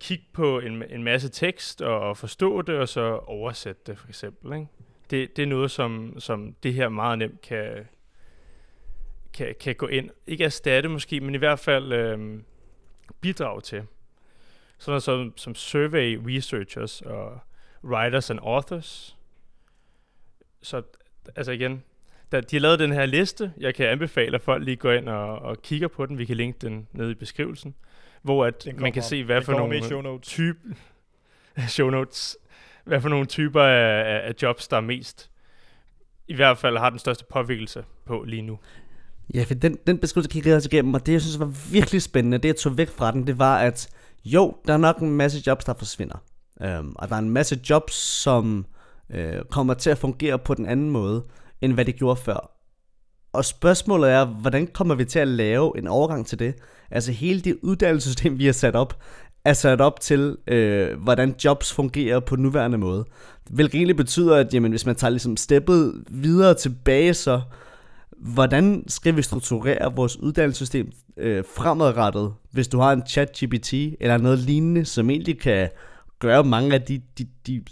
kigge 0.00 0.24
på 0.32 0.58
en, 0.60 0.82
en 0.90 1.02
masse 1.02 1.28
tekst 1.28 1.82
og, 1.82 2.00
og 2.00 2.16
forstå 2.16 2.62
det, 2.62 2.78
og 2.78 2.88
så 2.88 3.16
oversætte 3.26 3.82
det 3.86 3.98
for 3.98 4.08
eksempel. 4.08 4.52
Ikke? 4.52 4.66
Det, 5.10 5.36
det 5.36 5.42
er 5.42 5.46
noget, 5.46 5.70
som, 5.70 6.20
som 6.20 6.54
det 6.62 6.74
her 6.74 6.88
meget 6.88 7.18
nemt 7.18 7.40
kan, 7.40 7.86
kan, 9.32 9.54
kan 9.60 9.74
gå 9.74 9.86
ind. 9.86 10.10
Ikke 10.26 10.44
erstatte 10.44 10.88
måske, 10.88 11.20
men 11.20 11.34
i 11.34 11.38
hvert 11.38 11.58
fald 11.58 11.92
øh, 11.92 12.40
bidrage 13.20 13.60
til. 13.60 13.82
Sådan 14.78 14.90
noget 14.90 15.02
som, 15.02 15.32
som 15.36 15.54
survey 15.54 16.20
researchers 16.26 17.00
og 17.00 17.38
writers 17.84 18.30
and 18.30 18.38
authors. 18.42 19.16
Så 20.62 20.82
altså 21.36 21.52
igen, 21.52 21.82
da 22.32 22.40
de 22.40 22.56
har 22.56 22.60
lavet 22.60 22.78
den 22.78 22.92
her 22.92 23.06
liste, 23.06 23.52
jeg 23.56 23.74
kan 23.74 23.86
anbefale, 23.86 24.34
at 24.34 24.42
folk 24.42 24.64
lige 24.64 24.76
går 24.76 24.92
ind 24.92 25.08
og, 25.08 25.38
og 25.38 25.62
kigger 25.62 25.88
på 25.88 26.06
den. 26.06 26.18
Vi 26.18 26.24
kan 26.24 26.36
linke 26.36 26.58
den 26.60 26.88
ned 26.92 27.10
i 27.10 27.14
beskrivelsen. 27.14 27.74
Hvor 28.22 28.46
at 28.46 28.68
man 28.76 28.92
kan 28.92 29.02
se, 29.02 29.24
hvad 29.24 29.42
for 29.42 29.52
nogle 29.52 29.84
show 29.84 30.00
notes. 30.00 30.28
type, 30.28 30.58
show 31.68 31.90
notes, 31.90 32.36
hvad 32.84 33.00
for 33.00 33.08
nogle 33.08 33.26
typer 33.26 33.62
af, 33.62 34.14
af, 34.14 34.28
af 34.28 34.34
jobs, 34.42 34.68
der 34.68 34.76
er 34.76 34.80
mest, 34.80 35.30
i 36.28 36.34
hvert 36.34 36.58
fald 36.58 36.78
har 36.78 36.90
den 36.90 36.98
største 36.98 37.24
påvirkelse 37.24 37.84
på 38.04 38.24
lige 38.24 38.42
nu. 38.42 38.58
Ja, 39.34 39.44
for 39.44 39.54
den, 39.54 39.78
den 39.86 39.98
beskrivelse 39.98 40.30
kiggede 40.30 40.54
jeg 40.54 40.64
igennem, 40.64 40.94
og 40.94 41.06
det 41.06 41.12
jeg 41.12 41.20
synes 41.20 41.38
var 41.38 41.70
virkelig 41.70 42.02
spændende, 42.02 42.38
det 42.38 42.48
jeg 42.48 42.56
tog 42.56 42.78
væk 42.78 42.88
fra 42.88 43.12
den, 43.12 43.26
det 43.26 43.38
var, 43.38 43.58
at 43.58 43.88
jo, 44.24 44.54
der 44.66 44.72
er 44.72 44.78
nok 44.78 44.98
en 44.98 45.10
masse 45.10 45.42
jobs, 45.46 45.64
der 45.64 45.74
forsvinder. 45.78 46.22
Øhm, 46.62 46.92
og 46.96 47.08
der 47.08 47.14
er 47.14 47.18
en 47.18 47.30
masse 47.30 47.60
jobs, 47.70 47.94
som 47.94 48.66
øh, 49.10 49.44
kommer 49.50 49.74
til 49.74 49.90
at 49.90 49.98
fungere 49.98 50.38
på 50.38 50.54
den 50.54 50.66
anden 50.66 50.90
måde, 50.90 51.24
end 51.60 51.72
hvad 51.72 51.84
det 51.84 51.96
gjorde 51.96 52.20
før. 52.20 52.50
Og 53.32 53.44
spørgsmålet 53.44 54.10
er, 54.10 54.24
hvordan 54.24 54.66
kommer 54.66 54.94
vi 54.94 55.04
til 55.04 55.18
at 55.18 55.28
lave 55.28 55.78
en 55.78 55.86
overgang 55.86 56.26
til 56.26 56.38
det? 56.38 56.54
Altså 56.90 57.12
hele 57.12 57.40
det 57.40 57.58
uddannelsessystem, 57.62 58.38
vi 58.38 58.46
har 58.46 58.52
sat 58.52 58.76
op, 58.76 59.02
er 59.44 59.52
sat 59.52 59.80
op 59.80 60.00
til, 60.00 60.36
øh, 60.46 61.02
hvordan 61.02 61.34
jobs 61.44 61.72
fungerer 61.72 62.20
på 62.20 62.36
nuværende 62.36 62.78
måde. 62.78 63.04
Hvilket 63.50 63.78
egentlig 63.78 63.96
betyder, 63.96 64.36
at 64.36 64.54
jamen, 64.54 64.72
hvis 64.72 64.86
man 64.86 64.96
tager 64.96 65.10
ligesom 65.10 65.36
steppet 65.36 66.04
videre 66.08 66.54
tilbage, 66.54 67.14
så 67.14 67.40
hvordan 68.18 68.84
skal 68.88 69.16
vi 69.16 69.22
strukturere 69.22 69.94
vores 69.94 70.16
uddannelsessystem 70.16 70.92
øh, 71.16 71.44
fremadrettet, 71.56 72.34
hvis 72.50 72.68
du 72.68 72.78
har 72.78 72.92
en 72.92 73.06
chat 73.06 73.40
GPT 73.44 73.72
eller 73.72 74.16
noget 74.16 74.38
lignende, 74.38 74.84
som 74.84 75.10
egentlig 75.10 75.40
kan 75.40 75.68
gøre 76.18 76.44
mange 76.44 76.74
af 76.74 76.82
de, 76.82 77.02
de, 77.18 77.26
de 77.46 77.64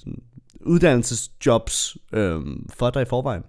uddannelsesjobs 0.60 1.96
øh, 2.12 2.40
for 2.74 2.90
dig 2.90 3.02
i 3.02 3.04
forvejen? 3.04 3.44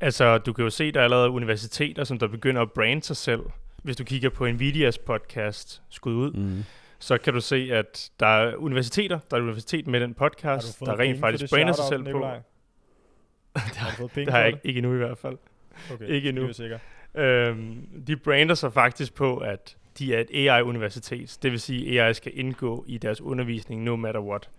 Altså, 0.00 0.38
du 0.38 0.52
kan 0.52 0.64
jo 0.64 0.70
se, 0.70 0.92
der 0.92 1.00
er 1.00 1.04
allerede 1.04 1.30
universiteter, 1.30 2.04
som 2.04 2.18
der 2.18 2.28
begynder 2.28 2.62
at 2.62 2.72
brande 2.72 3.02
sig 3.02 3.16
selv. 3.16 3.40
Hvis 3.82 3.96
du 3.96 4.04
kigger 4.04 4.30
på 4.30 4.46
Nvidias 4.46 4.98
podcast, 4.98 5.82
skud 5.88 6.14
ud, 6.14 6.32
mm. 6.32 6.64
så 6.98 7.18
kan 7.18 7.34
du 7.34 7.40
se, 7.40 7.68
at 7.72 8.10
der 8.20 8.26
er 8.26 8.56
universiteter, 8.56 9.18
der 9.30 9.36
er 9.36 9.40
universitet 9.40 9.86
med 9.86 10.00
den 10.00 10.14
podcast, 10.14 10.80
der 10.80 10.98
rent 10.98 11.20
faktisk 11.20 11.52
brander 11.52 11.72
sig 11.72 11.84
selv 11.88 12.04
på. 12.04 12.18
det 13.54 13.76
har, 13.76 14.08
det 14.14 14.30
har 14.30 14.38
jeg 14.38 14.46
ikke, 14.46 14.60
ikke 14.64 14.78
endnu 14.78 14.94
i 14.94 14.96
hvert 14.96 15.18
fald. 15.18 15.38
Okay, 15.92 16.08
ikke 16.08 16.28
endnu. 16.28 16.52
sikker. 16.52 16.78
Øhm, 17.14 17.88
de 18.06 18.16
brander 18.16 18.54
sig 18.54 18.72
faktisk 18.72 19.14
på, 19.14 19.36
at 19.36 19.76
de 19.98 20.14
er 20.14 20.20
et 20.20 20.48
AI-universitet. 20.48 21.38
Det 21.42 21.50
vil 21.50 21.60
sige, 21.60 22.00
at 22.00 22.06
AI 22.06 22.14
skal 22.14 22.32
indgå 22.34 22.84
i 22.88 22.98
deres 22.98 23.20
undervisning 23.20 23.82
no 23.82 23.96
matter 23.96 24.20
what. 24.20 24.50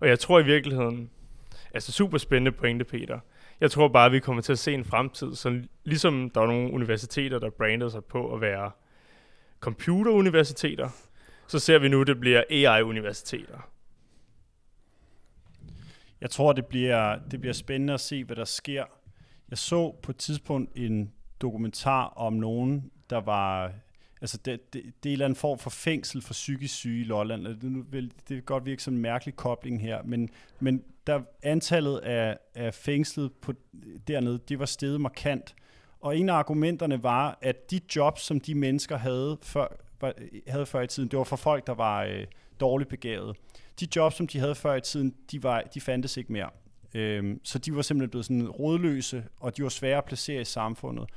Og 0.00 0.08
jeg 0.08 0.18
tror 0.18 0.40
i 0.40 0.44
virkeligheden, 0.44 1.10
altså 1.74 1.92
super 1.92 2.18
spændende 2.18 2.52
pointe, 2.52 2.84
Peter. 2.84 3.18
Jeg 3.60 3.70
tror 3.70 3.88
bare, 3.88 4.06
at 4.06 4.12
vi 4.12 4.20
kommer 4.20 4.42
til 4.42 4.52
at 4.52 4.58
se 4.58 4.74
en 4.74 4.84
fremtid, 4.84 5.34
så 5.34 5.62
ligesom 5.84 6.30
der 6.30 6.40
er 6.40 6.46
nogle 6.46 6.72
universiteter, 6.72 7.38
der 7.38 7.50
brander 7.50 7.88
sig 7.88 8.04
på 8.04 8.34
at 8.34 8.40
være 8.40 8.70
computeruniversiteter, 9.60 10.88
så 11.46 11.58
ser 11.58 11.78
vi 11.78 11.88
nu, 11.88 12.00
at 12.00 12.06
det 12.06 12.20
bliver 12.20 12.42
AI-universiteter. 12.50 13.70
Jeg 16.20 16.30
tror, 16.30 16.52
det 16.52 16.66
bliver, 16.66 17.18
det 17.30 17.40
bliver 17.40 17.52
spændende 17.52 17.94
at 17.94 18.00
se, 18.00 18.24
hvad 18.24 18.36
der 18.36 18.44
sker. 18.44 18.84
Jeg 19.50 19.58
så 19.58 19.94
på 20.02 20.12
et 20.12 20.16
tidspunkt 20.16 20.70
en 20.76 21.12
dokumentar 21.40 22.04
om 22.04 22.32
nogen, 22.32 22.90
der 23.10 23.20
var... 23.20 23.72
Altså, 24.20 24.38
det, 24.44 24.72
det, 24.72 24.82
det 24.84 25.08
er 25.08 25.10
en 25.10 25.12
eller 25.12 25.24
anden 25.24 25.36
form 25.36 25.58
for 25.58 25.70
fængsel 25.70 26.22
for 26.22 26.32
psykisk 26.32 26.74
syge 26.74 27.00
i 27.00 27.04
Lolland. 27.04 27.44
Det, 27.44 27.62
det, 27.62 27.92
det 27.92 28.12
kan 28.28 28.42
godt 28.42 28.66
virke 28.66 28.82
som 28.82 28.94
en 28.94 29.00
mærkelig 29.00 29.36
kobling 29.36 29.82
her, 29.82 30.02
men, 30.02 30.30
men 30.60 30.82
der 31.06 31.20
antallet 31.42 31.98
af, 31.98 32.38
af 32.54 32.74
fængslet 32.74 33.32
på, 33.32 33.52
dernede, 34.08 34.38
det 34.48 34.58
var 34.58 34.64
steget 34.64 35.00
markant. 35.00 35.54
Og 36.00 36.16
en 36.16 36.28
af 36.28 36.34
argumenterne 36.34 37.02
var, 37.02 37.38
at 37.42 37.70
de 37.70 37.80
jobs, 37.96 38.22
som 38.22 38.40
de 38.40 38.54
mennesker 38.54 38.96
havde 38.96 39.38
før, 39.42 39.66
havde 40.46 40.66
før 40.66 40.80
i 40.80 40.86
tiden, 40.86 41.08
det 41.08 41.18
var 41.18 41.24
for 41.24 41.36
folk, 41.36 41.66
der 41.66 41.74
var 41.74 42.04
øh, 42.04 42.26
dårligt 42.60 42.90
begavet. 42.90 43.36
De 43.80 43.88
jobs, 43.96 44.16
som 44.16 44.26
de 44.26 44.38
havde 44.38 44.54
før 44.54 44.74
i 44.74 44.80
tiden, 44.80 45.14
de, 45.30 45.42
var, 45.42 45.62
de 45.74 45.80
fandtes 45.80 46.16
ikke 46.16 46.32
mere. 46.32 46.50
Øhm, 46.94 47.40
så 47.44 47.58
de 47.58 47.76
var 47.76 47.82
simpelthen 47.82 48.10
blevet 48.10 48.26
sådan 48.26 48.48
rådløse, 48.48 49.24
og 49.40 49.56
de 49.56 49.62
var 49.62 49.68
svære 49.68 49.98
at 49.98 50.04
placere 50.04 50.40
i 50.40 50.44
samfundet. 50.44 51.08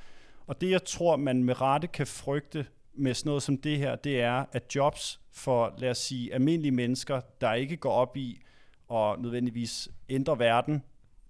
Og 0.48 0.62
det, 0.62 0.70
jeg 0.70 0.84
tror, 0.84 1.16
man 1.16 1.44
med 1.44 1.62
rette 1.62 1.88
kan 1.88 2.08
frygte 2.08 2.66
med 2.94 3.14
sådan 3.14 3.30
noget 3.30 3.44
som 3.44 3.58
det 3.58 3.78
her, 3.78 3.96
det 3.96 4.22
er, 4.22 4.46
at 4.52 4.76
jobs 4.76 5.20
for, 5.32 5.76
lad 5.78 5.90
os 5.90 5.98
sige, 5.98 6.34
almindelige 6.34 6.72
mennesker, 6.72 7.22
der 7.42 7.54
ikke 7.54 7.78
går 7.78 7.92
op 7.92 8.18
i 8.18 8.42
og 8.88 9.22
nødvendigvis 9.22 9.90
ændre 10.10 10.40
verden, 10.40 10.84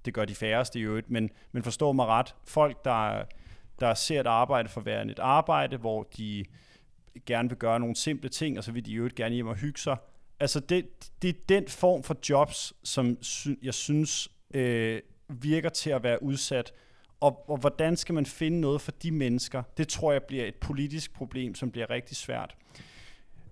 det 0.06 0.14
gør 0.14 0.26
de 0.26 0.36
færreste 0.36 0.80
i 0.80 0.82
øvrigt, 0.82 1.10
men, 1.10 1.30
men 1.52 1.64
forstå 1.64 1.92
mig 1.92 2.06
ret, 2.06 2.36
folk, 2.44 2.86
der, 2.86 3.24
der 3.80 3.94
ser 3.94 4.20
et 4.20 4.28
arbejde 4.28 4.70
for 4.70 4.82
værende 4.82 5.12
et 5.12 5.20
arbejde, 5.20 5.78
hvor 5.78 6.04
de 6.18 6.46
gerne 7.26 7.50
vil 7.50 7.58
gøre 7.58 7.80
nogle 7.80 7.96
simple 7.96 8.30
ting, 8.30 8.58
og 8.58 8.64
så 8.64 8.72
vil 8.72 8.86
de 8.86 8.92
i 8.92 8.96
øvrigt 8.96 9.16
gerne 9.16 9.36
hjem 9.36 9.48
og 9.48 9.56
hygge 9.56 9.80
sig. 9.80 9.98
Altså 10.42 10.60
det, 10.60 10.86
det 11.22 11.30
er 11.30 11.40
den 11.50 11.68
form 11.68 12.04
for 12.04 12.18
jobs, 12.30 12.74
som 12.84 13.18
sy- 13.22 13.48
jeg 13.64 13.74
synes 13.74 14.30
øh, 14.54 15.02
virker 15.30 15.70
til 15.70 15.90
at 15.90 16.04
være 16.04 16.24
udsat. 16.24 16.74
Og, 17.20 17.50
og 17.50 17.58
hvordan 17.58 17.98
skal 17.98 18.16
man 18.16 18.26
finde 18.26 18.60
noget 18.60 18.82
for 18.82 18.92
de 18.92 19.12
mennesker? 19.12 19.64
Det 19.78 19.88
tror 19.88 20.12
jeg 20.12 20.24
bliver 20.24 20.46
et 20.46 20.56
politisk 20.56 21.14
problem, 21.14 21.56
som 21.56 21.72
bliver 21.72 21.90
rigtig 21.90 22.18
svært 22.18 22.56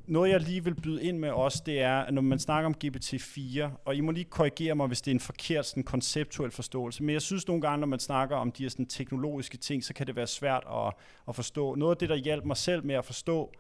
noget, 0.10 0.30
jeg 0.30 0.42
lige 0.42 0.64
vil 0.64 0.76
byde 0.76 1.04
ind 1.04 1.18
med 1.18 1.30
også, 1.30 1.64
det 1.66 1.82
er, 1.82 2.00
at 2.00 2.14
når 2.14 2.22
man 2.22 2.40
snakker 2.40 2.66
om 2.66 2.76
GPT-4, 2.86 3.70
og 3.86 3.96
I 3.96 4.02
må 4.02 4.12
lige 4.12 4.26
korrigere 4.26 4.76
mig, 4.76 4.88
hvis 4.88 5.02
det 5.02 5.12
er 5.12 5.16
en 5.16 5.20
forkert 5.20 5.66
sådan, 5.66 5.84
konceptuel 5.84 6.52
forståelse, 6.52 7.04
men 7.04 7.14
jeg 7.14 7.22
synes 7.22 7.48
nogle 7.48 7.62
gange, 7.62 7.80
når 7.80 7.88
man 7.88 8.00
snakker 8.00 8.36
om 8.36 8.52
de 8.52 8.64
her 8.64 8.70
sådan, 8.70 8.86
teknologiske 8.86 9.58
ting, 9.58 9.84
så 9.84 9.94
kan 9.94 10.08
det 10.08 10.16
være 10.16 10.28
svært 10.28 10.64
at, 10.72 10.94
at 11.28 11.36
forstå. 11.36 11.76
Noget 11.76 11.92
af 11.92 11.98
det, 11.98 12.10
der 12.10 12.16
hjalp 12.16 12.46
mig 12.46 12.58
selv 12.58 12.86
med 12.86 12.96
at 12.96 13.06
forstå 13.06 13.52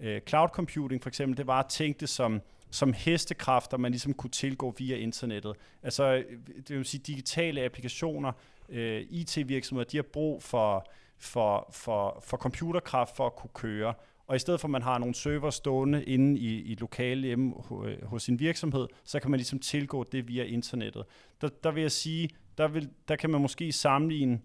øh, 0.00 0.20
cloud 0.28 0.48
computing 0.48 1.02
for 1.02 1.08
eksempel, 1.08 1.36
det 1.36 1.46
var 1.46 1.60
at 1.60 1.66
tænke 1.68 2.00
det 2.00 2.08
som, 2.08 2.42
som 2.70 2.92
hestekræfter, 2.92 3.76
man 3.76 3.92
ligesom 3.92 4.14
kunne 4.14 4.30
tilgå 4.30 4.74
via 4.78 4.96
internettet. 4.96 5.56
Altså, 5.82 6.24
det 6.68 6.76
vil 6.76 6.84
sige 6.84 7.02
digitale 7.06 7.64
applikationer, 7.64 8.32
øh, 8.68 9.06
IT-virksomheder, 9.10 9.88
de 9.88 9.96
har 9.96 10.02
brug 10.12 10.42
for, 10.42 10.86
for, 11.18 11.68
for, 11.72 12.22
for 12.26 12.36
computerkraft 12.36 13.16
for 13.16 13.26
at 13.26 13.36
kunne 13.36 13.50
køre. 13.54 13.94
Og 14.26 14.36
i 14.36 14.38
stedet 14.38 14.60
for, 14.60 14.68
at 14.68 14.72
man 14.72 14.82
har 14.82 14.98
nogle 14.98 15.14
server 15.14 15.50
stående 15.50 16.04
inde 16.04 16.40
i, 16.40 16.62
i 16.62 16.72
et 16.72 16.80
lokale 16.80 17.26
hjemme 17.26 17.54
øh, 17.84 18.04
hos 18.04 18.22
sin 18.22 18.38
virksomhed, 18.38 18.86
så 19.04 19.20
kan 19.20 19.30
man 19.30 19.38
ligesom 19.38 19.58
tilgå 19.58 20.04
det 20.04 20.28
via 20.28 20.44
internettet. 20.44 21.04
Der, 21.40 21.48
der 21.64 21.70
vil 21.70 21.80
jeg 21.80 21.92
sige, 21.92 22.30
der, 22.58 22.68
vil, 22.68 22.90
der 23.08 23.16
kan 23.16 23.30
man 23.30 23.40
måske 23.40 23.72
sammenligne 23.72 24.40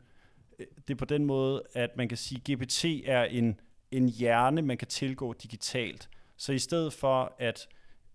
øh, 0.60 0.66
det 0.88 0.98
på 0.98 1.06
den 1.06 1.26
måde, 1.26 1.64
at 1.74 1.98
man 1.98 2.10
kan 2.10 2.18
sige, 2.18 2.42
at 2.54 2.60
GPT 2.60 2.86
er 3.06 3.24
en, 3.24 3.60
en 3.92 4.10
hjerne, 4.10 4.62
man 4.62 4.78
kan 4.78 4.88
tilgå 4.88 5.34
digitalt. 5.34 6.10
Så 6.38 6.54
i 6.54 6.60
stedet 6.60 6.94
for 6.94 7.36
at 7.40 7.68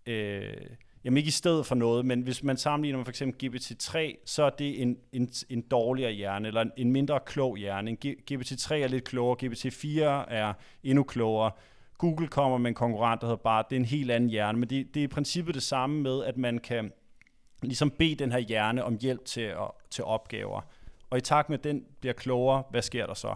øh, 0.09 0.67
jamen 1.05 1.17
ikke 1.17 1.29
i 1.29 1.31
stedet 1.31 1.67
for 1.67 1.75
noget, 1.75 2.07
men 2.07 2.21
hvis 2.21 2.43
man 2.43 2.57
sammenligner 2.57 2.99
med 2.99 3.05
for 3.05 3.11
eksempel 3.11 3.57
GPT-3, 3.57 4.23
så 4.25 4.43
er 4.43 4.51
det 4.51 4.83
en, 4.83 4.97
en, 5.13 5.31
en 5.49 5.61
dårligere 5.61 6.13
hjerne, 6.13 6.49
eller 6.49 6.61
en, 6.61 6.73
en 6.77 6.93
mindre 6.93 7.21
klog 7.27 7.57
hjerne. 7.57 7.91
En 7.91 7.99
GPT-3 8.31 8.75
er 8.75 8.89
lidt 8.89 9.05
klogere, 9.05 9.37
GPT-4 9.43 10.03
er 10.35 10.53
endnu 10.83 11.03
klogere. 11.03 11.51
Google 11.99 12.29
kommer 12.29 12.59
med 12.59 12.69
en 12.69 12.75
konkurrent, 12.75 13.21
der 13.21 13.27
hedder 13.27 13.43
BART, 13.43 13.67
det 13.71 13.77
er 13.77 13.81
en 13.81 13.87
helt 13.87 14.11
anden 14.11 14.31
hjerne, 14.31 14.59
men 14.59 14.71
det, 14.71 14.95
det 14.95 15.01
er 15.01 15.05
i 15.05 15.09
princippet 15.09 15.55
det 15.55 15.63
samme 15.63 16.03
med, 16.03 16.25
at 16.25 16.37
man 16.37 16.59
kan 16.59 16.93
ligesom 17.63 17.91
bede 17.91 18.15
den 18.15 18.33
her 18.33 18.39
hjerne 18.39 18.85
om 18.85 18.99
hjælp 19.01 19.25
til, 19.25 19.55
til 19.91 20.05
opgaver. 20.05 20.61
Og 21.11 21.19
i 21.19 21.21
takt 21.21 21.49
med, 21.49 21.59
at 21.59 21.65
den 21.65 21.85
bliver 22.01 22.13
klogere, 22.13 22.63
hvad 22.71 22.83
sker 22.83 23.07
der 23.07 23.15
så? 23.15 23.35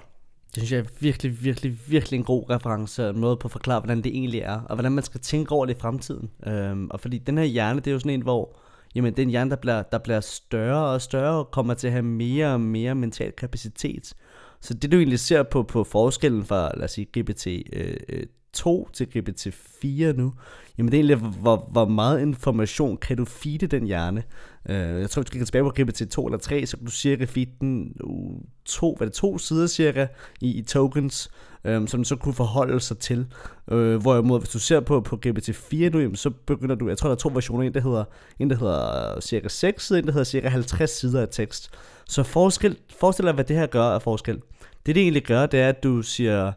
Det 0.55 0.63
synes 0.63 0.73
jeg 0.73 0.79
er 0.79 0.85
virkelig, 1.01 1.45
virkelig, 1.45 1.79
virkelig 1.87 2.19
en 2.19 2.25
god 2.25 2.51
reference, 2.51 3.09
en 3.09 3.21
måde 3.21 3.37
på 3.37 3.49
at 3.49 3.53
forklare, 3.53 3.81
hvordan 3.81 4.03
det 4.03 4.07
egentlig 4.07 4.41
er, 4.41 4.61
og 4.61 4.77
hvordan 4.77 4.93
man 4.93 5.05
skal 5.05 5.21
tænke 5.21 5.53
over 5.53 5.67
det 5.67 5.77
i 5.77 5.81
fremtiden. 5.81 6.31
Øhm, 6.47 6.89
og 6.91 7.01
fordi 7.01 7.19
den 7.19 7.39
her 7.39 7.45
hjerne, 7.45 7.81
det 7.81 7.87
er 7.87 7.93
jo 7.93 7.99
sådan 7.99 8.13
en, 8.13 8.23
hvor 8.23 8.57
jamen, 8.95 9.13
det 9.13 9.19
er 9.19 9.23
en 9.23 9.31
hjerne, 9.31 9.51
der 9.51 9.57
bliver, 9.57 9.83
der 9.83 9.99
bliver 9.99 10.21
større 10.21 10.87
og 10.87 11.03
større, 11.03 11.39
og 11.39 11.51
kommer 11.51 11.75
til 11.75 11.87
at 11.87 11.93
have 11.93 12.03
mere 12.03 12.53
og 12.53 12.61
mere 12.61 12.95
mental 12.95 13.33
kapacitet. 13.33 14.15
Så 14.61 14.75
det 14.75 14.93
du 14.93 14.97
egentlig 14.97 15.19
ser 15.19 15.43
på, 15.43 15.63
på 15.63 15.85
forskellen 15.85 16.45
fra, 16.45 16.71
lad 16.77 16.85
os 16.85 16.91
sige, 16.91 17.05
GPT 17.19 17.47
øh, 17.73 17.97
øh 18.09 18.27
2 18.55 18.89
til 18.93 19.05
GPT-4 19.05 20.13
nu, 20.17 20.33
jamen 20.79 20.93
det 20.93 21.01
er 21.01 21.05
egentlig, 21.05 21.17
hvor, 21.17 21.69
hvor 21.73 21.85
meget 21.85 22.21
information 22.21 22.97
kan 22.97 23.17
du 23.17 23.25
feede 23.25 23.67
den 23.67 23.87
hjerne? 23.87 24.23
Uh, 24.69 24.75
jeg 24.75 25.11
tror, 25.11 25.23
hvis 25.23 25.31
du 25.31 25.39
kan 25.39 25.47
tilbage 25.47 25.65
på 25.65 25.73
GPT-2 25.79 26.27
eller 26.27 26.39
3, 26.39 26.67
så 26.67 26.77
kan 26.77 26.87
du 26.87 26.93
cirka 26.93 27.25
feede 27.25 27.51
den 27.61 27.97
uh, 28.05 28.41
to, 28.65 28.95
hvad 28.97 29.07
det, 29.07 29.15
to 29.15 29.39
sider 29.39 29.67
cirka 29.67 30.07
i, 30.41 30.59
i 30.59 30.63
tokens, 30.63 31.31
um, 31.65 31.87
som 31.87 31.99
den 31.99 32.05
så 32.05 32.17
kunne 32.17 32.35
forholde 32.35 32.81
sig 32.81 32.99
til. 32.99 33.27
Uh, 33.67 33.95
hvorimod, 33.97 34.41
hvis 34.41 34.51
du 34.51 34.59
ser 34.59 34.81
på, 34.81 35.01
på 35.01 35.21
GPT-4 35.27 35.77
nu, 35.77 35.99
jamen, 35.99 36.17
så 36.17 36.31
begynder 36.31 36.75
du, 36.75 36.89
jeg 36.89 36.99
tror, 36.99 37.09
der 37.09 37.15
er 37.17 37.19
to 37.19 37.31
versioner, 37.35 37.67
en 37.67 37.75
der 37.75 37.81
hedder, 37.81 38.05
en, 38.39 38.51
der 38.51 38.57
hedder 38.57 39.15
øh, 39.17 39.23
cirka 39.23 39.49
6 39.49 39.87
sider, 39.87 40.01
en 40.01 40.07
der 40.07 40.13
hedder 40.13 40.25
cirka 40.25 40.49
50 40.49 40.91
sider 40.91 41.21
af 41.21 41.29
tekst. 41.31 41.71
Så 42.09 42.23
forskel, 42.23 42.77
forestil 43.01 43.25
dig, 43.25 43.35
hvad 43.35 43.45
det 43.45 43.57
her 43.57 43.67
gør 43.67 43.83
af 43.85 44.03
forskel. 44.03 44.41
Det, 44.87 44.95
det 44.95 45.03
egentlig 45.03 45.25
gør, 45.25 45.47
det 45.47 45.61
er, 45.61 45.69
at 45.69 45.83
du 45.83 46.03
siger, 46.03 46.53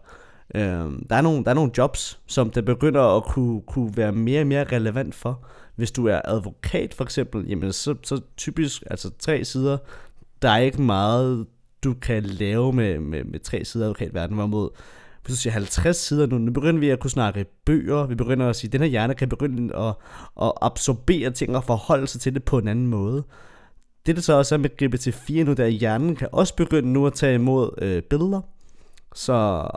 øh, 0.55 0.61
der, 1.09 1.15
er 1.15 1.21
nogle, 1.21 1.43
der 1.43 1.49
er 1.49 1.55
nogle 1.55 1.71
jobs, 1.77 2.19
som 2.27 2.49
det 2.49 2.65
begynder 2.65 3.17
at 3.17 3.23
kunne, 3.23 3.61
kunne 3.61 3.97
være 3.97 4.11
mere 4.11 4.41
og 4.41 4.47
mere 4.47 4.63
relevant 4.63 5.15
for. 5.15 5.45
Hvis 5.75 5.91
du 5.91 6.07
er 6.07 6.21
advokat 6.25 6.93
for 6.93 7.03
eksempel, 7.03 7.47
jamen 7.47 7.73
så, 7.73 7.95
så 8.03 8.21
typisk, 8.37 8.83
altså 8.89 9.09
tre 9.19 9.45
sider, 9.45 9.77
der 10.41 10.49
er 10.49 10.57
ikke 10.57 10.81
meget, 10.81 11.47
du 11.83 11.93
kan 11.93 12.23
lave 12.23 12.73
med, 12.73 12.99
med, 12.99 13.23
med 13.23 13.39
tre 13.39 13.65
sider 13.65 13.85
advokatverden, 13.85 14.35
hvorimod 14.35 14.69
hvis 15.25 15.35
du 15.35 15.41
siger 15.41 15.53
50 15.53 15.97
sider 15.97 16.25
nu, 16.25 16.37
nu 16.37 16.51
begynder 16.51 16.79
vi 16.79 16.89
at 16.89 16.99
kunne 16.99 17.11
snakke 17.11 17.45
bøger, 17.65 18.05
vi 18.05 18.15
begynder 18.15 18.49
at 18.49 18.55
sige, 18.55 18.67
at 18.67 18.71
den 18.71 18.81
her 18.81 18.87
hjerne 18.87 19.15
kan 19.15 19.29
begynde 19.29 19.75
at, 19.75 19.93
at 20.41 20.51
absorbere 20.61 21.31
ting 21.31 21.55
og 21.55 21.63
forholde 21.63 22.07
sig 22.07 22.21
til 22.21 22.33
det 22.33 22.43
på 22.43 22.57
en 22.57 22.67
anden 22.67 22.87
måde. 22.87 23.23
Det 24.05 24.15
der 24.15 24.21
så 24.21 24.33
også 24.33 24.55
er 24.55 24.59
med 24.59 24.69
GPT-4 24.83 25.43
nu, 25.43 25.53
der 25.53 25.67
hjernen 25.67 26.15
kan 26.15 26.27
også 26.31 26.55
begynde 26.55 26.93
nu 26.93 27.07
at 27.07 27.13
tage 27.13 27.35
imod 27.35 27.69
øh, 27.81 28.03
billeder. 28.03 28.41
Så 29.15 29.67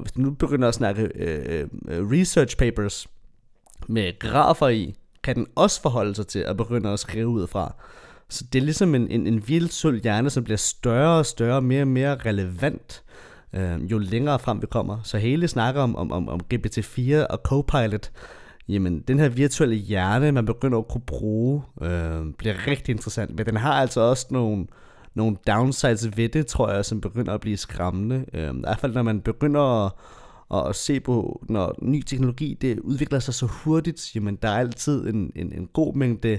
hvis 0.00 0.12
du 0.12 0.20
nu 0.20 0.30
begynder 0.30 0.68
at 0.68 0.74
snakke 0.74 1.02
øh, 1.14 1.68
øh, 1.88 2.10
research 2.10 2.56
papers 2.56 3.06
med 3.88 4.18
grafer 4.18 4.68
i, 4.68 4.94
kan 5.22 5.36
den 5.36 5.46
også 5.54 5.82
forholde 5.82 6.14
sig 6.14 6.26
til 6.26 6.38
at 6.38 6.56
begynde 6.56 6.90
at 6.90 6.98
skrive 6.98 7.28
ud 7.28 7.46
fra. 7.46 7.74
Så 8.28 8.44
det 8.52 8.58
er 8.58 8.64
ligesom 8.64 8.94
en, 8.94 9.10
en, 9.10 9.26
en 9.26 9.48
virtuel 9.48 10.02
hjerne, 10.02 10.30
som 10.30 10.44
bliver 10.44 10.56
større 10.56 11.18
og 11.18 11.26
større, 11.26 11.62
mere 11.62 11.82
og 11.82 11.88
mere 11.88 12.16
relevant, 12.16 13.02
øh, 13.52 13.82
jo 13.90 13.98
længere 13.98 14.38
frem 14.38 14.62
vi 14.62 14.66
kommer. 14.66 14.98
Så 15.04 15.18
hele 15.18 15.48
snakker 15.48 15.80
om, 15.82 15.96
om, 15.96 16.12
om, 16.12 16.28
om 16.28 16.40
GPT-4 16.54 17.16
og 17.30 17.40
Copilot, 17.44 18.10
jamen 18.68 19.00
den 19.00 19.18
her 19.18 19.28
virtuelle 19.28 19.76
hjerne, 19.76 20.32
man 20.32 20.46
begynder 20.46 20.78
at 20.78 20.88
kunne 20.88 21.04
bruge, 21.06 21.62
øh, 21.82 22.24
bliver 22.38 22.66
rigtig 22.66 22.92
interessant. 22.92 23.36
Men 23.36 23.46
den 23.46 23.56
har 23.56 23.72
altså 23.72 24.00
også 24.00 24.26
nogle, 24.30 24.66
nogle 25.14 25.36
downsides 25.46 26.16
ved 26.16 26.28
det, 26.28 26.46
tror 26.46 26.70
jeg, 26.70 26.84
som 26.84 27.00
begynder 27.00 27.32
at 27.32 27.40
blive 27.40 27.56
skræmmende. 27.56 28.24
Øh, 28.34 28.54
I 28.54 28.60
hvert 28.60 28.78
fald 28.78 28.94
når 28.94 29.02
man 29.02 29.20
begynder 29.20 29.86
at, 29.86 30.68
at 30.68 30.76
se 30.76 31.00
på, 31.00 31.44
når 31.48 31.74
ny 31.82 32.02
teknologi 32.02 32.54
det 32.60 32.80
udvikler 32.80 33.18
sig 33.18 33.34
så 33.34 33.46
hurtigt, 33.46 34.14
jamen 34.14 34.38
der 34.42 34.48
er 34.48 34.58
altid 34.58 35.06
en, 35.06 35.32
en, 35.36 35.52
en 35.52 35.66
god 35.72 35.94
mængde 35.94 36.38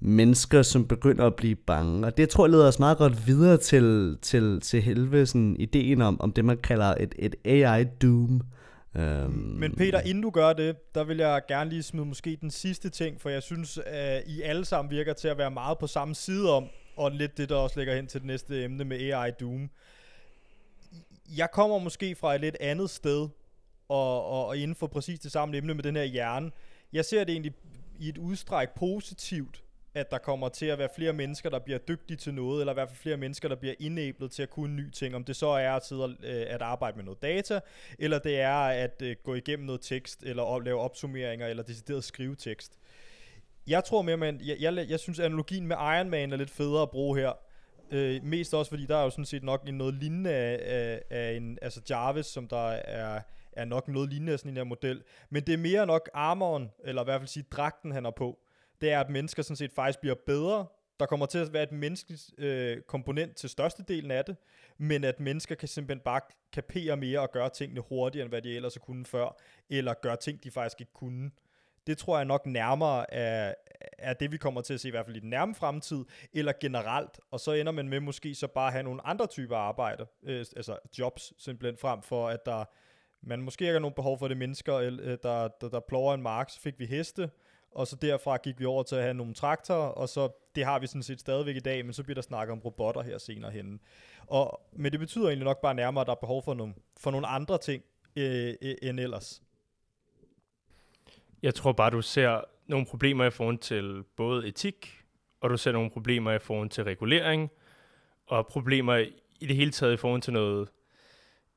mennesker, 0.00 0.62
som 0.62 0.86
begynder 0.86 1.26
at 1.26 1.34
blive 1.34 1.56
bange. 1.56 2.06
Og 2.06 2.16
det 2.16 2.28
tror 2.28 2.46
jeg 2.46 2.50
leder 2.50 2.68
os 2.68 2.78
meget 2.78 2.98
godt 2.98 3.26
videre 3.26 3.56
til, 3.56 4.16
til, 4.22 4.60
til 4.60 4.82
helvede 4.82 5.26
sådan 5.26 5.56
ideen 5.58 6.02
om, 6.02 6.20
om 6.20 6.32
det, 6.32 6.44
man 6.44 6.58
kalder 6.58 6.94
et, 7.00 7.14
et 7.18 7.34
AI-doom. 7.44 8.40
Øhm, 8.96 9.32
Men 9.32 9.74
Peter, 9.74 10.00
inden 10.00 10.22
du 10.22 10.30
gør 10.30 10.52
det, 10.52 10.76
der 10.94 11.04
vil 11.04 11.16
jeg 11.16 11.40
gerne 11.48 11.70
lige 11.70 11.82
smide 11.82 12.06
måske 12.06 12.38
den 12.40 12.50
sidste 12.50 12.88
ting, 12.88 13.20
for 13.20 13.28
jeg 13.28 13.42
synes, 13.42 13.78
at 13.86 14.22
I 14.26 14.42
alle 14.42 14.64
sammen 14.64 14.90
virker 14.90 15.12
til 15.12 15.28
at 15.28 15.38
være 15.38 15.50
meget 15.50 15.78
på 15.78 15.86
samme 15.86 16.14
side 16.14 16.56
om, 16.56 16.64
og 16.96 17.10
lidt 17.10 17.36
det, 17.36 17.48
der 17.48 17.56
også 17.56 17.78
lægger 17.78 17.94
hen 17.94 18.06
til 18.06 18.20
det 18.20 18.26
næste 18.26 18.64
emne 18.64 18.84
med 18.84 19.12
AI 19.12 19.30
Doom. 19.30 19.70
Jeg 21.36 21.50
kommer 21.50 21.78
måske 21.78 22.14
fra 22.14 22.34
et 22.34 22.40
lidt 22.40 22.56
andet 22.60 22.90
sted, 22.90 23.28
og, 23.88 24.26
og, 24.26 24.46
og 24.46 24.56
inden 24.56 24.74
for 24.74 24.86
præcis 24.86 25.20
det 25.20 25.32
samme 25.32 25.56
emne 25.56 25.74
med 25.74 25.82
den 25.82 25.96
her 25.96 26.04
hjerne. 26.04 26.50
Jeg 26.92 27.04
ser 27.04 27.24
det 27.24 27.32
egentlig 27.32 27.52
i 27.98 28.08
et 28.08 28.18
udstræk 28.18 28.68
positivt, 28.70 29.62
at 29.94 30.10
der 30.10 30.18
kommer 30.18 30.48
til 30.48 30.66
at 30.66 30.78
være 30.78 30.88
flere 30.96 31.12
mennesker, 31.12 31.50
der 31.50 31.58
bliver 31.58 31.78
dygtige 31.78 32.16
til 32.16 32.34
noget, 32.34 32.60
eller 32.60 32.72
i 32.72 32.74
hvert 32.74 32.88
fald 32.88 32.98
flere 32.98 33.16
mennesker, 33.16 33.48
der 33.48 33.56
bliver 33.56 33.74
indæblet 33.78 34.30
til 34.30 34.42
at 34.42 34.50
kunne 34.50 34.76
ny 34.76 34.90
ting. 34.90 35.14
Om 35.14 35.24
det 35.24 35.36
så 35.36 35.46
er 35.46 35.72
at 35.72 35.86
sidde 35.86 36.04
og, 36.04 36.10
øh, 36.10 36.46
at 36.48 36.62
arbejde 36.62 36.96
med 36.96 37.04
noget 37.04 37.22
data, 37.22 37.60
eller 37.98 38.18
det 38.18 38.40
er 38.40 38.54
at 38.56 39.02
øh, 39.02 39.16
gå 39.24 39.34
igennem 39.34 39.66
noget 39.66 39.80
tekst, 39.80 40.22
eller 40.22 40.56
at 40.56 40.64
lave 40.64 40.80
opsummeringer, 40.80 41.46
eller 41.46 41.62
decideret 41.62 42.04
skrive 42.04 42.36
tekst. 42.36 42.78
Jeg 43.66 43.84
tror 43.84 44.02
mere, 44.02 44.16
men 44.16 44.40
jeg, 44.44 44.56
jeg, 44.60 44.86
jeg 44.90 45.00
synes, 45.00 45.18
analogien 45.18 45.66
med 45.66 45.76
Iron 45.76 46.10
Man 46.10 46.32
er 46.32 46.36
lidt 46.36 46.50
federe 46.50 46.82
at 46.82 46.90
bruge 46.90 47.18
her. 47.18 47.32
Øh, 47.90 48.24
mest 48.24 48.54
også, 48.54 48.70
fordi 48.70 48.86
der 48.86 48.96
er 48.96 49.02
jo 49.02 49.10
sådan 49.10 49.24
set 49.24 49.42
nok 49.42 49.68
en 49.68 49.74
noget 49.74 49.94
lignende 49.94 50.30
af, 50.30 50.60
af, 50.62 51.02
af 51.10 51.32
en, 51.36 51.58
altså 51.62 51.80
Jarvis, 51.90 52.26
som 52.26 52.48
der 52.48 52.68
er, 52.68 53.20
er 53.52 53.64
nok 53.64 53.88
noget 53.88 54.10
lignende 54.10 54.32
af 54.32 54.38
sådan 54.38 54.50
en 54.50 54.56
her 54.56 54.64
model. 54.64 55.02
Men 55.30 55.46
det 55.46 55.52
er 55.52 55.58
mere 55.58 55.86
nok 55.86 56.10
armoren, 56.14 56.70
eller 56.84 57.02
i 57.02 57.04
hvert 57.04 57.20
fald 57.20 57.28
sige 57.28 57.46
dragten, 57.50 57.92
han 57.92 58.06
er 58.06 58.10
på 58.10 58.38
det 58.80 58.92
er, 58.92 59.00
at 59.00 59.10
mennesker 59.10 59.42
sådan 59.42 59.56
set 59.56 59.72
faktisk 59.72 60.00
bliver 60.00 60.14
bedre. 60.26 60.66
Der 61.00 61.06
kommer 61.06 61.26
til 61.26 61.38
at 61.38 61.52
være 61.52 61.62
et 61.62 61.72
menneskeligt 61.72 62.30
øh, 62.38 62.80
komponent 62.82 63.36
til 63.36 63.50
størstedelen 63.50 64.10
af 64.10 64.24
det, 64.24 64.36
men 64.78 65.04
at 65.04 65.20
mennesker 65.20 65.54
kan 65.54 65.68
simpelthen 65.68 66.00
bare 66.04 66.20
kapere 66.52 66.96
mere 66.96 67.20
og 67.20 67.30
gøre 67.32 67.50
tingene 67.50 67.80
hurtigere, 67.80 68.24
end 68.24 68.32
hvad 68.32 68.42
de 68.42 68.56
ellers 68.56 68.78
kunne 68.78 69.06
før, 69.06 69.36
eller 69.70 69.94
gøre 69.94 70.16
ting, 70.16 70.44
de 70.44 70.50
faktisk 70.50 70.80
ikke 70.80 70.92
kunne. 70.92 71.30
Det 71.90 71.98
tror 71.98 72.16
jeg 72.16 72.24
nok 72.24 72.46
nærmere 72.46 73.14
er, 73.14 73.54
er 73.98 74.12
det, 74.12 74.32
vi 74.32 74.36
kommer 74.36 74.60
til 74.60 74.74
at 74.74 74.80
se 74.80 74.88
i 74.88 74.90
hvert 74.90 75.06
fald 75.06 75.16
i 75.16 75.20
den 75.20 75.30
nærme 75.30 75.54
fremtid, 75.54 76.04
eller 76.32 76.52
generelt, 76.60 77.20
og 77.30 77.40
så 77.40 77.52
ender 77.52 77.72
man 77.72 77.88
med 77.88 78.00
måske 78.00 78.34
så 78.34 78.46
bare 78.46 78.66
at 78.66 78.72
have 78.72 78.82
nogle 78.82 79.06
andre 79.06 79.26
typer 79.26 79.56
arbejde, 79.56 80.06
øh, 80.22 80.44
altså 80.56 80.78
jobs 80.98 81.32
simpelthen 81.38 81.76
frem 81.76 82.02
for, 82.02 82.28
at 82.28 82.46
der 82.46 82.64
man 83.22 83.42
måske 83.42 83.62
ikke 83.62 83.72
har 83.72 83.80
nogen 83.80 83.94
behov 83.94 84.18
for 84.18 84.28
det 84.28 84.36
mennesker, 84.36 84.74
øh, 84.76 84.92
der, 85.22 85.48
der, 85.48 85.68
der 85.68 85.80
plover 85.80 86.14
en 86.14 86.22
mark, 86.22 86.50
så 86.50 86.60
fik 86.60 86.78
vi 86.78 86.86
heste, 86.86 87.30
og 87.70 87.86
så 87.86 87.96
derfra 87.96 88.36
gik 88.36 88.60
vi 88.60 88.64
over 88.64 88.82
til 88.82 88.96
at 88.96 89.02
have 89.02 89.14
nogle 89.14 89.34
traktorer, 89.34 89.88
og 89.88 90.08
så 90.08 90.28
det 90.54 90.64
har 90.64 90.78
vi 90.78 90.86
sådan 90.86 91.02
set 91.02 91.20
stadigvæk 91.20 91.56
i 91.56 91.60
dag, 91.60 91.84
men 91.84 91.92
så 91.92 92.02
bliver 92.02 92.14
der 92.14 92.22
snakket 92.22 92.52
om 92.52 92.58
robotter 92.58 93.02
her 93.02 93.18
senere 93.18 93.50
hen. 93.50 93.80
Og, 94.26 94.60
men 94.72 94.92
det 94.92 95.00
betyder 95.00 95.26
egentlig 95.26 95.44
nok 95.44 95.60
bare 95.60 95.74
nærmere, 95.74 96.00
at 96.00 96.06
der 96.06 96.12
er 96.12 96.20
behov 96.20 96.42
for 96.42 96.54
nogle, 96.54 96.74
for 96.96 97.10
nogle 97.10 97.26
andre 97.26 97.58
ting 97.58 97.82
øh, 98.16 98.54
øh, 98.62 98.74
end 98.82 99.00
ellers. 99.00 99.42
Jeg 101.42 101.54
tror 101.54 101.72
bare, 101.72 101.90
du 101.90 102.02
ser 102.02 102.40
nogle 102.66 102.86
problemer 102.86 103.24
i 103.24 103.30
forhold 103.30 103.58
til 103.58 104.04
både 104.16 104.48
etik, 104.48 105.02
og 105.40 105.50
du 105.50 105.56
ser 105.56 105.72
nogle 105.72 105.90
problemer 105.90 106.32
i 106.32 106.38
forhold 106.38 106.68
til 106.68 106.84
regulering, 106.84 107.50
og 108.26 108.46
problemer 108.46 108.96
i 109.40 109.46
det 109.46 109.56
hele 109.56 109.70
taget 109.70 109.92
i 109.92 109.96
forhold 109.96 110.22
til 110.22 110.32
noget, 110.32 110.68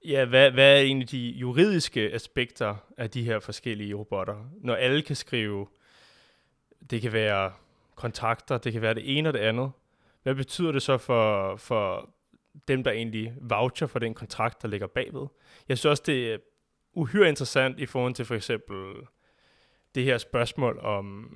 ja, 0.05 0.25
hvad, 0.25 0.51
hvad 0.51 0.77
er 0.77 0.81
egentlig 0.81 1.11
de 1.11 1.29
juridiske 1.29 2.13
aspekter 2.13 2.75
af 2.97 3.09
de 3.09 3.23
her 3.23 3.39
forskellige 3.39 3.93
robotter? 3.93 4.49
Når 4.61 4.75
alle 4.75 5.01
kan 5.01 5.15
skrive 5.15 5.67
det 6.89 7.01
kan 7.01 7.13
være 7.13 7.53
kontrakter, 7.95 8.57
det 8.57 8.73
kan 8.73 8.81
være 8.81 8.93
det 8.93 9.17
ene 9.17 9.29
og 9.29 9.33
det 9.33 9.39
andet. 9.39 9.71
Hvad 10.23 10.35
betyder 10.35 10.71
det 10.71 10.81
så 10.81 10.97
for, 10.97 11.55
for 11.55 12.09
dem, 12.67 12.83
der 12.83 12.91
egentlig 12.91 13.33
voucher 13.41 13.87
for 13.87 13.99
den 13.99 14.13
kontrakt, 14.13 14.61
der 14.61 14.67
ligger 14.67 14.87
bagved? 14.87 15.27
Jeg 15.69 15.77
synes 15.77 15.85
også, 15.91 16.03
det 16.05 16.33
er 16.33 16.37
uhyre 16.93 17.29
interessant 17.29 17.79
i 17.79 17.85
forhold 17.85 18.13
til 18.13 18.25
for 18.25 18.35
eksempel 18.35 18.93
det 19.95 20.03
her 20.03 20.17
spørgsmål 20.17 20.79
om, 20.79 21.29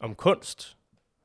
om 0.00 0.14
kunst, 0.14 0.76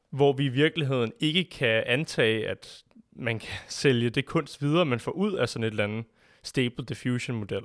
hvor 0.10 0.34
vi 0.34 0.46
i 0.46 0.50
virkeligheden 0.50 1.14
ikke 1.20 1.44
kan 1.44 1.84
antage, 1.86 2.48
at 2.48 2.84
man 3.12 3.40
kan 3.40 3.60
sælge 3.82 4.10
det 4.10 4.26
kunst 4.26 4.62
videre, 4.62 4.86
man 4.86 5.00
får 5.00 5.12
ud 5.12 5.34
af 5.34 5.50
sådan 5.50 5.64
et 5.64 5.72
eller 5.72 5.84
andet 5.84 6.06
Stable 6.44 6.86
Diffusion 6.86 7.38
model. 7.38 7.64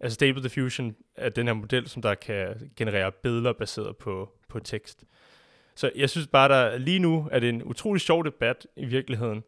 Altså 0.00 0.14
Stable 0.14 0.42
Diffusion 0.42 0.96
er 1.16 1.28
den 1.28 1.46
her 1.46 1.54
model, 1.54 1.88
som 1.88 2.02
der 2.02 2.14
kan 2.14 2.70
generere 2.76 3.12
billeder 3.12 3.52
baseret 3.52 3.96
på, 3.96 4.32
på 4.48 4.60
tekst. 4.60 5.04
Så 5.74 5.90
jeg 5.96 6.10
synes 6.10 6.26
bare, 6.26 6.48
der 6.48 6.78
lige 6.78 6.98
nu 6.98 7.28
er 7.32 7.38
det 7.38 7.48
en 7.48 7.62
utrolig 7.62 8.00
sjov 8.00 8.24
debat 8.24 8.66
i 8.76 8.84
virkeligheden, 8.84 9.44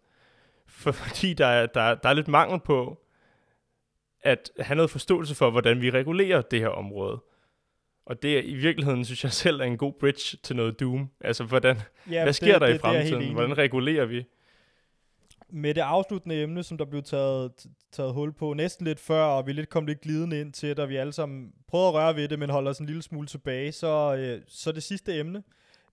for, 0.67 0.93
fordi 1.03 1.35
der 1.35 1.47
er, 1.47 1.67
der, 1.67 1.95
der 1.95 2.09
er 2.09 2.13
lidt 2.13 2.29
mangel 2.29 2.61
på 2.61 2.99
at 4.23 4.51
have 4.59 4.77
noget 4.77 4.91
forståelse 4.91 5.35
for, 5.35 5.51
hvordan 5.51 5.81
vi 5.81 5.91
regulerer 5.91 6.43
det 6.43 6.61
her 6.61 6.69
område. 6.69 7.21
Og 8.07 8.23
det 8.23 8.39
er 8.39 8.43
i 8.43 8.55
virkeligheden, 8.55 9.05
synes 9.05 9.25
jeg 9.25 9.33
selv, 9.33 9.61
er 9.61 9.65
en 9.65 9.77
god 9.77 9.93
bridge 10.01 10.39
til 10.43 10.57
noget 10.57 10.81
Doom. 10.81 11.11
Altså, 11.21 11.45
hvordan, 11.45 11.77
ja, 12.11 12.23
hvad 12.23 12.33
sker 12.33 12.53
det, 12.53 12.61
der 12.61 12.67
det, 12.67 12.75
i 12.75 12.79
fremtiden? 12.79 13.33
Hvordan 13.33 13.59
regulerer 13.59 14.05
vi? 14.05 14.25
med 15.53 15.75
det 15.75 15.81
afsluttende 15.81 16.43
emne, 16.43 16.63
som 16.63 16.79
der 16.79 16.85
blev 16.85 17.03
taget, 17.03 17.67
taget 17.93 18.13
hul 18.13 18.33
på 18.33 18.55
næsten 18.55 18.87
lidt 18.87 19.01
før, 19.01 19.25
og 19.25 19.47
vi 19.47 19.53
lidt 19.53 19.69
kom 19.69 19.87
lidt 19.87 20.01
glidende 20.01 20.41
ind 20.41 20.53
til, 20.53 20.77
da 20.77 20.85
vi 20.85 20.97
alle 20.97 21.13
sammen 21.13 21.53
prøvede 21.69 21.89
at 21.89 21.95
røre 21.95 22.17
ved 22.17 22.29
det, 22.29 22.39
men 22.39 22.51
holder 22.51 22.71
os 22.71 22.79
en 22.79 22.87
lille 22.87 23.03
smule 23.03 23.27
tilbage, 23.27 23.73
så, 23.73 24.17
øh, 24.19 24.43
så 24.49 24.73
det 24.73 24.83
sidste 24.83 25.19
emne, 25.19 25.43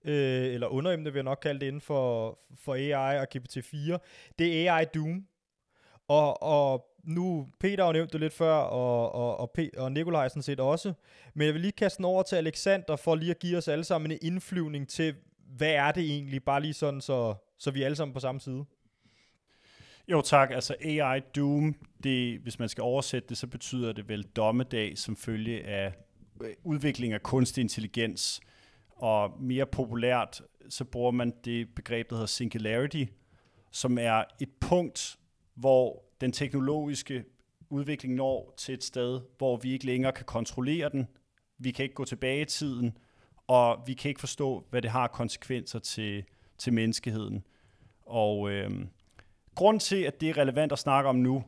øh, 0.04 0.54
eller 0.54 0.66
underemne 0.66 1.04
vil 1.04 1.18
jeg 1.18 1.24
nok 1.24 1.38
kalde 1.42 1.60
det 1.60 1.66
inden 1.66 1.80
for, 1.80 2.38
for 2.64 2.74
AI 2.74 3.18
og 3.18 3.26
GPT-4, 3.36 3.98
det 4.38 4.68
er 4.68 4.74
AI 4.74 4.84
Doom. 4.94 5.26
Og, 6.08 6.42
og 6.42 6.86
nu, 7.04 7.48
Peter 7.60 7.84
har 7.84 7.92
nævnt 7.92 8.12
det 8.12 8.20
lidt 8.20 8.32
før, 8.32 8.52
og, 8.54 9.12
og, 9.12 9.40
og, 9.40 9.50
P- 9.58 9.80
og 9.80 9.92
Nikolaj 9.92 10.28
sådan 10.28 10.42
set 10.42 10.60
også, 10.60 10.92
men 11.34 11.46
jeg 11.46 11.54
vil 11.54 11.60
lige 11.60 11.72
kaste 11.72 11.96
den 11.96 12.04
over 12.04 12.22
til 12.22 12.36
Alexander, 12.36 12.96
for 12.96 13.14
lige 13.14 13.30
at 13.30 13.38
give 13.38 13.58
os 13.58 13.68
alle 13.68 13.84
sammen 13.84 14.10
en 14.10 14.18
indflyvning 14.22 14.88
til, 14.88 15.14
hvad 15.56 15.70
er 15.70 15.92
det 15.92 16.02
egentlig, 16.02 16.44
bare 16.44 16.60
lige 16.62 16.74
sådan, 16.74 17.00
så, 17.00 17.34
så 17.58 17.70
vi 17.70 17.80
er 17.82 17.84
alle 17.84 17.96
sammen 17.96 18.14
på 18.14 18.20
samme 18.20 18.40
side. 18.40 18.64
Jo 20.08 20.22
tak, 20.22 20.50
altså 20.50 20.74
AI 20.80 21.20
Doom, 21.36 21.74
det, 22.02 22.38
hvis 22.38 22.58
man 22.58 22.68
skal 22.68 22.82
oversætte 22.82 23.28
det, 23.28 23.36
så 23.36 23.46
betyder 23.46 23.92
det 23.92 24.08
vel 24.08 24.22
dommedag 24.22 24.98
som 24.98 25.16
følge 25.16 25.66
af 25.66 25.94
øh, 26.42 26.50
udvikling 26.64 27.12
af 27.12 27.22
kunstig 27.22 27.62
intelligens. 27.62 28.40
Og 28.90 29.42
mere 29.42 29.66
populært, 29.66 30.42
så 30.68 30.84
bruger 30.84 31.10
man 31.10 31.32
det 31.44 31.74
begreb, 31.74 32.10
der 32.10 32.16
hedder 32.16 32.26
singularity, 32.26 33.04
som 33.70 33.98
er 33.98 34.24
et 34.40 34.50
punkt, 34.60 35.16
hvor 35.54 36.09
den 36.20 36.32
teknologiske 36.32 37.24
udvikling 37.70 38.14
når 38.14 38.54
til 38.56 38.74
et 38.74 38.84
sted, 38.84 39.20
hvor 39.38 39.56
vi 39.56 39.72
ikke 39.72 39.86
længere 39.86 40.12
kan 40.12 40.24
kontrollere 40.24 40.88
den, 40.88 41.06
vi 41.58 41.70
kan 41.70 41.82
ikke 41.82 41.94
gå 41.94 42.04
tilbage 42.04 42.42
i 42.42 42.44
tiden, 42.44 42.98
og 43.46 43.82
vi 43.86 43.94
kan 43.94 44.08
ikke 44.08 44.20
forstå, 44.20 44.66
hvad 44.70 44.82
det 44.82 44.90
har 44.90 45.06
konsekvenser 45.06 45.78
til, 45.78 46.24
til 46.58 46.72
menneskeheden. 46.72 47.44
Og 48.06 48.50
øh, 48.50 48.70
grund 49.54 49.80
til, 49.80 49.96
at 49.96 50.20
det 50.20 50.28
er 50.30 50.36
relevant 50.36 50.72
at 50.72 50.78
snakke 50.78 51.08
om 51.08 51.16
nu, 51.16 51.44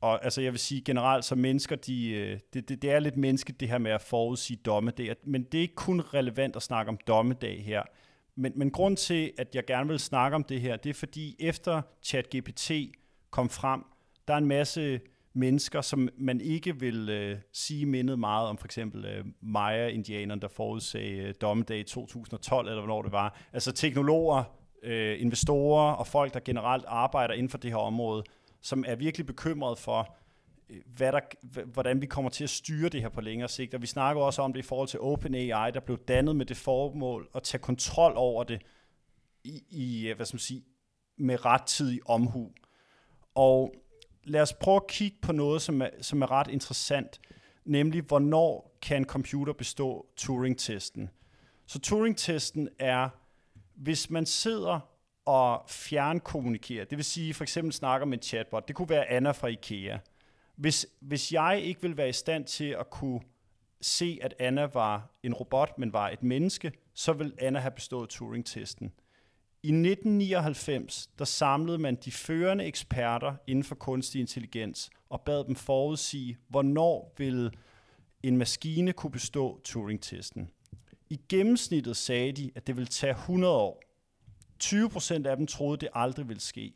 og 0.00 0.24
altså 0.24 0.40
jeg 0.40 0.52
vil 0.52 0.60
sige 0.60 0.80
generelt, 0.80 1.24
så 1.24 1.34
mennesker, 1.34 1.76
de, 1.76 2.10
øh, 2.10 2.38
det, 2.52 2.68
det, 2.68 2.82
det 2.82 2.90
er 2.90 2.98
lidt 2.98 3.16
mennesket 3.16 3.60
det 3.60 3.68
her 3.68 3.78
med 3.78 3.90
at 3.90 4.00
forudsige 4.00 4.56
dommedag, 4.56 5.16
men 5.24 5.42
det 5.42 5.58
er 5.58 5.62
ikke 5.62 5.74
kun 5.74 6.00
relevant 6.00 6.56
at 6.56 6.62
snakke 6.62 6.88
om 6.88 6.98
dommedag 7.06 7.64
her. 7.64 7.82
Men, 8.34 8.52
men 8.56 8.70
grund 8.70 8.96
til, 8.96 9.32
at 9.38 9.54
jeg 9.54 9.66
gerne 9.66 9.88
vil 9.88 9.98
snakke 9.98 10.34
om 10.34 10.44
det 10.44 10.60
her, 10.60 10.76
det 10.76 10.90
er 10.90 10.94
fordi 10.94 11.36
efter 11.38 11.82
ChatGPT 12.02 12.70
kom 13.30 13.50
frem, 13.50 13.84
der 14.30 14.34
er 14.34 14.38
en 14.38 14.46
masse 14.46 15.00
mennesker, 15.32 15.80
som 15.80 16.08
man 16.18 16.40
ikke 16.40 16.80
vil 16.80 17.08
øh, 17.08 17.38
sige 17.52 17.86
mindet 17.86 18.18
meget 18.18 18.48
om, 18.48 18.58
for 18.58 18.66
eksempel 18.66 19.04
øh, 19.04 19.24
Maya-indianerne, 19.40 20.40
der 20.40 20.48
forudsagde 20.48 21.16
øh, 21.16 21.34
dommedag 21.40 21.78
i 21.78 21.82
2012, 21.82 22.68
eller 22.68 22.80
hvornår 22.80 23.02
det 23.02 23.12
var. 23.12 23.40
Altså 23.52 23.72
teknologer, 23.72 24.44
øh, 24.82 25.20
investorer 25.20 25.92
og 25.92 26.06
folk, 26.06 26.34
der 26.34 26.40
generelt 26.40 26.84
arbejder 26.88 27.34
inden 27.34 27.48
for 27.48 27.58
det 27.58 27.70
her 27.70 27.78
område, 27.78 28.24
som 28.60 28.84
er 28.86 28.96
virkelig 28.96 29.26
bekymret 29.26 29.78
for, 29.78 30.16
øh, 30.70 30.76
hvad 30.96 31.12
der, 31.12 31.20
hvordan 31.64 32.00
vi 32.00 32.06
kommer 32.06 32.30
til 32.30 32.44
at 32.44 32.50
styre 32.50 32.88
det 32.88 33.00
her 33.00 33.08
på 33.08 33.20
længere 33.20 33.48
sigt. 33.48 33.74
Og 33.74 33.82
vi 33.82 33.86
snakker 33.86 34.22
også 34.22 34.42
om 34.42 34.52
det 34.52 34.60
i 34.60 34.66
forhold 34.66 34.88
til 34.88 35.00
OpenAI, 35.00 35.70
der 35.70 35.80
blev 35.80 35.98
dannet 35.98 36.36
med 36.36 36.46
det 36.46 36.56
formål 36.56 37.28
at 37.34 37.42
tage 37.42 37.62
kontrol 37.62 38.12
over 38.16 38.44
det 38.44 38.62
i, 39.44 39.62
i 39.70 40.08
øh, 40.08 40.16
hvad 40.16 40.26
skal 40.26 40.34
man 40.34 40.40
sige, 40.40 40.64
med 41.18 41.44
rettidig 41.44 42.00
omhu. 42.06 42.52
Og 43.34 43.74
lad 44.30 44.40
os 44.42 44.52
prøve 44.52 44.76
at 44.76 44.86
kigge 44.86 45.16
på 45.22 45.32
noget, 45.32 45.62
som 45.62 45.82
er, 45.82 45.88
som 46.00 46.22
er 46.22 46.30
ret 46.30 46.48
interessant, 46.48 47.20
nemlig 47.64 48.02
hvornår 48.02 48.78
kan 48.82 48.96
en 48.96 49.04
computer 49.04 49.52
bestå 49.52 50.06
Turing-testen. 50.16 51.10
Så 51.66 51.78
Turing-testen 51.78 52.68
er, 52.78 53.08
hvis 53.74 54.10
man 54.10 54.26
sidder 54.26 54.80
og 55.24 55.64
fjernkommunikerer, 55.68 56.84
det 56.84 56.98
vil 56.98 57.04
sige 57.04 57.34
for 57.34 57.44
eksempel 57.44 57.72
snakker 57.72 58.06
med 58.06 58.18
en 58.18 58.22
chatbot, 58.22 58.68
det 58.68 58.76
kunne 58.76 58.88
være 58.88 59.10
Anna 59.10 59.30
fra 59.30 59.48
IKEA. 59.48 59.98
Hvis, 60.56 60.86
hvis 61.00 61.32
jeg 61.32 61.60
ikke 61.62 61.82
vil 61.82 61.96
være 61.96 62.08
i 62.08 62.12
stand 62.12 62.44
til 62.44 62.76
at 62.80 62.90
kunne 62.90 63.20
se, 63.80 64.18
at 64.22 64.34
Anna 64.38 64.64
var 64.64 65.10
en 65.22 65.34
robot, 65.34 65.78
men 65.78 65.92
var 65.92 66.08
et 66.08 66.22
menneske, 66.22 66.72
så 66.94 67.12
vil 67.12 67.34
Anna 67.38 67.58
have 67.58 67.70
bestået 67.70 68.08
Turing-testen. 68.08 68.92
I 69.62 69.68
1999, 69.68 71.10
der 71.18 71.24
samlede 71.24 71.78
man 71.78 71.94
de 71.94 72.12
førende 72.12 72.64
eksperter 72.64 73.34
inden 73.46 73.64
for 73.64 73.74
kunstig 73.74 74.20
intelligens 74.20 74.90
og 75.10 75.20
bad 75.20 75.44
dem 75.44 75.54
forudsige, 75.54 76.38
hvornår 76.48 77.14
vil 77.16 77.56
en 78.22 78.36
maskine 78.36 78.92
kunne 78.92 79.10
bestå 79.10 79.60
Turing-testen. 79.64 80.50
I 81.10 81.20
gennemsnittet 81.28 81.96
sagde 81.96 82.32
de, 82.32 82.50
at 82.54 82.66
det 82.66 82.76
ville 82.76 82.88
tage 82.88 83.12
100 83.12 83.54
år. 83.54 83.82
20 84.58 84.90
procent 84.90 85.26
af 85.26 85.36
dem 85.36 85.46
troede, 85.46 85.80
det 85.80 85.88
aldrig 85.94 86.28
ville 86.28 86.40
ske. 86.40 86.72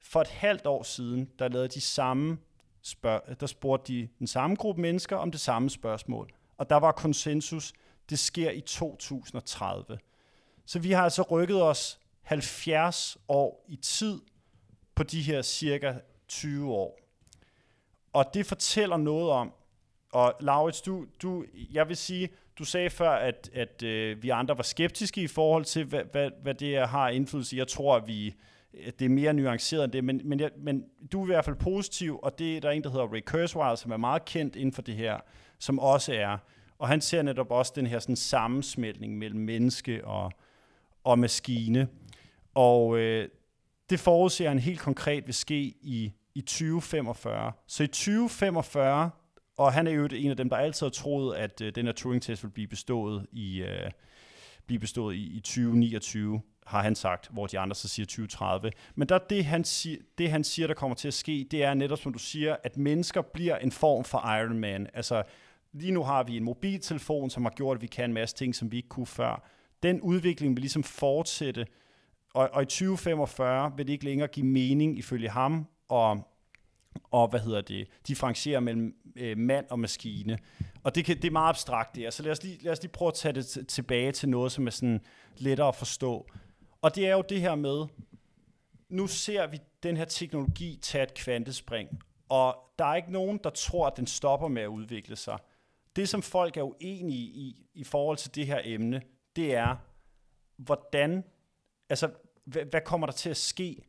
For 0.00 0.20
et 0.20 0.28
halvt 0.28 0.66
år 0.66 0.82
siden, 0.82 1.30
der 1.38 1.48
lavede 1.48 1.68
de 1.68 1.80
samme 1.80 2.38
spørg- 2.82 3.40
der 3.40 3.46
spurgte 3.46 3.92
de 3.92 4.08
den 4.18 4.26
samme 4.26 4.56
gruppe 4.56 4.82
mennesker 4.82 5.16
om 5.16 5.30
det 5.30 5.40
samme 5.40 5.70
spørgsmål. 5.70 6.32
Og 6.58 6.70
der 6.70 6.76
var 6.76 6.92
konsensus, 6.92 7.72
det 8.10 8.18
sker 8.18 8.50
i 8.50 8.60
2030. 8.60 9.98
Så 10.66 10.78
vi 10.78 10.92
har 10.92 11.02
altså 11.02 11.22
rykket 11.22 11.62
os 11.62 11.98
70 12.22 13.18
år 13.28 13.64
i 13.68 13.76
tid 13.76 14.20
på 14.94 15.02
de 15.02 15.22
her 15.22 15.42
cirka 15.42 15.94
20 16.28 16.72
år. 16.72 17.00
Og 18.12 18.24
det 18.34 18.46
fortæller 18.46 18.96
noget 18.96 19.30
om, 19.30 19.52
og 20.12 20.34
Laurits, 20.40 20.82
du, 20.82 21.06
du, 21.22 21.44
jeg 21.72 21.88
vil 21.88 21.96
sige, 21.96 22.28
du 22.58 22.64
sagde 22.64 22.90
før, 22.90 23.10
at, 23.10 23.50
at 23.54 23.82
øh, 23.82 24.22
vi 24.22 24.28
andre 24.28 24.56
var 24.56 24.62
skeptiske 24.62 25.22
i 25.22 25.26
forhold 25.26 25.64
til, 25.64 25.84
hvad, 25.84 26.02
hvad, 26.12 26.30
hvad 26.42 26.54
det 26.54 26.88
har 26.88 27.08
indflydelse. 27.08 27.56
Jeg 27.56 27.68
tror, 27.68 27.96
at 27.96 28.06
vi 28.06 28.34
at 28.84 28.98
det 28.98 29.04
er 29.04 29.08
mere 29.08 29.32
nuanceret 29.32 29.84
end 29.84 29.92
det, 29.92 30.04
men, 30.04 30.20
men, 30.24 30.40
jeg, 30.40 30.50
men 30.56 30.84
du 31.12 31.20
er 31.20 31.24
i 31.24 31.26
hvert 31.26 31.44
fald 31.44 31.56
positiv, 31.56 32.18
og 32.22 32.38
det 32.38 32.62
der 32.62 32.68
er 32.68 32.72
en, 32.72 32.82
der 32.82 32.90
hedder 32.90 33.12
Ray 33.12 33.20
Kurzweil, 33.26 33.76
som 33.76 33.92
er 33.92 33.96
meget 33.96 34.24
kendt 34.24 34.56
inden 34.56 34.72
for 34.72 34.82
det 34.82 34.94
her, 34.94 35.20
som 35.58 35.78
også 35.78 36.14
er. 36.14 36.38
Og 36.78 36.88
han 36.88 37.00
ser 37.00 37.22
netop 37.22 37.50
også 37.50 37.72
den 37.76 37.86
her 37.86 37.98
sådan, 37.98 38.16
sammensmeltning 38.16 39.18
mellem 39.18 39.40
menneske 39.40 40.04
og, 40.04 40.32
og 41.06 41.18
maskine. 41.18 41.88
Og 42.54 42.98
øh, 42.98 43.28
det 43.90 44.00
forudser 44.00 44.48
han 44.48 44.58
helt 44.58 44.80
konkret 44.80 45.26
vil 45.26 45.34
ske 45.34 45.60
i, 45.82 46.12
i 46.34 46.40
2045. 46.40 47.52
Så 47.66 47.82
i 47.82 47.86
2045, 47.86 49.10
og 49.56 49.72
han 49.72 49.86
er 49.86 49.90
jo 49.90 50.08
en 50.12 50.30
af 50.30 50.36
dem, 50.36 50.48
der 50.48 50.56
altid 50.56 50.86
har 50.86 50.90
troet, 50.90 51.36
at 51.36 51.60
øh, 51.60 51.74
den 51.74 51.86
her 51.86 51.92
Turing-test 51.92 52.42
vil 52.44 52.50
blive 52.50 52.68
bestået 52.68 53.26
i, 53.32 53.62
øh, 53.62 53.90
blive 54.66 54.78
bestået 54.78 55.14
i, 55.14 55.36
i 55.36 55.40
2029, 55.40 56.40
har 56.66 56.82
han 56.82 56.94
sagt, 56.94 57.28
hvor 57.32 57.46
de 57.46 57.58
andre 57.58 57.74
så 57.74 57.88
siger 57.88 58.06
2030. 58.06 58.70
Men 58.94 59.08
der 59.08 59.18
det 59.18 59.44
han, 59.44 59.64
siger, 59.64 59.98
det, 60.18 60.30
han 60.30 60.44
siger, 60.44 60.66
der 60.66 60.74
kommer 60.74 60.94
til 60.94 61.08
at 61.08 61.14
ske, 61.14 61.46
det 61.50 61.64
er 61.64 61.74
netop, 61.74 61.98
som 61.98 62.12
du 62.12 62.18
siger, 62.18 62.56
at 62.64 62.76
mennesker 62.76 63.22
bliver 63.22 63.56
en 63.56 63.72
form 63.72 64.04
for 64.04 64.38
Iron 64.38 64.58
Man. 64.58 64.86
Altså, 64.94 65.22
lige 65.72 65.92
nu 65.92 66.02
har 66.02 66.22
vi 66.22 66.36
en 66.36 66.44
mobiltelefon, 66.44 67.30
som 67.30 67.42
har 67.42 67.52
gjort, 67.56 67.76
at 67.76 67.82
vi 67.82 67.86
kan 67.86 68.04
en 68.04 68.14
masse 68.14 68.36
ting, 68.36 68.54
som 68.54 68.72
vi 68.72 68.76
ikke 68.76 68.88
kunne 68.88 69.06
før 69.06 69.55
den 69.82 70.00
udvikling 70.00 70.56
vil 70.56 70.60
ligesom 70.60 70.82
fortsætte, 70.82 71.66
og, 72.34 72.50
og 72.52 72.62
i 72.62 72.66
2045 72.66 73.72
vil 73.76 73.86
det 73.86 73.92
ikke 73.92 74.04
længere 74.04 74.28
give 74.28 74.46
mening 74.46 74.98
ifølge 74.98 75.28
ham, 75.28 75.66
og, 75.88 76.28
og 77.10 77.28
hvad 77.28 77.40
hedder 77.40 77.60
det, 77.60 77.88
differentiere 78.08 78.60
mellem 78.60 78.96
øh, 79.16 79.38
mand 79.38 79.66
og 79.70 79.78
maskine. 79.78 80.38
Og 80.82 80.94
det, 80.94 81.04
kan, 81.04 81.16
det 81.16 81.24
er 81.24 81.30
meget 81.30 81.48
abstrakt 81.48 81.94
det 81.94 82.02
her, 82.02 82.10
så 82.10 82.22
lad 82.22 82.32
os, 82.32 82.42
lige, 82.42 82.58
lad 82.62 82.72
os 82.72 82.82
lige 82.82 82.92
prøve 82.92 83.08
at 83.08 83.14
tage 83.14 83.32
det 83.32 83.56
t- 83.56 83.64
tilbage 83.64 84.12
til 84.12 84.28
noget, 84.28 84.52
som 84.52 84.66
er 84.66 84.70
sådan 84.70 85.00
lettere 85.36 85.68
at 85.68 85.74
forstå. 85.74 86.26
Og 86.82 86.94
det 86.94 87.06
er 87.06 87.12
jo 87.12 87.24
det 87.28 87.40
her 87.40 87.54
med, 87.54 87.86
nu 88.88 89.06
ser 89.06 89.46
vi 89.46 89.58
den 89.82 89.96
her 89.96 90.04
teknologi 90.04 90.78
tage 90.82 91.04
et 91.04 91.14
kvantespring, 91.14 91.88
og 92.28 92.56
der 92.78 92.84
er 92.84 92.94
ikke 92.94 93.12
nogen, 93.12 93.40
der 93.44 93.50
tror, 93.50 93.86
at 93.86 93.96
den 93.96 94.06
stopper 94.06 94.48
med 94.48 94.62
at 94.62 94.68
udvikle 94.68 95.16
sig. 95.16 95.38
Det, 95.96 96.08
som 96.08 96.22
folk 96.22 96.56
er 96.56 96.62
uenige 96.62 97.26
i, 97.26 97.66
i 97.74 97.84
forhold 97.84 98.16
til 98.16 98.34
det 98.34 98.46
her 98.46 98.60
emne, 98.64 99.02
det 99.36 99.54
er, 99.54 99.76
hvordan, 100.56 101.24
altså, 101.88 102.10
hvad, 102.44 102.64
hvad 102.64 102.80
kommer 102.80 103.06
der 103.06 103.14
til 103.14 103.30
at 103.30 103.36
ske? 103.36 103.82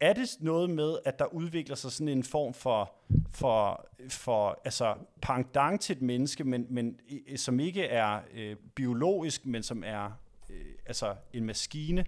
Er 0.00 0.12
det 0.12 0.36
noget 0.40 0.70
med, 0.70 0.98
at 1.04 1.18
der 1.18 1.24
udvikler 1.24 1.76
sig 1.76 1.92
sådan 1.92 2.08
en 2.08 2.24
form 2.24 2.54
for, 2.54 2.94
for, 3.30 3.88
for 4.08 4.60
altså, 4.64 4.94
pangdang 5.22 5.80
til 5.80 5.96
et 5.96 6.02
menneske, 6.02 6.44
men, 6.44 6.66
men 6.70 7.00
som 7.36 7.60
ikke 7.60 7.84
er 7.84 8.20
øh, 8.34 8.56
biologisk, 8.74 9.46
men 9.46 9.62
som 9.62 9.82
er 9.86 10.10
øh, 10.50 10.74
altså 10.86 11.14
en 11.32 11.44
maskine? 11.44 12.04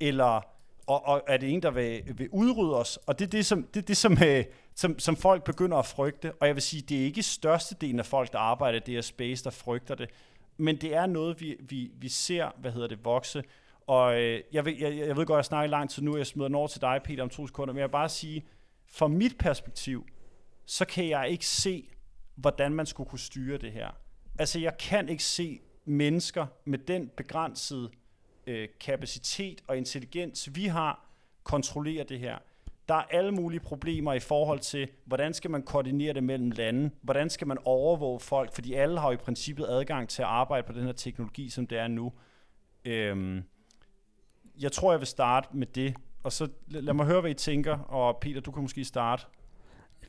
Eller 0.00 0.42
og, 0.88 1.06
og 1.06 1.22
er 1.26 1.36
det 1.36 1.52
en, 1.52 1.62
der 1.62 1.70
vil, 1.70 2.02
vil 2.18 2.28
udrydde 2.32 2.76
os? 2.76 2.96
Og 3.06 3.18
det 3.18 3.24
er 3.24 3.30
det, 3.30 3.46
som, 3.46 3.62
det, 3.74 3.88
det 3.88 3.96
som, 3.96 4.18
øh, 4.24 4.44
som, 4.74 4.98
som 4.98 5.16
folk 5.16 5.44
begynder 5.44 5.76
at 5.76 5.86
frygte. 5.86 6.32
Og 6.32 6.46
jeg 6.46 6.54
vil 6.54 6.62
sige, 6.62 6.82
det 6.82 7.00
er 7.00 7.04
ikke 7.04 7.22
størstedelen 7.22 7.98
af 7.98 8.06
folk, 8.06 8.32
der 8.32 8.38
arbejder 8.38 8.78
i 8.78 8.82
det 8.86 8.94
her 8.94 9.00
space, 9.00 9.44
der 9.44 9.50
frygter 9.50 9.94
det 9.94 10.10
men 10.58 10.76
det 10.76 10.94
er 10.94 11.06
noget, 11.06 11.40
vi, 11.40 11.56
vi, 11.60 11.90
vi 11.94 12.08
ser, 12.08 12.50
hvad 12.58 12.72
hedder 12.72 12.88
det, 12.88 13.04
vokse. 13.04 13.44
Og 13.86 14.22
øh, 14.22 14.42
jeg, 14.52 14.64
ved, 14.64 14.72
jeg, 14.78 14.96
jeg 14.96 15.16
ved 15.16 15.26
godt, 15.26 15.30
at 15.30 15.36
jeg 15.36 15.44
snakker 15.44 15.70
lang 15.70 15.90
tid 15.90 16.02
nu, 16.02 16.16
jeg 16.16 16.26
smider 16.26 16.48
den 16.48 16.54
over 16.54 16.68
til 16.68 16.80
dig, 16.80 17.00
Peter, 17.04 17.22
om 17.22 17.28
to 17.28 17.46
sekunder, 17.46 17.74
men 17.74 17.78
jeg 17.80 17.88
vil 17.88 17.92
bare 17.92 18.08
sige, 18.08 18.44
fra 18.86 19.08
mit 19.08 19.38
perspektiv, 19.38 20.06
så 20.66 20.84
kan 20.84 21.08
jeg 21.08 21.28
ikke 21.30 21.46
se, 21.46 21.88
hvordan 22.34 22.72
man 22.72 22.86
skulle 22.86 23.10
kunne 23.10 23.18
styre 23.18 23.58
det 23.58 23.72
her. 23.72 23.88
Altså, 24.38 24.58
jeg 24.58 24.78
kan 24.78 25.08
ikke 25.08 25.24
se 25.24 25.60
mennesker 25.84 26.46
med 26.64 26.78
den 26.78 27.10
begrænsede 27.16 27.90
øh, 28.46 28.68
kapacitet 28.80 29.60
og 29.66 29.76
intelligens, 29.76 30.48
vi 30.54 30.64
har, 30.64 31.08
kontrollere 31.44 32.04
det 32.04 32.18
her. 32.18 32.38
Der 32.88 32.94
er 32.94 33.02
alle 33.10 33.32
mulige 33.32 33.60
problemer 33.60 34.12
i 34.12 34.20
forhold 34.20 34.58
til, 34.58 34.88
hvordan 35.04 35.34
skal 35.34 35.50
man 35.50 35.62
koordinere 35.62 36.12
det 36.12 36.24
mellem 36.24 36.50
lande? 36.50 36.90
Hvordan 37.02 37.30
skal 37.30 37.46
man 37.46 37.58
overvåge 37.64 38.20
folk? 38.20 38.54
Fordi 38.54 38.72
alle 38.74 39.00
har 39.00 39.08
jo 39.08 39.14
i 39.14 39.16
princippet 39.16 39.66
adgang 39.68 40.08
til 40.08 40.22
at 40.22 40.28
arbejde 40.28 40.66
på 40.66 40.72
den 40.72 40.84
her 40.84 40.92
teknologi, 40.92 41.48
som 41.48 41.66
det 41.66 41.78
er 41.78 41.88
nu. 41.88 42.12
Øhm, 42.84 43.42
jeg 44.60 44.72
tror, 44.72 44.92
jeg 44.92 45.00
vil 45.00 45.06
starte 45.06 45.48
med 45.52 45.66
det. 45.66 45.94
Og 46.22 46.32
så 46.32 46.48
lad 46.68 46.94
mig 46.94 47.06
høre, 47.06 47.20
hvad 47.20 47.30
I 47.30 47.34
tænker. 47.34 47.78
Og 47.78 48.18
Peter, 48.20 48.40
du 48.40 48.50
kan 48.50 48.62
måske 48.62 48.84
starte. 48.84 49.24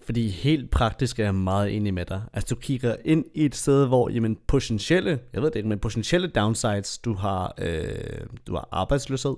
Fordi 0.01 0.29
helt 0.29 0.71
praktisk 0.71 1.19
er 1.19 1.23
jeg 1.23 1.35
meget 1.35 1.75
enig 1.75 1.93
med 1.93 2.05
dig. 2.05 2.21
Altså 2.33 2.55
du 2.55 2.59
kigger 2.59 2.95
ind 3.05 3.25
i 3.33 3.45
et 3.45 3.55
sted, 3.55 3.87
hvor 3.87 4.09
jamen, 4.09 4.37
potentielle, 4.47 5.19
jeg 5.33 5.41
ved 5.41 5.51
det 5.51 5.55
ikke, 5.55 5.69
men 5.69 5.79
potentielle 5.79 6.27
downsides, 6.27 6.97
du 6.97 7.13
har, 7.13 7.53
øh, 7.57 8.27
du 8.47 8.53
har 8.53 8.67
arbejdsløshed, 8.71 9.35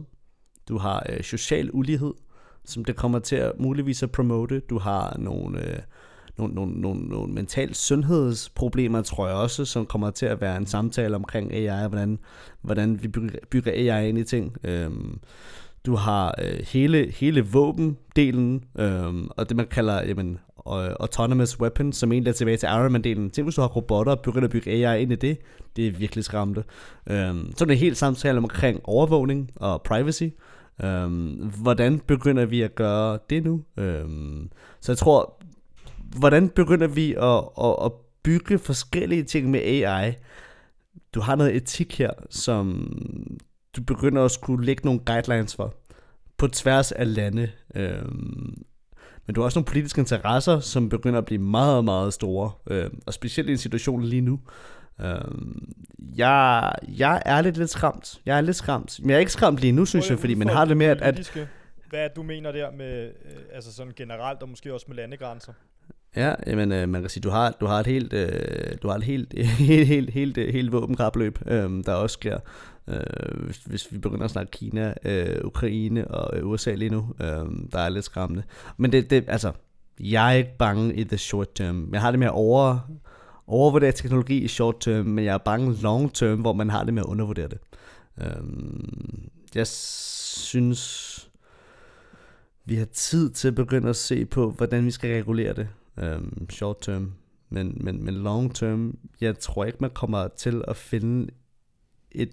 du 0.67 0.77
har 0.77 1.05
øh, 1.09 1.23
social 1.23 1.69
ulighed, 1.73 2.13
som 2.65 2.85
det 2.85 2.95
kommer 2.95 3.19
til 3.19 3.35
at 3.35 3.51
muligvis 3.59 4.03
at 4.03 4.11
promote. 4.11 4.59
Du 4.59 4.79
har 4.79 5.15
nogle, 5.19 5.67
øh, 5.67 5.79
nogle, 6.37 6.53
nogle, 6.53 6.81
nogle, 6.81 7.01
nogle 7.01 7.33
mentale 7.33 7.73
sundhedsproblemer, 7.73 9.01
tror 9.01 9.27
jeg 9.27 9.35
også, 9.35 9.65
som 9.65 9.85
kommer 9.85 10.11
til 10.11 10.25
at 10.25 10.41
være 10.41 10.57
en 10.57 10.65
samtale 10.65 11.15
omkring 11.15 11.53
AI, 11.53 11.83
og 11.83 11.89
hvordan, 11.89 12.19
hvordan 12.61 13.03
vi 13.03 13.07
bygger, 13.49 13.71
AI 13.71 14.09
ind 14.09 14.17
i 14.17 14.23
ting. 14.23 14.55
Øhm, 14.63 15.19
du 15.85 15.95
har 15.95 16.35
øh, 16.43 16.59
hele, 16.67 17.11
hele 17.11 17.41
våbendelen, 17.41 18.63
øhm, 18.79 19.29
og 19.37 19.49
det 19.49 19.57
man 19.57 19.67
kalder 19.67 20.03
jamen, 20.03 20.39
autonomous 20.65 21.59
weapons, 21.59 21.97
som 21.97 22.11
egentlig 22.11 22.29
er 22.29 22.35
tilbage 22.35 22.57
til 22.57 22.67
Iron 22.67 22.91
Man-delen. 22.91 23.29
Tænk, 23.29 23.45
hvis 23.45 23.55
du 23.55 23.61
har 23.61 23.67
robotter 23.67 24.11
og 24.11 24.21
begynder 24.21 24.47
at 24.47 24.51
bygge 24.51 24.87
AI 24.87 25.01
ind 25.01 25.11
i 25.11 25.15
det. 25.15 25.37
Det 25.75 25.87
er 25.87 25.91
virkelig 25.91 26.23
skræmmende. 26.23 26.63
Øhm, 27.09 27.53
så 27.57 27.63
er 27.63 27.65
det 27.65 27.73
en 27.73 27.79
helt 27.79 27.97
samtale 27.97 28.37
omkring 28.37 28.79
overvågning 28.83 29.51
og 29.55 29.81
privacy. 29.81 30.23
Øhm, 30.83 31.51
hvordan 31.61 31.99
begynder 31.99 32.45
vi 32.45 32.61
at 32.61 32.75
gøre 32.75 33.19
det 33.29 33.43
nu? 33.43 33.63
Øhm, 33.77 34.51
så 34.79 34.91
jeg 34.91 34.97
tror, 34.97 35.41
hvordan 36.17 36.49
begynder 36.49 36.87
vi 36.87 37.13
at, 37.13 37.65
at, 37.65 37.85
at 37.85 37.91
bygge 38.23 38.59
forskellige 38.59 39.23
ting 39.23 39.49
med 39.49 39.59
AI? 39.59 40.13
Du 41.15 41.21
har 41.21 41.35
noget 41.35 41.55
etik 41.55 41.97
her, 41.97 42.11
som 42.29 42.93
du 43.77 43.83
begynder 43.83 44.25
at 44.25 44.31
skulle 44.31 44.65
lægge 44.65 44.85
nogle 44.85 44.99
guidelines 45.05 45.55
for 45.55 45.73
på 46.37 46.47
tværs 46.47 46.91
af 46.91 47.15
lande. 47.15 47.51
Øhm, 47.75 48.63
men 49.27 49.35
du 49.35 49.41
har 49.41 49.45
også 49.45 49.59
nogle 49.59 49.65
politiske 49.65 49.99
interesser, 49.99 50.59
som 50.59 50.89
begynder 50.89 51.17
at 51.19 51.25
blive 51.25 51.41
meget, 51.41 51.85
meget 51.85 52.13
store. 52.13 52.51
Øhm, 52.67 52.99
og 53.05 53.13
specielt 53.13 53.49
i 53.49 53.51
en 53.51 53.57
situation 53.57 54.03
lige 54.03 54.21
nu. 54.21 54.39
Øhm, 55.01 55.71
jeg, 56.15 56.73
jeg 56.97 57.21
er 57.25 57.41
lidt 57.41 57.57
lidt 57.57 57.69
skræmt. 57.69 58.21
Jeg 58.25 58.37
er 58.37 58.41
lidt 58.41 58.55
skræmt. 58.55 58.99
Men 58.99 59.09
jeg 59.09 59.15
er 59.15 59.19
ikke 59.19 59.31
skræmt 59.31 59.59
lige 59.59 59.71
nu, 59.71 59.85
synes 59.85 60.09
jeg, 60.09 60.19
fordi 60.19 60.33
man 60.33 60.49
har 60.49 60.65
det 60.65 60.77
med, 60.77 60.85
at... 60.85 61.01
at 61.01 61.47
hvad 61.89 62.09
du 62.15 62.23
mener 62.23 62.51
der 62.51 62.71
med, 62.71 63.03
øh, 63.03 63.41
altså 63.53 63.73
sådan 63.73 63.93
generelt, 63.95 64.41
og 64.41 64.49
måske 64.49 64.73
også 64.73 64.85
med 64.89 64.95
landegrænser? 64.95 65.53
Ja, 66.15 66.35
jamen, 66.47 66.71
øh, 66.71 66.89
man 66.89 67.01
kan 67.01 67.09
sige, 67.09 67.21
du 67.21 67.29
har, 67.29 67.51
du 67.51 67.65
har 67.65 67.79
et 67.79 67.87
helt, 67.87 68.13
øh, 68.13 68.77
du 68.81 68.87
har 68.87 68.95
et 68.95 69.03
helt, 69.03 69.33
helt, 69.67 69.87
helt, 69.87 70.09
helt, 70.09 70.37
helt 70.37 70.71
våbenkapløb, 70.71 71.39
øh, 71.45 71.83
der 71.85 71.93
også 71.93 72.13
sker, 72.13 72.39
øh, 72.87 73.45
hvis, 73.45 73.57
hvis 73.57 73.93
vi 73.93 73.97
begynder 73.97 74.25
at 74.25 74.31
snakke 74.31 74.51
Kina, 74.51 74.93
øh, 75.05 75.37
Ukraine 75.43 76.07
og 76.07 76.37
øh, 76.37 76.47
USA 76.47 76.73
lige 76.73 76.89
nu, 76.89 77.13
øh, 77.21 77.45
der 77.71 77.79
er 77.79 77.89
lidt 77.89 78.05
skræmmende. 78.05 78.43
Men 78.77 78.91
det, 78.91 79.09
det, 79.09 79.23
altså, 79.27 79.51
jeg 79.99 80.33
er 80.33 80.37
ikke 80.37 80.57
bange 80.57 80.93
i 80.93 81.03
the 81.03 81.17
short 81.17 81.47
term. 81.55 81.89
Jeg 81.93 82.01
har 82.01 82.11
det 82.11 82.19
med 82.19 82.27
at 82.27 82.33
over, 82.33 82.79
overvurdere 83.51 83.91
teknologi 83.91 84.37
i 84.37 84.47
short 84.47 84.79
term, 84.79 85.05
men 85.05 85.25
jeg 85.25 85.33
er 85.33 85.37
bange 85.37 85.81
long 85.81 86.13
term, 86.13 86.41
hvor 86.41 86.53
man 86.53 86.69
har 86.69 86.83
det 86.83 86.93
med 86.93 87.01
at 87.01 87.05
undervurdere 87.05 87.47
det. 87.47 87.59
Øhm, 88.21 89.29
jeg 89.55 89.67
synes, 89.67 91.31
vi 92.65 92.75
har 92.75 92.85
tid 92.85 93.29
til 93.29 93.47
at 93.47 93.55
begynde 93.55 93.89
at 93.89 93.95
se 93.95 94.25
på, 94.25 94.51
hvordan 94.51 94.85
vi 94.85 94.91
skal 94.91 95.15
regulere 95.15 95.53
det 95.53 95.69
øhm, 95.97 96.49
short 96.49 96.77
term. 96.81 97.13
Men, 97.49 97.77
men, 97.81 98.05
men 98.05 98.13
long 98.13 98.55
term, 98.55 98.97
jeg 99.21 99.39
tror 99.39 99.65
ikke, 99.65 99.77
man 99.81 99.89
kommer 99.89 100.27
til 100.27 100.63
at 100.67 100.77
finde 100.77 101.31
et, 102.11 102.31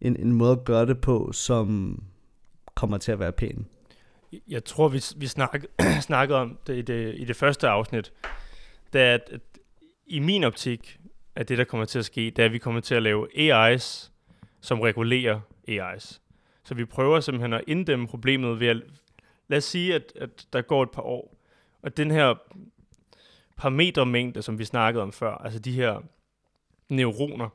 en, 0.00 0.16
en 0.16 0.32
måde 0.32 0.52
at 0.52 0.64
gøre 0.64 0.86
det 0.86 1.00
på, 1.00 1.32
som 1.32 1.98
kommer 2.74 2.98
til 2.98 3.12
at 3.12 3.18
være 3.18 3.32
pæn. 3.32 3.66
Jeg 4.48 4.64
tror, 4.64 4.88
vi, 4.88 5.02
vi 5.16 5.26
snak, 5.26 5.64
snakkede 6.00 6.38
om 6.38 6.58
det 6.66 6.76
i, 6.76 6.82
det 6.82 7.14
i 7.16 7.24
det 7.24 7.36
første 7.36 7.68
afsnit, 7.68 8.12
det 8.92 9.00
er, 9.00 9.14
at 9.14 9.40
i 10.10 10.18
min 10.18 10.44
optik, 10.44 10.98
at 11.34 11.48
det, 11.48 11.58
der 11.58 11.64
kommer 11.64 11.86
til 11.86 11.98
at 11.98 12.04
ske, 12.04 12.20
det 12.20 12.38
er, 12.38 12.46
at 12.46 12.52
vi 12.52 12.58
kommer 12.58 12.80
til 12.80 12.94
at 12.94 13.02
lave 13.02 13.28
AI's, 13.34 14.10
som 14.60 14.80
regulerer 14.80 15.40
AI's. 15.68 16.20
Så 16.64 16.74
vi 16.74 16.84
prøver 16.84 17.20
simpelthen 17.20 17.52
at 17.52 17.64
inddæmme 17.66 18.08
problemet 18.08 18.60
ved 18.60 18.68
at, 18.68 18.82
lad 19.48 19.58
os 19.58 19.64
sige, 19.64 19.94
at, 19.94 20.12
at 20.16 20.46
der 20.52 20.62
går 20.62 20.82
et 20.82 20.90
par 20.90 21.02
år, 21.02 21.36
og 21.82 21.96
den 21.96 22.10
her 22.10 22.34
parametermængde, 23.56 24.42
som 24.42 24.58
vi 24.58 24.64
snakkede 24.64 25.02
om 25.02 25.12
før, 25.12 25.34
altså 25.34 25.58
de 25.58 25.72
her 25.72 26.00
neuroner, 26.88 27.48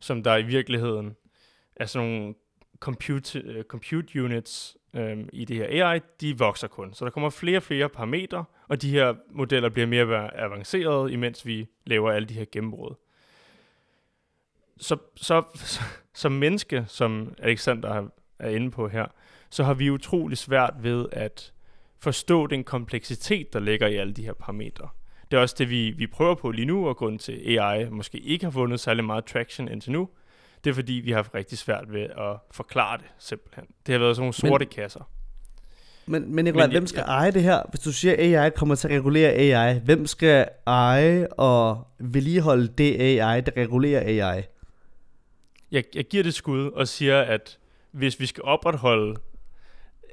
som 0.00 0.22
der 0.22 0.36
i 0.36 0.42
virkeligheden 0.42 1.16
er 1.76 1.86
sådan 1.86 2.08
nogle 2.08 2.34
compute, 2.78 3.44
uh, 3.44 3.56
øh, 3.56 3.64
compute 3.64 4.24
units 4.24 4.76
øhm, 4.96 5.28
i 5.32 5.44
det 5.44 5.56
her 5.56 5.90
AI, 5.90 6.00
de 6.20 6.38
vokser 6.38 6.68
kun. 6.68 6.94
Så 6.94 7.04
der 7.04 7.10
kommer 7.10 7.30
flere 7.30 7.56
og 7.56 7.62
flere 7.62 7.88
parametre, 7.88 8.44
og 8.68 8.82
de 8.82 8.90
her 8.90 9.14
modeller 9.30 9.68
bliver 9.68 9.86
mere 9.86 10.36
avancerede, 10.36 11.12
imens 11.12 11.46
vi 11.46 11.66
laver 11.86 12.10
alle 12.10 12.28
de 12.28 12.34
her 12.34 12.44
gennembrud. 12.52 12.94
Så, 14.78 14.96
så, 15.16 15.42
så 15.54 15.80
som 16.14 16.32
menneske, 16.32 16.84
som 16.88 17.34
Alexander 17.38 18.08
er 18.38 18.50
inde 18.50 18.70
på 18.70 18.88
her, 18.88 19.06
så 19.50 19.64
har 19.64 19.74
vi 19.74 19.90
utrolig 19.90 20.38
svært 20.38 20.74
ved 20.78 21.06
at 21.12 21.52
forstå 21.98 22.46
den 22.46 22.64
kompleksitet, 22.64 23.52
der 23.52 23.60
ligger 23.60 23.86
i 23.86 23.96
alle 23.96 24.12
de 24.12 24.24
her 24.24 24.32
parametre. 24.32 24.88
Det 25.30 25.36
er 25.36 25.40
også 25.40 25.54
det, 25.58 25.70
vi, 25.70 25.90
vi 25.90 26.06
prøver 26.06 26.34
på 26.34 26.50
lige 26.50 26.66
nu, 26.66 26.88
og 26.88 26.96
grund 26.96 27.18
til 27.18 27.58
AI 27.58 27.90
måske 27.90 28.18
ikke 28.18 28.44
har 28.44 28.50
vundet 28.50 28.80
særlig 28.80 29.04
meget 29.04 29.24
traction 29.24 29.68
indtil 29.68 29.92
nu, 29.92 30.08
det 30.66 30.72
er 30.72 30.74
fordi, 30.74 30.92
vi 30.92 31.10
har 31.10 31.16
haft 31.16 31.34
rigtig 31.34 31.58
svært 31.58 31.92
ved 31.92 32.02
at 32.02 32.36
forklare 32.50 32.98
det 32.98 33.06
simpelthen. 33.18 33.64
Det 33.86 33.92
har 33.92 33.98
været 33.98 34.16
sådan 34.16 34.22
nogle 34.22 34.34
sorte 34.34 34.64
men, 34.64 34.74
kasser. 34.74 35.10
Men, 36.06 36.34
men 36.34 36.44
Nicolaj, 36.44 36.66
hvem 36.66 36.86
skal 36.86 37.04
ja. 37.06 37.12
eje 37.12 37.30
det 37.30 37.42
her? 37.42 37.62
Hvis 37.70 37.80
du 37.80 37.92
siger, 37.92 38.38
AI 38.38 38.50
kommer 38.50 38.74
til 38.74 38.88
at 38.88 38.94
regulere 38.94 39.30
AI, 39.30 39.78
hvem 39.78 40.06
skal 40.06 40.48
eje 40.66 41.26
og 41.26 41.86
vedligeholde 41.98 42.68
det 42.68 43.00
AI, 43.00 43.40
der 43.40 43.52
regulerer 43.56 44.00
AI? 44.00 44.42
Jeg, 45.70 45.84
jeg 45.94 46.04
giver 46.04 46.22
det 46.22 46.34
skud 46.34 46.70
og 46.70 46.88
siger, 46.88 47.20
at 47.20 47.58
hvis 47.90 48.20
vi 48.20 48.26
skal 48.26 48.42
opretholde 48.42 49.16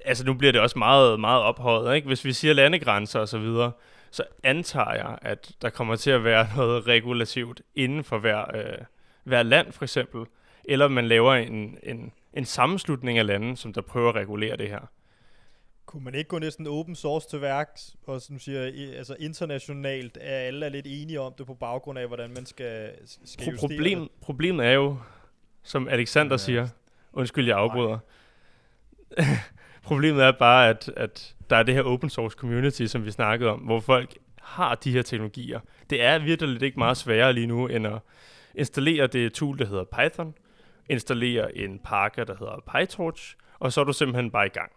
altså 0.06 0.26
nu 0.26 0.34
bliver 0.34 0.52
det 0.52 0.62
også 0.62 0.80
meget, 0.80 1.20
meget 1.20 1.42
ophøjet, 1.42 1.96
ikke? 1.96 2.08
Hvis 2.08 2.26
vi 2.26 2.34
siger 2.34 2.54
landegrænser 2.54 3.20
og 3.20 3.28
så 3.28 3.38
videre, 3.38 3.72
så 4.12 4.24
antager 4.44 4.94
jeg, 4.94 5.18
at 5.22 5.52
der 5.62 5.70
kommer 5.70 5.96
til 5.96 6.12
at 6.12 6.24
være 6.24 6.48
noget 6.58 6.88
regulativt 6.88 7.62
inden 7.76 8.04
for 8.04 8.18
hver, 8.18 8.56
øh, 8.56 8.86
hver 9.24 9.44
land, 9.44 9.72
for 9.72 9.84
eksempel. 9.84 10.26
Eller 10.66 10.88
man 10.88 11.08
laver 11.08 11.34
en, 11.34 11.78
en, 11.84 12.12
en 12.34 12.46
sammenslutning 12.46 13.18
af 13.18 13.26
lande, 13.26 13.58
som 13.58 13.74
der 13.74 13.82
prøver 13.82 14.10
at 14.10 14.16
regulere 14.16 14.58
det 14.58 14.70
her. 14.70 14.80
Kunne 15.86 16.04
man 16.04 16.16
ikke 16.16 16.28
gå 16.28 16.40
næsten 16.40 16.68
open 16.68 16.96
source 16.96 17.30
til 17.30 17.42
værks, 17.42 17.96
og 18.08 18.22
som 18.22 18.40
siger, 18.40 18.62
altså 18.98 19.16
internationalt, 19.20 20.18
er 20.22 20.38
alle 20.38 20.66
er 20.66 20.70
lidt 20.70 20.88
enige 20.90 21.22
om 21.22 21.34
det 21.38 21.46
på 21.46 21.54
baggrund 21.54 22.00
af, 22.00 22.08
hvordan 22.08 22.30
man 22.30 22.46
skal, 22.46 22.92
skal 23.26 23.54
Pro- 23.54 23.60
problem, 23.60 24.00
det? 24.00 24.10
Problemet 24.22 24.66
er 24.66 24.72
jo, 24.72 24.98
som 25.64 25.88
Alexander 25.88 26.34
ja. 26.34 26.38
siger, 26.38 26.68
undskyld, 27.14 27.48
jeg 27.48 27.58
afbryder, 27.58 27.98
Problemet 29.84 30.24
er 30.24 30.32
bare, 30.32 30.70
at, 30.70 30.92
at 30.98 31.36
der 31.50 31.56
er 31.56 31.64
det 31.64 31.74
her 31.74 31.82
open 31.82 32.10
source 32.10 32.36
community, 32.36 32.86
som 32.86 33.06
vi 33.06 33.12
snakkede 33.12 33.50
om, 33.50 33.60
hvor 33.60 33.80
folk 33.80 34.18
har 34.42 34.76
de 34.76 34.92
her 34.92 35.02
teknologier. 35.02 35.60
Det 35.90 36.04
er 36.04 36.20
virkelig 36.20 36.62
ikke 36.62 36.80
meget 36.80 36.98
sværere 36.98 37.34
lige 37.34 37.48
nu, 37.48 37.68
end 37.68 37.88
at 37.88 38.00
installere 38.56 39.08
det 39.08 39.34
tool, 39.34 39.60
der 39.60 39.66
hedder 39.66 39.84
Python, 39.84 40.36
installere 40.90 41.58
en 41.58 41.80
pakke, 41.80 42.26
der 42.26 42.36
hedder 42.40 42.60
PyTorch, 42.72 43.36
og 43.60 43.74
så 43.74 43.82
er 43.82 43.86
du 43.86 43.94
simpelthen 43.94 44.32
bare 44.32 44.46
i 44.46 44.50
gang. 44.50 44.72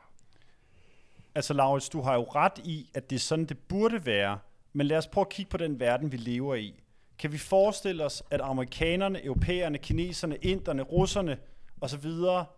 Altså 1.34 1.54
Laurits, 1.54 1.88
du 1.88 2.00
har 2.00 2.14
jo 2.14 2.22
ret 2.22 2.58
i, 2.64 2.90
at 2.94 3.10
det 3.10 3.16
er 3.16 3.20
sådan, 3.20 3.44
det 3.44 3.58
burde 3.58 4.06
være, 4.06 4.38
men 4.72 4.86
lad 4.86 4.98
os 4.98 5.06
prøve 5.06 5.22
at 5.22 5.28
kigge 5.28 5.50
på 5.50 5.56
den 5.56 5.80
verden, 5.80 6.12
vi 6.12 6.16
lever 6.16 6.54
i. 6.54 6.74
Kan 7.18 7.32
vi 7.32 7.38
forestille 7.38 8.04
os, 8.04 8.22
at 8.30 8.40
amerikanerne, 8.40 9.24
europæerne, 9.24 9.78
kineserne, 9.78 10.36
inderne, 10.36 10.82
russerne 10.82 11.38
osv. 11.80 12.10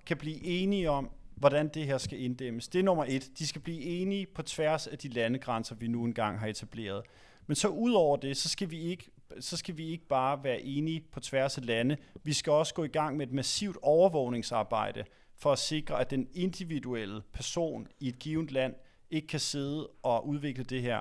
kan 0.06 0.16
blive 0.16 0.44
enige 0.44 0.90
om, 0.90 1.10
hvordan 1.36 1.68
det 1.68 1.86
her 1.86 1.98
skal 1.98 2.20
inddæmmes. 2.20 2.68
Det 2.68 2.78
er 2.78 2.82
nummer 2.82 3.04
et. 3.08 3.30
De 3.38 3.46
skal 3.46 3.60
blive 3.60 3.82
enige 3.82 4.26
på 4.26 4.42
tværs 4.42 4.86
af 4.86 4.98
de 4.98 5.08
landegrænser, 5.08 5.74
vi 5.74 5.88
nu 5.88 6.04
engang 6.04 6.38
har 6.38 6.46
etableret. 6.46 7.02
Men 7.46 7.56
så 7.56 7.68
ud 7.68 7.92
over 7.92 8.16
det, 8.16 8.36
så 8.36 8.48
skal 8.48 8.70
vi 8.70 8.80
ikke 8.80 9.10
så 9.40 9.56
skal 9.56 9.76
vi 9.76 9.86
ikke 9.88 10.06
bare 10.06 10.44
være 10.44 10.60
enige 10.62 11.00
på 11.12 11.20
tværs 11.20 11.58
af 11.58 11.66
lande. 11.66 11.96
Vi 12.22 12.32
skal 12.32 12.52
også 12.52 12.74
gå 12.74 12.84
i 12.84 12.88
gang 12.88 13.16
med 13.16 13.26
et 13.26 13.32
massivt 13.32 13.76
overvågningsarbejde 13.82 15.04
for 15.36 15.52
at 15.52 15.58
sikre, 15.58 16.00
at 16.00 16.10
den 16.10 16.28
individuelle 16.34 17.22
person 17.32 17.88
i 18.00 18.08
et 18.08 18.18
givet 18.18 18.52
land 18.52 18.74
ikke 19.10 19.26
kan 19.26 19.40
sidde 19.40 19.88
og 20.02 20.28
udvikle 20.28 20.64
det 20.64 20.82
her. 20.82 21.00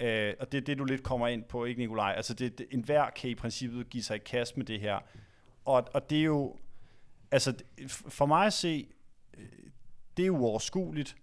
Øh, 0.00 0.34
og 0.40 0.52
det 0.52 0.58
er 0.58 0.62
det, 0.62 0.78
du 0.78 0.84
lidt 0.84 1.02
kommer 1.02 1.28
ind 1.28 1.44
på, 1.44 1.64
ikke 1.64 1.80
Nikolaj? 1.80 2.12
Altså, 2.16 2.34
det, 2.34 2.58
det, 2.58 2.66
enhver 2.70 3.10
kan 3.10 3.30
i 3.30 3.34
princippet 3.34 3.90
give 3.90 4.02
sig 4.02 4.16
i 4.16 4.18
kast 4.18 4.56
med 4.56 4.66
det 4.66 4.80
her. 4.80 4.98
Og, 5.64 5.88
og 5.94 6.10
det 6.10 6.18
er 6.18 6.24
jo, 6.24 6.56
altså, 7.30 7.54
for 7.88 8.26
mig 8.26 8.46
at 8.46 8.52
se, 8.52 8.88
øh, 9.38 9.46
det 10.16 10.22
er 10.22 10.26
jo 10.26 10.36
uoverskueligt. 10.36 11.16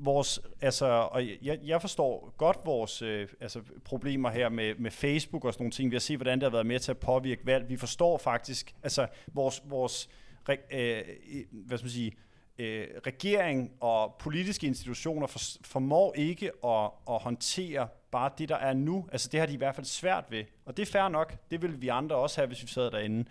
Vores, 0.00 0.40
altså, 0.60 0.86
og 0.86 1.26
jeg, 1.42 1.58
jeg 1.64 1.80
forstår 1.80 2.34
godt 2.36 2.58
vores 2.64 3.02
øh, 3.02 3.28
altså, 3.40 3.60
problemer 3.84 4.30
her 4.30 4.48
med, 4.48 4.74
med 4.74 4.90
Facebook 4.90 5.44
og 5.44 5.52
sådan 5.52 5.62
nogle 5.62 5.72
ting. 5.72 5.90
Vi 5.90 5.94
har 5.94 6.00
set, 6.00 6.16
hvordan 6.16 6.38
det 6.38 6.42
har 6.42 6.50
været 6.50 6.66
med 6.66 6.78
til 6.78 6.90
at 6.90 6.98
påvirke 6.98 7.46
valg. 7.46 7.68
Vi 7.68 7.76
forstår 7.76 8.18
faktisk, 8.18 8.74
altså 8.82 9.06
vores, 9.26 9.62
vores 9.64 10.08
øh, 10.48 11.02
hvad 11.50 11.78
skal 11.78 11.84
man 11.84 11.90
sige, 11.90 12.12
øh, 12.58 12.86
regering 13.06 13.72
og 13.80 14.16
politiske 14.18 14.66
institutioner 14.66 15.26
for, 15.26 15.38
formår 15.64 16.14
ikke 16.14 16.50
at, 16.64 16.90
at 17.10 17.22
håndtere 17.22 17.88
bare 18.10 18.30
det, 18.38 18.48
der 18.48 18.56
er 18.56 18.74
nu. 18.74 19.06
Altså 19.12 19.28
det 19.32 19.40
har 19.40 19.46
de 19.46 19.52
i 19.52 19.56
hvert 19.56 19.74
fald 19.74 19.86
svært 19.86 20.24
ved. 20.30 20.44
Og 20.64 20.76
det 20.76 20.82
er 20.82 20.92
fair 20.92 21.08
nok. 21.08 21.50
Det 21.50 21.62
ville 21.62 21.78
vi 21.78 21.88
andre 21.88 22.16
også 22.16 22.40
have, 22.40 22.46
hvis 22.46 22.62
vi 22.62 22.68
sad 22.68 22.90
derinde. 22.90 23.24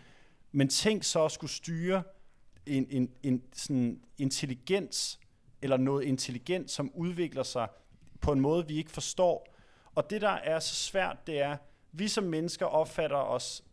Men 0.52 0.70
tænk 0.70 1.04
så 1.04 1.26
at 1.26 1.32
skulle 1.32 1.52
styre 1.52 2.04
en, 2.66 2.88
en, 2.90 3.12
en 3.24 3.44
sådan 3.54 4.02
intelligens 4.18 5.20
eller 5.62 5.78
noget 5.78 6.04
intelligent, 6.04 6.72
som 6.72 6.92
udvikler 6.96 7.44
sig 7.44 7.68
på 8.22 8.32
en 8.32 8.40
måde, 8.40 8.68
vi 8.68 8.78
ikke 8.78 8.92
forstår. 8.92 9.56
Og 9.96 10.10
det, 10.10 10.22
der 10.22 10.30
er 10.30 10.60
så 10.60 10.76
svært, 10.76 11.28
det 11.28 11.42
er, 11.42 11.58
vi 11.92 12.08
som 12.08 12.24
mennesker 12.24 12.66
opfatter 12.66 13.18
os, 13.18 13.64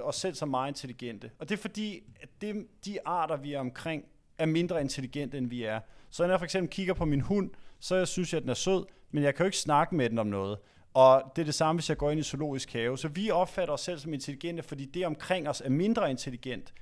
os 0.00 0.16
selv 0.16 0.34
som 0.34 0.48
meget 0.48 0.68
intelligente. 0.68 1.30
Og 1.38 1.48
det 1.48 1.56
er 1.56 1.60
fordi, 1.60 2.02
at 2.20 2.28
det, 2.40 2.66
de 2.84 2.98
arter, 3.04 3.36
vi 3.36 3.52
er 3.52 3.60
omkring, 3.60 4.04
er 4.38 4.46
mindre 4.46 4.80
intelligente, 4.80 5.38
end 5.38 5.46
vi 5.46 5.62
er. 5.62 5.80
Så 6.10 6.22
når 6.22 6.30
jeg 6.30 6.40
for 6.40 6.44
eksempel 6.44 6.70
kigger 6.70 6.94
på 6.94 7.04
min 7.04 7.20
hund, 7.20 7.50
så 7.80 7.96
jeg 7.96 8.08
synes 8.08 8.32
jeg, 8.32 8.36
at 8.36 8.42
den 8.42 8.50
er 8.50 8.54
sød, 8.54 8.84
men 9.10 9.24
jeg 9.24 9.34
kan 9.34 9.44
jo 9.44 9.46
ikke 9.46 9.58
snakke 9.58 9.94
med 9.94 10.10
den 10.10 10.18
om 10.18 10.26
noget. 10.26 10.58
Og 10.94 11.32
det 11.36 11.42
er 11.42 11.46
det 11.46 11.54
samme, 11.54 11.78
hvis 11.78 11.88
jeg 11.88 11.96
går 11.96 12.10
ind 12.10 12.20
i 12.20 12.22
zoologisk 12.22 12.72
have. 12.72 12.98
Så 12.98 13.08
vi 13.08 13.30
opfatter 13.30 13.74
os 13.74 13.80
selv 13.80 13.98
som 13.98 14.14
intelligente, 14.14 14.62
fordi 14.62 14.84
det 14.84 15.06
omkring 15.06 15.48
os 15.48 15.60
er 15.60 15.70
mindre 15.70 16.10
intelligent. 16.10 16.74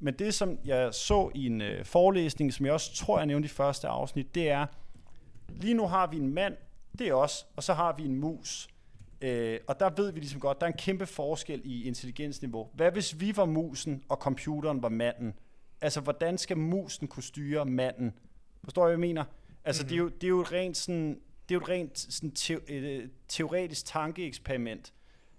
Men 0.00 0.14
det, 0.14 0.34
som 0.34 0.58
jeg 0.64 0.94
så 0.94 1.30
i 1.34 1.46
en 1.46 1.60
øh, 1.60 1.84
forelæsning, 1.84 2.52
som 2.52 2.66
jeg 2.66 2.72
også 2.72 2.94
tror, 2.94 3.18
jeg 3.18 3.26
nævnte 3.26 3.46
i 3.46 3.48
første 3.48 3.88
afsnit, 3.88 4.34
det 4.34 4.48
er, 4.48 4.66
lige 5.48 5.74
nu 5.74 5.86
har 5.86 6.06
vi 6.06 6.16
en 6.16 6.34
mand, 6.34 6.56
det 6.98 7.08
er 7.08 7.14
os, 7.14 7.46
og 7.56 7.62
så 7.62 7.74
har 7.74 7.94
vi 7.96 8.04
en 8.04 8.16
mus. 8.16 8.68
Øh, 9.20 9.60
og 9.66 9.80
der 9.80 9.90
ved 9.96 10.12
vi 10.12 10.20
ligesom 10.20 10.40
godt, 10.40 10.60
der 10.60 10.66
er 10.66 10.70
en 10.70 10.78
kæmpe 10.78 11.06
forskel 11.06 11.60
i 11.64 11.84
intelligensniveau. 11.84 12.68
Hvad 12.74 12.92
hvis 12.92 13.20
vi 13.20 13.36
var 13.36 13.44
musen, 13.44 14.04
og 14.08 14.16
computeren 14.16 14.82
var 14.82 14.88
manden? 14.88 15.34
Altså, 15.80 16.00
hvordan 16.00 16.38
skal 16.38 16.58
musen 16.58 17.08
kunne 17.08 17.22
styre 17.22 17.64
manden? 17.64 18.12
Forstår 18.64 18.82
jeg, 18.82 18.96
hvad 18.96 19.08
jeg 19.08 19.14
mener? 19.14 19.24
Altså, 19.64 19.82
mm-hmm. 19.82 19.88
det, 19.88 19.94
er 19.94 19.98
jo, 19.98 20.08
det 20.08 20.24
er 20.24 20.28
jo 20.28 20.40
et 20.40 20.52
rent 20.52 20.76
sådan, 20.76 21.08
det 21.48 21.54
er 21.54 21.54
jo 21.54 21.60
et 21.60 21.68
rent 21.68 21.98
sådan 21.98 22.30
te, 22.30 22.58
øh, 22.68 23.08
teoretisk 23.28 23.86
tankeeksperiment. 23.86 24.92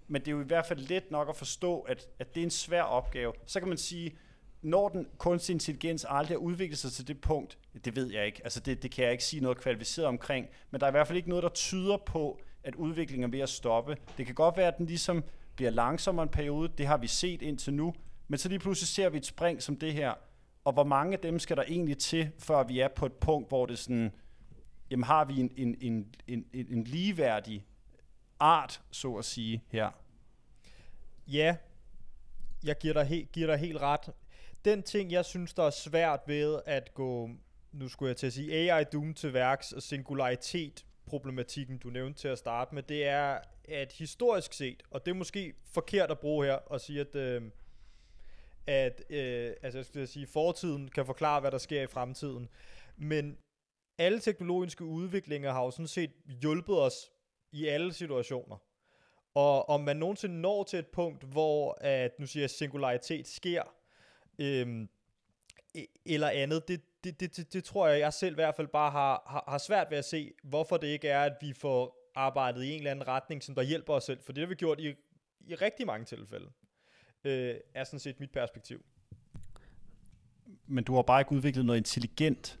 Men 0.08 0.20
det 0.20 0.28
er 0.28 0.32
jo 0.32 0.40
i 0.40 0.44
hvert 0.46 0.66
fald 0.66 0.78
let 0.88 1.10
nok 1.10 1.28
at 1.28 1.36
forstå, 1.36 1.80
at, 1.80 2.08
at 2.18 2.34
det 2.34 2.40
er 2.40 2.44
en 2.44 2.50
svær 2.50 2.82
opgave. 2.82 3.32
Så 3.46 3.60
kan 3.60 3.68
man 3.68 3.78
sige, 3.78 4.16
når 4.62 4.88
den 4.88 5.06
kunstig 5.18 5.52
intelligens 5.52 6.06
aldrig 6.08 6.34
har 6.34 6.40
udviklet 6.40 6.78
sig 6.78 6.92
til 6.92 7.08
det 7.08 7.20
punkt, 7.20 7.58
det 7.84 7.96
ved 7.96 8.12
jeg 8.12 8.26
ikke, 8.26 8.40
altså 8.44 8.60
det, 8.60 8.82
det 8.82 8.90
kan 8.90 9.04
jeg 9.04 9.12
ikke 9.12 9.24
sige 9.24 9.42
noget 9.42 9.58
kvalificeret 9.58 10.08
omkring, 10.08 10.46
men 10.70 10.80
der 10.80 10.86
er 10.86 10.90
i 10.90 10.92
hvert 10.92 11.06
fald 11.06 11.16
ikke 11.16 11.28
noget, 11.28 11.42
der 11.42 11.48
tyder 11.48 11.96
på, 11.96 12.40
at 12.64 12.74
udviklingen 12.74 13.24
er 13.24 13.30
ved 13.30 13.40
at 13.40 13.48
stoppe. 13.48 13.96
Det 14.18 14.26
kan 14.26 14.34
godt 14.34 14.56
være, 14.56 14.68
at 14.68 14.78
den 14.78 14.86
ligesom 14.86 15.24
bliver 15.56 15.70
langsommere 15.70 16.22
en 16.22 16.28
periode, 16.28 16.72
det 16.78 16.86
har 16.86 16.96
vi 16.96 17.06
set 17.06 17.42
indtil 17.42 17.74
nu, 17.74 17.94
men 18.28 18.38
så 18.38 18.48
lige 18.48 18.58
pludselig 18.58 18.88
ser 18.88 19.08
vi 19.08 19.18
et 19.18 19.26
spring 19.26 19.62
som 19.62 19.76
det 19.76 19.92
her, 19.92 20.14
og 20.64 20.72
hvor 20.72 20.84
mange 20.84 21.12
af 21.12 21.18
dem 21.18 21.38
skal 21.38 21.56
der 21.56 21.64
egentlig 21.68 21.98
til, 21.98 22.30
før 22.38 22.62
vi 22.62 22.80
er 22.80 22.88
på 22.88 23.06
et 23.06 23.12
punkt, 23.12 23.48
hvor 23.48 23.66
det 23.66 23.78
sådan, 23.78 24.12
jamen 24.90 25.04
har 25.04 25.24
vi 25.24 25.40
en, 25.40 25.50
en, 25.56 25.76
en, 25.80 26.06
en, 26.26 26.46
en 26.52 26.84
ligeværdig 26.84 27.66
art, 28.40 28.82
så 28.90 29.14
at 29.14 29.24
sige, 29.24 29.62
her? 29.68 29.90
Ja, 31.26 31.56
jeg 32.64 32.78
giver 32.78 32.94
dig, 32.94 33.04
he, 33.04 33.28
giver 33.32 33.46
dig 33.46 33.56
helt 33.56 33.80
ret. 33.80 34.10
Den 34.64 34.82
ting, 34.82 35.12
jeg 35.12 35.24
synes, 35.24 35.54
der 35.54 35.62
er 35.62 35.70
svært 35.70 36.20
ved 36.26 36.60
at 36.66 36.94
gå, 36.94 37.30
nu 37.72 37.88
skulle 37.88 38.08
jeg 38.08 38.16
til 38.16 38.26
at 38.26 38.32
sige, 38.32 38.72
AI 38.72 38.84
Doom 38.84 39.14
til 39.14 39.32
værks 39.32 39.72
og 39.72 39.82
singularitet 39.82 40.86
problematikken, 41.06 41.78
du 41.78 41.90
nævnte 41.90 42.20
til 42.20 42.28
at 42.28 42.38
starte 42.38 42.74
med, 42.74 42.82
det 42.82 43.06
er, 43.06 43.38
at 43.64 43.92
historisk 43.92 44.52
set, 44.52 44.82
og 44.90 45.06
det 45.06 45.10
er 45.10 45.14
måske 45.14 45.54
forkert 45.64 46.10
at 46.10 46.18
bruge 46.18 46.46
her, 46.46 46.54
og 46.54 46.80
sige, 46.80 47.00
at, 47.00 47.14
øh, 47.14 47.42
at 48.66 49.02
øh, 49.10 49.52
altså 49.62 49.78
jeg 49.78 49.86
skulle 49.86 50.06
sige, 50.06 50.26
fortiden 50.26 50.88
kan 50.88 51.06
forklare, 51.06 51.40
hvad 51.40 51.50
der 51.50 51.58
sker 51.58 51.82
i 51.82 51.86
fremtiden, 51.86 52.48
men 52.96 53.38
alle 53.98 54.20
teknologiske 54.20 54.84
udviklinger 54.84 55.52
har 55.52 55.64
jo 55.64 55.70
sådan 55.70 55.86
set 55.86 56.10
hjulpet 56.42 56.80
os 56.80 57.10
i 57.52 57.66
alle 57.66 57.92
situationer. 57.92 58.56
Og 59.34 59.68
om 59.68 59.80
man 59.80 59.96
nogensinde 59.96 60.40
når 60.40 60.64
til 60.64 60.78
et 60.78 60.86
punkt, 60.86 61.24
hvor 61.24 61.78
at, 61.80 62.18
nu 62.18 62.26
siger 62.26 62.42
jeg, 62.42 62.50
singularitet 62.50 63.28
sker, 63.28 63.62
øhm, 64.38 64.88
e, 65.74 65.86
eller 66.06 66.28
andet, 66.28 66.68
det, 66.68 66.80
det, 67.04 67.20
det, 67.20 67.36
det, 67.36 67.52
det 67.52 67.64
tror 67.64 67.88
jeg, 67.88 68.00
jeg 68.00 68.12
selv 68.12 68.32
i 68.32 68.34
hvert 68.34 68.54
fald 68.54 68.68
bare 68.68 68.90
har, 68.90 69.22
har, 69.26 69.44
har 69.48 69.58
svært 69.58 69.86
ved 69.90 69.98
at 69.98 70.04
se, 70.04 70.32
hvorfor 70.42 70.76
det 70.76 70.86
ikke 70.86 71.08
er, 71.08 71.22
at 71.22 71.36
vi 71.40 71.52
får 71.52 72.10
arbejdet 72.14 72.64
i 72.64 72.70
en 72.70 72.78
eller 72.78 72.90
anden 72.90 73.08
retning, 73.08 73.42
som 73.42 73.54
der 73.54 73.62
hjælper 73.62 73.94
os 73.94 74.04
selv. 74.04 74.22
For 74.22 74.32
det 74.32 74.40
har 74.40 74.48
vi 74.48 74.54
gjort 74.54 74.80
i, 74.80 74.94
i 75.40 75.54
rigtig 75.54 75.86
mange 75.86 76.04
tilfælde, 76.04 76.50
øh, 77.24 77.56
er 77.74 77.84
sådan 77.84 78.00
set 78.00 78.20
mit 78.20 78.30
perspektiv. 78.30 78.84
Men 80.66 80.84
du 80.84 80.94
har 80.94 81.02
bare 81.02 81.20
ikke 81.20 81.32
udviklet 81.32 81.64
noget 81.64 81.78
intelligent. 81.78 82.58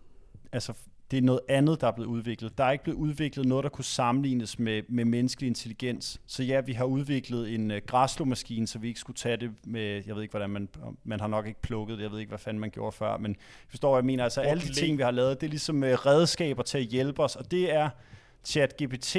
Altså, 0.52 0.74
det 1.12 1.18
er 1.18 1.22
noget 1.22 1.40
andet, 1.48 1.80
der 1.80 1.86
er 1.86 1.92
blevet 1.92 2.08
udviklet. 2.08 2.58
Der 2.58 2.64
er 2.64 2.70
ikke 2.70 2.84
blevet 2.84 2.98
udviklet 2.98 3.46
noget, 3.46 3.62
der 3.62 3.68
kunne 3.68 3.84
sammenlignes 3.84 4.58
med, 4.58 4.82
med 4.88 5.04
menneskelig 5.04 5.46
intelligens. 5.46 6.20
Så 6.26 6.42
ja, 6.42 6.60
vi 6.60 6.72
har 6.72 6.84
udviklet 6.84 7.54
en 7.54 7.70
uh, 7.70 7.76
græslåmaskine, 7.86 8.66
så 8.66 8.78
vi 8.78 8.88
ikke 8.88 9.00
skulle 9.00 9.16
tage 9.16 9.36
det 9.36 9.50
med, 9.66 10.02
jeg 10.06 10.14
ved 10.14 10.22
ikke, 10.22 10.32
hvordan 10.32 10.50
man, 10.50 10.68
man 11.04 11.20
har 11.20 11.26
nok 11.26 11.46
ikke 11.46 11.60
plukket 11.60 11.98
det, 11.98 12.02
jeg 12.02 12.12
ved 12.12 12.18
ikke, 12.18 12.28
hvad 12.28 12.38
fanden 12.38 12.60
man 12.60 12.70
gjorde 12.70 12.92
før, 12.92 13.16
men 13.16 13.36
forstår 13.68 13.96
jeg 13.96 14.04
mener? 14.04 14.24
Altså 14.24 14.40
alle 14.40 14.62
de 14.62 14.72
ting, 14.72 14.98
vi 14.98 15.02
har 15.02 15.10
lavet, 15.10 15.40
det 15.40 15.46
er 15.46 15.50
ligesom 15.50 15.82
uh, 15.82 15.88
redskaber 15.88 16.62
til 16.62 16.78
at 16.78 16.84
hjælpe 16.84 17.22
os, 17.22 17.36
og 17.36 17.50
det 17.50 17.74
er 17.74 17.90
ChatGPT 18.44 19.16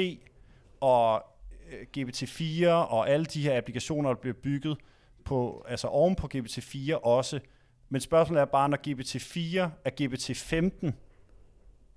og 0.80 1.24
øh, 1.72 1.86
GPT-4 1.98 2.66
og 2.68 3.10
alle 3.10 3.26
de 3.26 3.42
her 3.42 3.56
applikationer, 3.56 4.10
der 4.10 4.20
bliver 4.20 4.36
bygget 4.42 4.76
på, 5.24 5.64
altså 5.68 5.86
oven 5.86 6.14
på 6.14 6.28
GPT-4 6.34 6.94
også. 6.94 7.40
Men 7.88 8.00
spørgsmålet 8.00 8.40
er 8.40 8.44
bare, 8.44 8.68
når 8.68 8.78
GPT-4 8.88 9.70
er 9.84 9.90
GPT-15, 10.00 10.92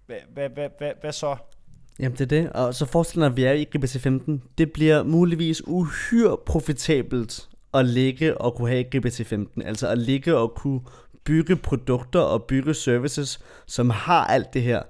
hvad, 0.07 0.17
hvad, 0.33 0.49
hvad, 0.49 0.69
hvad, 0.77 0.91
hvad 1.01 1.11
så? 1.11 1.35
Jamen 1.99 2.17
det 2.17 2.21
er 2.21 2.41
det, 2.41 2.49
og 2.49 2.75
så 2.75 2.85
forestiller 2.85 3.25
at 3.25 3.37
vi 3.37 3.43
er 3.43 3.51
i 3.51 3.67
GPT-15. 3.75 4.31
Det 4.57 4.71
bliver 4.71 5.03
muligvis 5.03 5.67
uhyre 5.67 6.37
profitabelt 6.45 7.49
at 7.73 7.85
ligge 7.85 8.37
og 8.41 8.55
kunne 8.55 8.69
have 8.69 8.85
GPT-15. 8.95 9.65
Altså 9.65 9.87
at 9.87 9.97
ligge 9.97 10.37
og 10.37 10.53
kunne 10.55 10.81
bygge 11.23 11.55
produkter 11.55 12.19
og 12.19 12.43
bygge 12.43 12.73
services, 12.73 13.39
som 13.65 13.89
har 13.89 14.25
alt 14.25 14.53
det 14.53 14.61
her. 14.61 14.81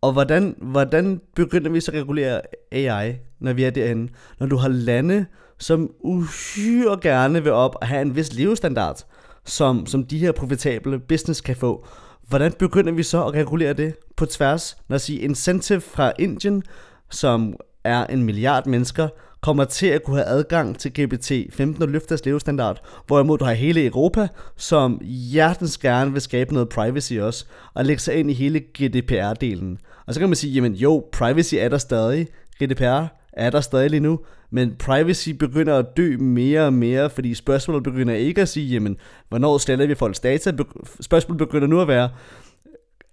Og 0.00 0.12
hvordan, 0.12 0.54
hvordan 0.58 1.20
begynder 1.34 1.70
vi 1.70 1.80
så 1.80 1.92
at 1.92 2.00
regulere 2.00 2.40
AI, 2.72 3.14
når 3.38 3.52
vi 3.52 3.64
er 3.64 3.70
derhen? 3.70 4.10
Når 4.40 4.46
du 4.46 4.56
har 4.56 4.68
lande, 4.68 5.26
som 5.58 5.90
uhyre 6.00 6.98
gerne 7.02 7.42
vil 7.42 7.52
op 7.52 7.76
og 7.80 7.86
have 7.86 8.02
en 8.02 8.16
vis 8.16 8.34
levestandard, 8.34 9.06
som, 9.44 9.86
som 9.86 10.04
de 10.04 10.18
her 10.18 10.32
profitable 10.32 10.98
business 10.98 11.40
kan 11.40 11.56
få. 11.56 11.86
Hvordan 12.28 12.52
begynder 12.52 12.92
vi 12.92 13.02
så 13.02 13.24
at 13.24 13.34
regulere 13.34 13.72
det 13.72 13.94
på 14.16 14.26
tværs? 14.26 14.76
Når 14.88 14.98
sige 14.98 15.20
incentive 15.20 15.80
fra 15.80 16.12
Indien, 16.18 16.62
som 17.10 17.56
er 17.84 18.06
en 18.06 18.24
milliard 18.24 18.66
mennesker, 18.66 19.08
kommer 19.40 19.64
til 19.64 19.86
at 19.86 20.02
kunne 20.02 20.16
have 20.16 20.26
adgang 20.26 20.78
til 20.78 20.92
GPT-15 20.98 21.82
og 21.82 21.88
løfte 21.88 22.08
deres 22.08 22.24
levestandard, 22.24 22.80
hvorimod 23.06 23.38
du 23.38 23.44
har 23.44 23.52
hele 23.52 23.86
Europa, 23.86 24.28
som 24.56 25.00
hjertens 25.04 25.78
gerne 25.78 26.12
vil 26.12 26.20
skabe 26.20 26.54
noget 26.54 26.68
privacy 26.68 27.12
også, 27.12 27.46
og 27.74 27.84
lægge 27.84 28.02
sig 28.02 28.14
ind 28.14 28.30
i 28.30 28.34
hele 28.34 28.62
GDPR-delen. 28.78 29.78
Og 30.06 30.14
så 30.14 30.20
kan 30.20 30.28
man 30.28 30.36
sige, 30.36 30.52
jamen 30.52 30.74
jo, 30.74 31.04
privacy 31.12 31.54
er 31.54 31.68
der 31.68 31.78
stadig, 31.78 32.26
GDPR 32.62 33.04
er 33.32 33.50
der 33.50 33.60
stadig 33.60 33.90
lige 33.90 34.00
nu, 34.00 34.20
men 34.50 34.76
privacy 34.76 35.30
begynder 35.30 35.78
at 35.78 35.86
dø 35.96 36.16
mere 36.16 36.66
og 36.66 36.72
mere, 36.72 37.10
fordi 37.10 37.34
spørgsmålet 37.34 37.82
begynder 37.82 38.14
ikke 38.14 38.40
at 38.42 38.48
sige, 38.48 38.66
jamen, 38.66 38.96
hvornår 39.28 39.58
sletter 39.58 39.86
vi 39.86 39.94
folks 39.94 40.20
data? 40.20 40.52
Spørgsmålet 41.00 41.38
begynder 41.38 41.66
nu 41.66 41.80
at 41.80 41.88
være, 41.88 42.10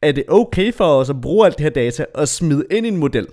er 0.01 0.11
det 0.11 0.23
okay 0.27 0.73
for 0.73 0.85
os 0.85 1.09
at 1.09 1.21
bruge 1.21 1.45
alt 1.45 1.57
det 1.57 1.63
her 1.63 1.69
data 1.69 2.05
og 2.13 2.27
smide 2.27 2.65
ind 2.71 2.85
i 2.85 2.89
en 2.89 2.97
model? 2.97 3.27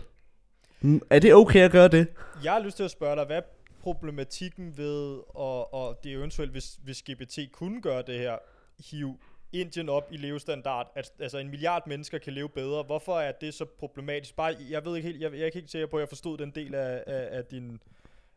Mm, 0.80 1.03
er 1.11 1.18
det 1.18 1.34
okay 1.34 1.61
at 1.61 1.70
gøre 1.70 1.88
det? 1.88 2.07
Jeg 2.44 2.53
har 2.53 2.61
lyst 2.61 2.76
til 2.76 2.84
at 2.84 2.90
spørge 2.90 3.16
dig, 3.16 3.24
hvad 3.24 3.42
problematikken 3.82 4.72
ved, 4.76 5.18
og, 5.28 5.74
og 5.74 6.01
det 6.05 6.12
eventuelt, 6.12 6.53
hvis, 6.53 6.78
hvis 6.84 7.03
GPT 7.03 7.38
kunne 7.53 7.82
gøre 7.82 8.03
det 8.07 8.18
her, 8.18 8.36
hive 8.90 9.16
Indien 9.53 9.88
op 9.88 10.09
i 10.11 10.16
levestandard, 10.16 10.92
at 10.96 11.12
altså 11.20 11.38
en 11.38 11.51
milliard 11.51 11.82
mennesker 11.86 12.18
kan 12.18 12.32
leve 12.32 12.48
bedre. 12.48 12.82
Hvorfor 12.82 13.18
er 13.18 13.32
det 13.40 13.55
så 13.55 13.64
problematisk? 13.78 14.36
Bare, 14.36 14.55
jeg 14.70 14.84
ved 14.84 14.96
ikke 14.96 15.09
helt, 15.09 15.22
jeg, 15.22 15.32
jeg 15.32 15.40
er 15.40 15.44
ikke 15.44 15.59
helt 15.59 15.70
sikker 15.70 15.86
på, 15.86 15.96
at 15.96 16.01
jeg 16.01 16.09
forstod 16.09 16.38
den 16.38 16.51
del 16.51 16.74
af, 16.74 17.03
af, 17.07 17.28
af 17.30 17.44
din, 17.44 17.80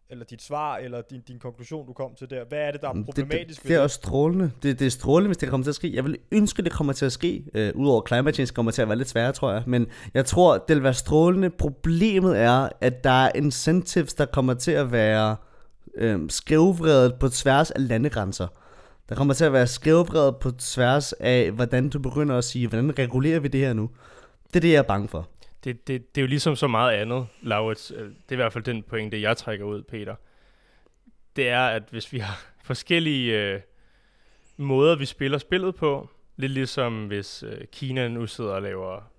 eller 0.10 0.26
dit 0.26 0.42
svar, 0.42 0.78
eller 0.78 1.02
din, 1.02 1.22
din 1.22 1.40
konklusion, 1.40 1.88
du 1.88 1.94
kom 1.94 2.16
til 2.16 2.30
der. 2.30 2.46
Hvad 2.46 2.60
er 2.60 2.72
det, 2.72 2.82
der 2.82 2.90
er 2.90 3.04
problematisk 3.06 3.60
det, 3.60 3.64
det, 3.64 3.70
det 3.70 3.76
er 3.76 3.80
også 3.80 3.96
strålende. 3.96 4.52
Det, 4.64 4.80
det 4.80 4.86
er 4.86 4.92
strålende, 4.92 5.28
hvis 5.28 5.38
det 5.38 5.50
kommer 5.50 5.64
til 5.64 5.72
at 5.72 5.76
ske. 5.76 5.96
Jeg 5.96 6.04
vil 6.04 6.18
ønske, 6.32 6.62
det 6.62 6.72
kommer 6.72 6.94
til 6.94 7.06
at 7.06 7.12
ske. 7.12 7.44
Uh, 7.56 7.82
Udover 7.82 8.08
climate 8.08 8.36
change 8.36 8.54
kommer 8.54 8.72
til 8.72 8.82
at 8.82 8.88
være 8.88 8.98
lidt 8.98 9.10
sværere, 9.10 9.32
tror 9.32 9.52
jeg. 9.52 9.64
Men 9.68 9.88
jeg 10.14 10.26
tror, 10.26 10.58
det 10.58 10.76
vil 10.76 10.84
være 10.84 10.94
strålende. 10.94 11.50
Problemet 11.50 12.40
er, 12.40 12.70
at 12.82 13.04
der 13.04 13.10
er 13.10 13.32
incentives, 13.36 14.14
der 14.14 14.26
kommer 14.26 14.54
til 14.54 14.72
at 14.72 14.92
være 14.92 15.36
uh, 16.02 16.28
skævvredet 16.30 17.16
på 17.20 17.30
tværs 17.30 17.72
af 17.72 17.88
landegrænser. 17.88 18.48
Der 19.14 19.18
kommer 19.18 19.34
til 19.34 19.46
at 19.46 19.54
være 19.54 19.68
skævvredet 19.68 20.36
på 20.36 20.52
tværs 20.52 21.14
af, 21.14 21.52
hvordan 21.52 21.90
du 21.90 22.00
begynder 22.00 22.38
at 22.38 22.44
sige, 22.44 22.68
hvordan 22.68 23.00
regulerer 23.00 23.40
vi 23.40 23.48
det 23.48 23.60
her 23.60 23.74
nu? 23.74 23.90
Det 24.48 24.56
er 24.56 24.60
det, 24.60 24.72
jeg 24.72 24.78
er 24.78 24.82
bange 24.84 25.08
for. 25.08 25.30
Det, 25.64 25.88
det, 25.88 26.16
det 26.16 26.22
er 26.22 26.24
jo 26.24 26.28
ligesom 26.28 26.56
så 26.56 26.68
meget 26.68 26.92
andet, 26.92 27.28
Laurits. 27.42 27.92
Øh, 27.96 28.04
det 28.06 28.30
er 28.30 28.34
i 28.34 28.36
hvert 28.36 28.54
fald 28.54 28.64
den 28.64 28.84
pointe, 28.84 29.22
jeg 29.22 29.38
trækker 29.38 29.66
ud, 29.66 29.84
Peter. 29.84 30.16
Det 31.36 31.50
er, 31.50 31.68
at 31.68 31.84
hvis 31.92 32.14
vi 32.14 32.20
har 32.20 32.46
forskellige 32.70 33.42
øh, 33.42 33.60
måder, 34.58 34.96
vi 34.96 35.06
spiller 35.06 35.38
spillet 35.38 35.76
på, 35.76 36.10
lidt 36.38 36.52
ligesom 36.52 37.08
hvis 37.08 37.44
øh, 37.44 37.66
Kina 37.72 38.08
nu 38.08 38.28
sidder 38.28 38.52
og 38.52 38.62
laver 38.62 39.12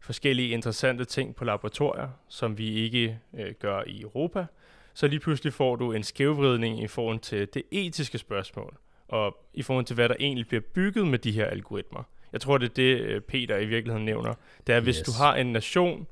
forskellige 0.00 0.48
interessante 0.48 1.04
ting 1.04 1.34
på 1.34 1.44
laboratorier, 1.44 2.08
som 2.28 2.58
vi 2.58 2.74
ikke 2.74 3.18
øh, 3.38 3.54
gør 3.60 3.82
i 3.86 4.00
Europa, 4.02 4.46
så 4.94 5.06
lige 5.06 5.20
pludselig 5.20 5.52
får 5.52 5.76
du 5.76 5.92
en 5.92 6.02
skævvridning 6.02 6.82
i 6.82 6.86
forhold 6.86 7.18
til 7.18 7.48
det 7.54 7.62
etiske 7.70 8.18
spørgsmål 8.18 8.78
og 9.08 9.36
i 9.54 9.62
forhold 9.62 9.84
til, 9.84 9.94
hvad 9.94 10.08
der 10.08 10.16
egentlig 10.20 10.48
bliver 10.48 10.60
bygget 10.60 11.06
med 11.08 11.18
de 11.18 11.32
her 11.32 11.46
algoritmer. 11.46 12.02
Jeg 12.32 12.40
tror, 12.40 12.58
det 12.58 12.70
er 12.70 12.74
det, 12.74 13.00
øh, 13.00 13.20
Peter 13.20 13.56
i 13.58 13.66
virkeligheden 13.66 14.04
nævner. 14.04 14.34
Det 14.66 14.74
er, 14.74 14.80
hvis 14.80 14.96
Yes. 14.96 15.06
du 15.06 15.12
har 15.22 15.34
en 15.36 15.52
nation, 15.52 16.06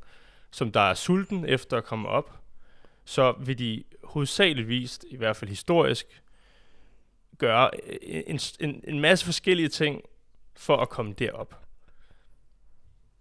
som 0.51 0.73
der 0.73 0.81
er 0.81 0.95
sulten 0.95 1.45
efter 1.49 1.77
at 1.77 1.85
komme 1.85 2.09
op, 2.09 2.39
så 3.05 3.33
vil 3.33 3.59
de 3.59 3.85
hovedsageligvis, 4.05 5.01
i 5.11 5.17
hvert 5.17 5.37
fald 5.37 5.49
historisk, 5.49 6.23
gøre 7.39 7.71
øh, 7.87 8.23
en, 8.27 8.41
en, 8.61 8.85
en 8.85 9.01
masse 9.01 9.25
forskellige 9.25 9.69
ting 9.69 10.03
for 10.57 10.77
at 10.77 10.89
komme 10.89 11.13
derop. 11.13 11.55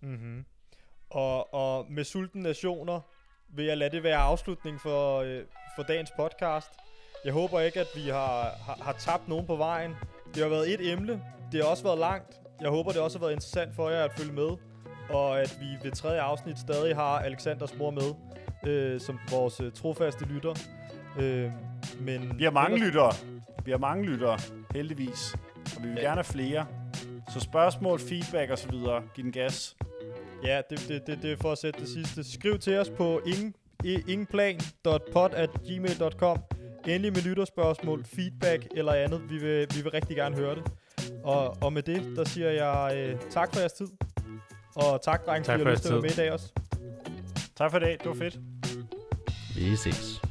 Mm-hmm. 0.01 0.45
Og, 1.09 1.53
og 1.53 1.85
med 1.91 2.03
sulten 2.03 2.41
nationer 2.41 3.01
vil 3.49 3.65
jeg 3.65 3.77
lade 3.77 3.89
det 3.95 4.03
være 4.03 4.17
afslutning 4.17 4.81
for, 4.81 5.19
øh, 5.19 5.43
for 5.75 5.83
dagens 5.83 6.11
podcast. 6.17 6.71
Jeg 7.25 7.33
håber 7.33 7.59
ikke, 7.59 7.79
at 7.79 7.87
vi 7.95 8.01
har, 8.09 8.43
har, 8.65 8.77
har 8.81 8.95
tabt 8.99 9.27
nogen 9.27 9.45
på 9.47 9.55
vejen. 9.55 9.91
Det 10.35 10.43
har 10.43 10.49
været 10.49 10.73
et 10.73 10.91
emne. 10.91 11.21
Det 11.51 11.63
har 11.63 11.69
også 11.69 11.83
været 11.83 11.99
langt. 11.99 12.39
Jeg 12.61 12.69
håber, 12.69 12.91
det 12.91 13.01
også 13.01 13.17
har 13.19 13.25
været 13.25 13.33
interessant 13.33 13.75
for 13.75 13.89
jer 13.89 14.03
at 14.03 14.11
følge 14.17 14.33
med. 14.33 14.49
Og 15.09 15.41
at 15.41 15.57
vi 15.59 15.65
ved 15.83 15.91
tredje 15.91 16.21
afsnit 16.21 16.59
stadig 16.59 16.95
har 16.95 17.19
Alexanders 17.19 17.77
mor 17.77 17.91
med, 17.91 18.13
øh, 18.71 18.99
som 19.01 19.19
vores 19.31 19.59
øh, 19.61 19.71
trofaste 19.71 20.25
lytter. 20.25 20.53
Øh, 21.19 21.51
men 21.99 22.39
Vi 22.39 22.43
har 22.43 22.51
mange 22.51 22.73
ellers- 22.75 22.85
lyttere. 22.87 23.11
Vi 23.65 23.71
har 23.71 23.77
mange 23.77 24.05
lyttere, 24.05 24.37
heldigvis. 24.75 25.35
Og 25.77 25.83
vi 25.83 25.87
vil 25.87 25.95
Ja. 25.97 26.01
gerne 26.03 26.15
have 26.15 26.23
flere. 26.23 26.65
Så 27.33 27.39
spørgsmål, 27.39 27.99
feedback 27.99 28.51
og 28.51 28.57
så 28.57 28.69
videre. 28.71 29.01
Giv 29.15 29.23
den 29.23 29.31
gas. 29.31 29.75
Ja, 30.45 30.61
det, 30.69 30.85
det, 30.87 31.07
det, 31.07 31.19
det 31.21 31.31
er 31.31 31.37
for 31.41 31.51
at 31.51 31.57
sætte 31.57 31.79
det 31.79 31.89
sidste. 31.89 32.31
Skriv 32.33 32.59
til 32.59 32.77
os 32.77 32.89
på 32.89 33.21
ingen, 33.25 33.55
i- 33.83 34.03
ingenplan.pod.gmail.com 34.07 36.37
Endelig 36.87 37.13
med 37.13 37.21
lytterspørgsmål, 37.21 38.05
feedback 38.05 38.67
eller 38.75 38.93
andet. 38.93 39.21
Vi 39.29 39.37
vil, 39.37 39.67
vi 39.75 39.81
vil 39.81 39.91
rigtig 39.91 40.15
gerne 40.15 40.35
høre 40.35 40.55
det. 40.55 40.63
Og, 41.23 41.57
og 41.61 41.73
med 41.73 41.83
det, 41.83 42.03
der 42.15 42.23
siger 42.23 42.49
jeg 42.49 42.97
øh, 42.97 43.19
tak 43.29 43.53
for 43.53 43.59
jeres 43.59 43.73
tid. 43.73 43.87
Og 44.75 45.01
tak, 45.03 45.25
drenge, 45.25 45.45
Tak 45.45 45.59
fordi 45.59 45.61
I 45.61 45.63
for 45.63 45.69
har 45.69 45.75
lyst 45.75 45.83
til 45.83 45.89
at 45.89 45.93
være 45.93 46.01
med 46.01 46.11
i 46.11 46.15
dag 46.15 46.31
også. 46.31 46.51
Tak 47.55 47.71
for 47.71 47.77
i 47.77 47.81
dag. 47.81 47.97
Det 47.99 48.07
var 48.07 48.13
fedt. 48.13 48.39
Vi 49.55 49.75
ses. 49.75 50.21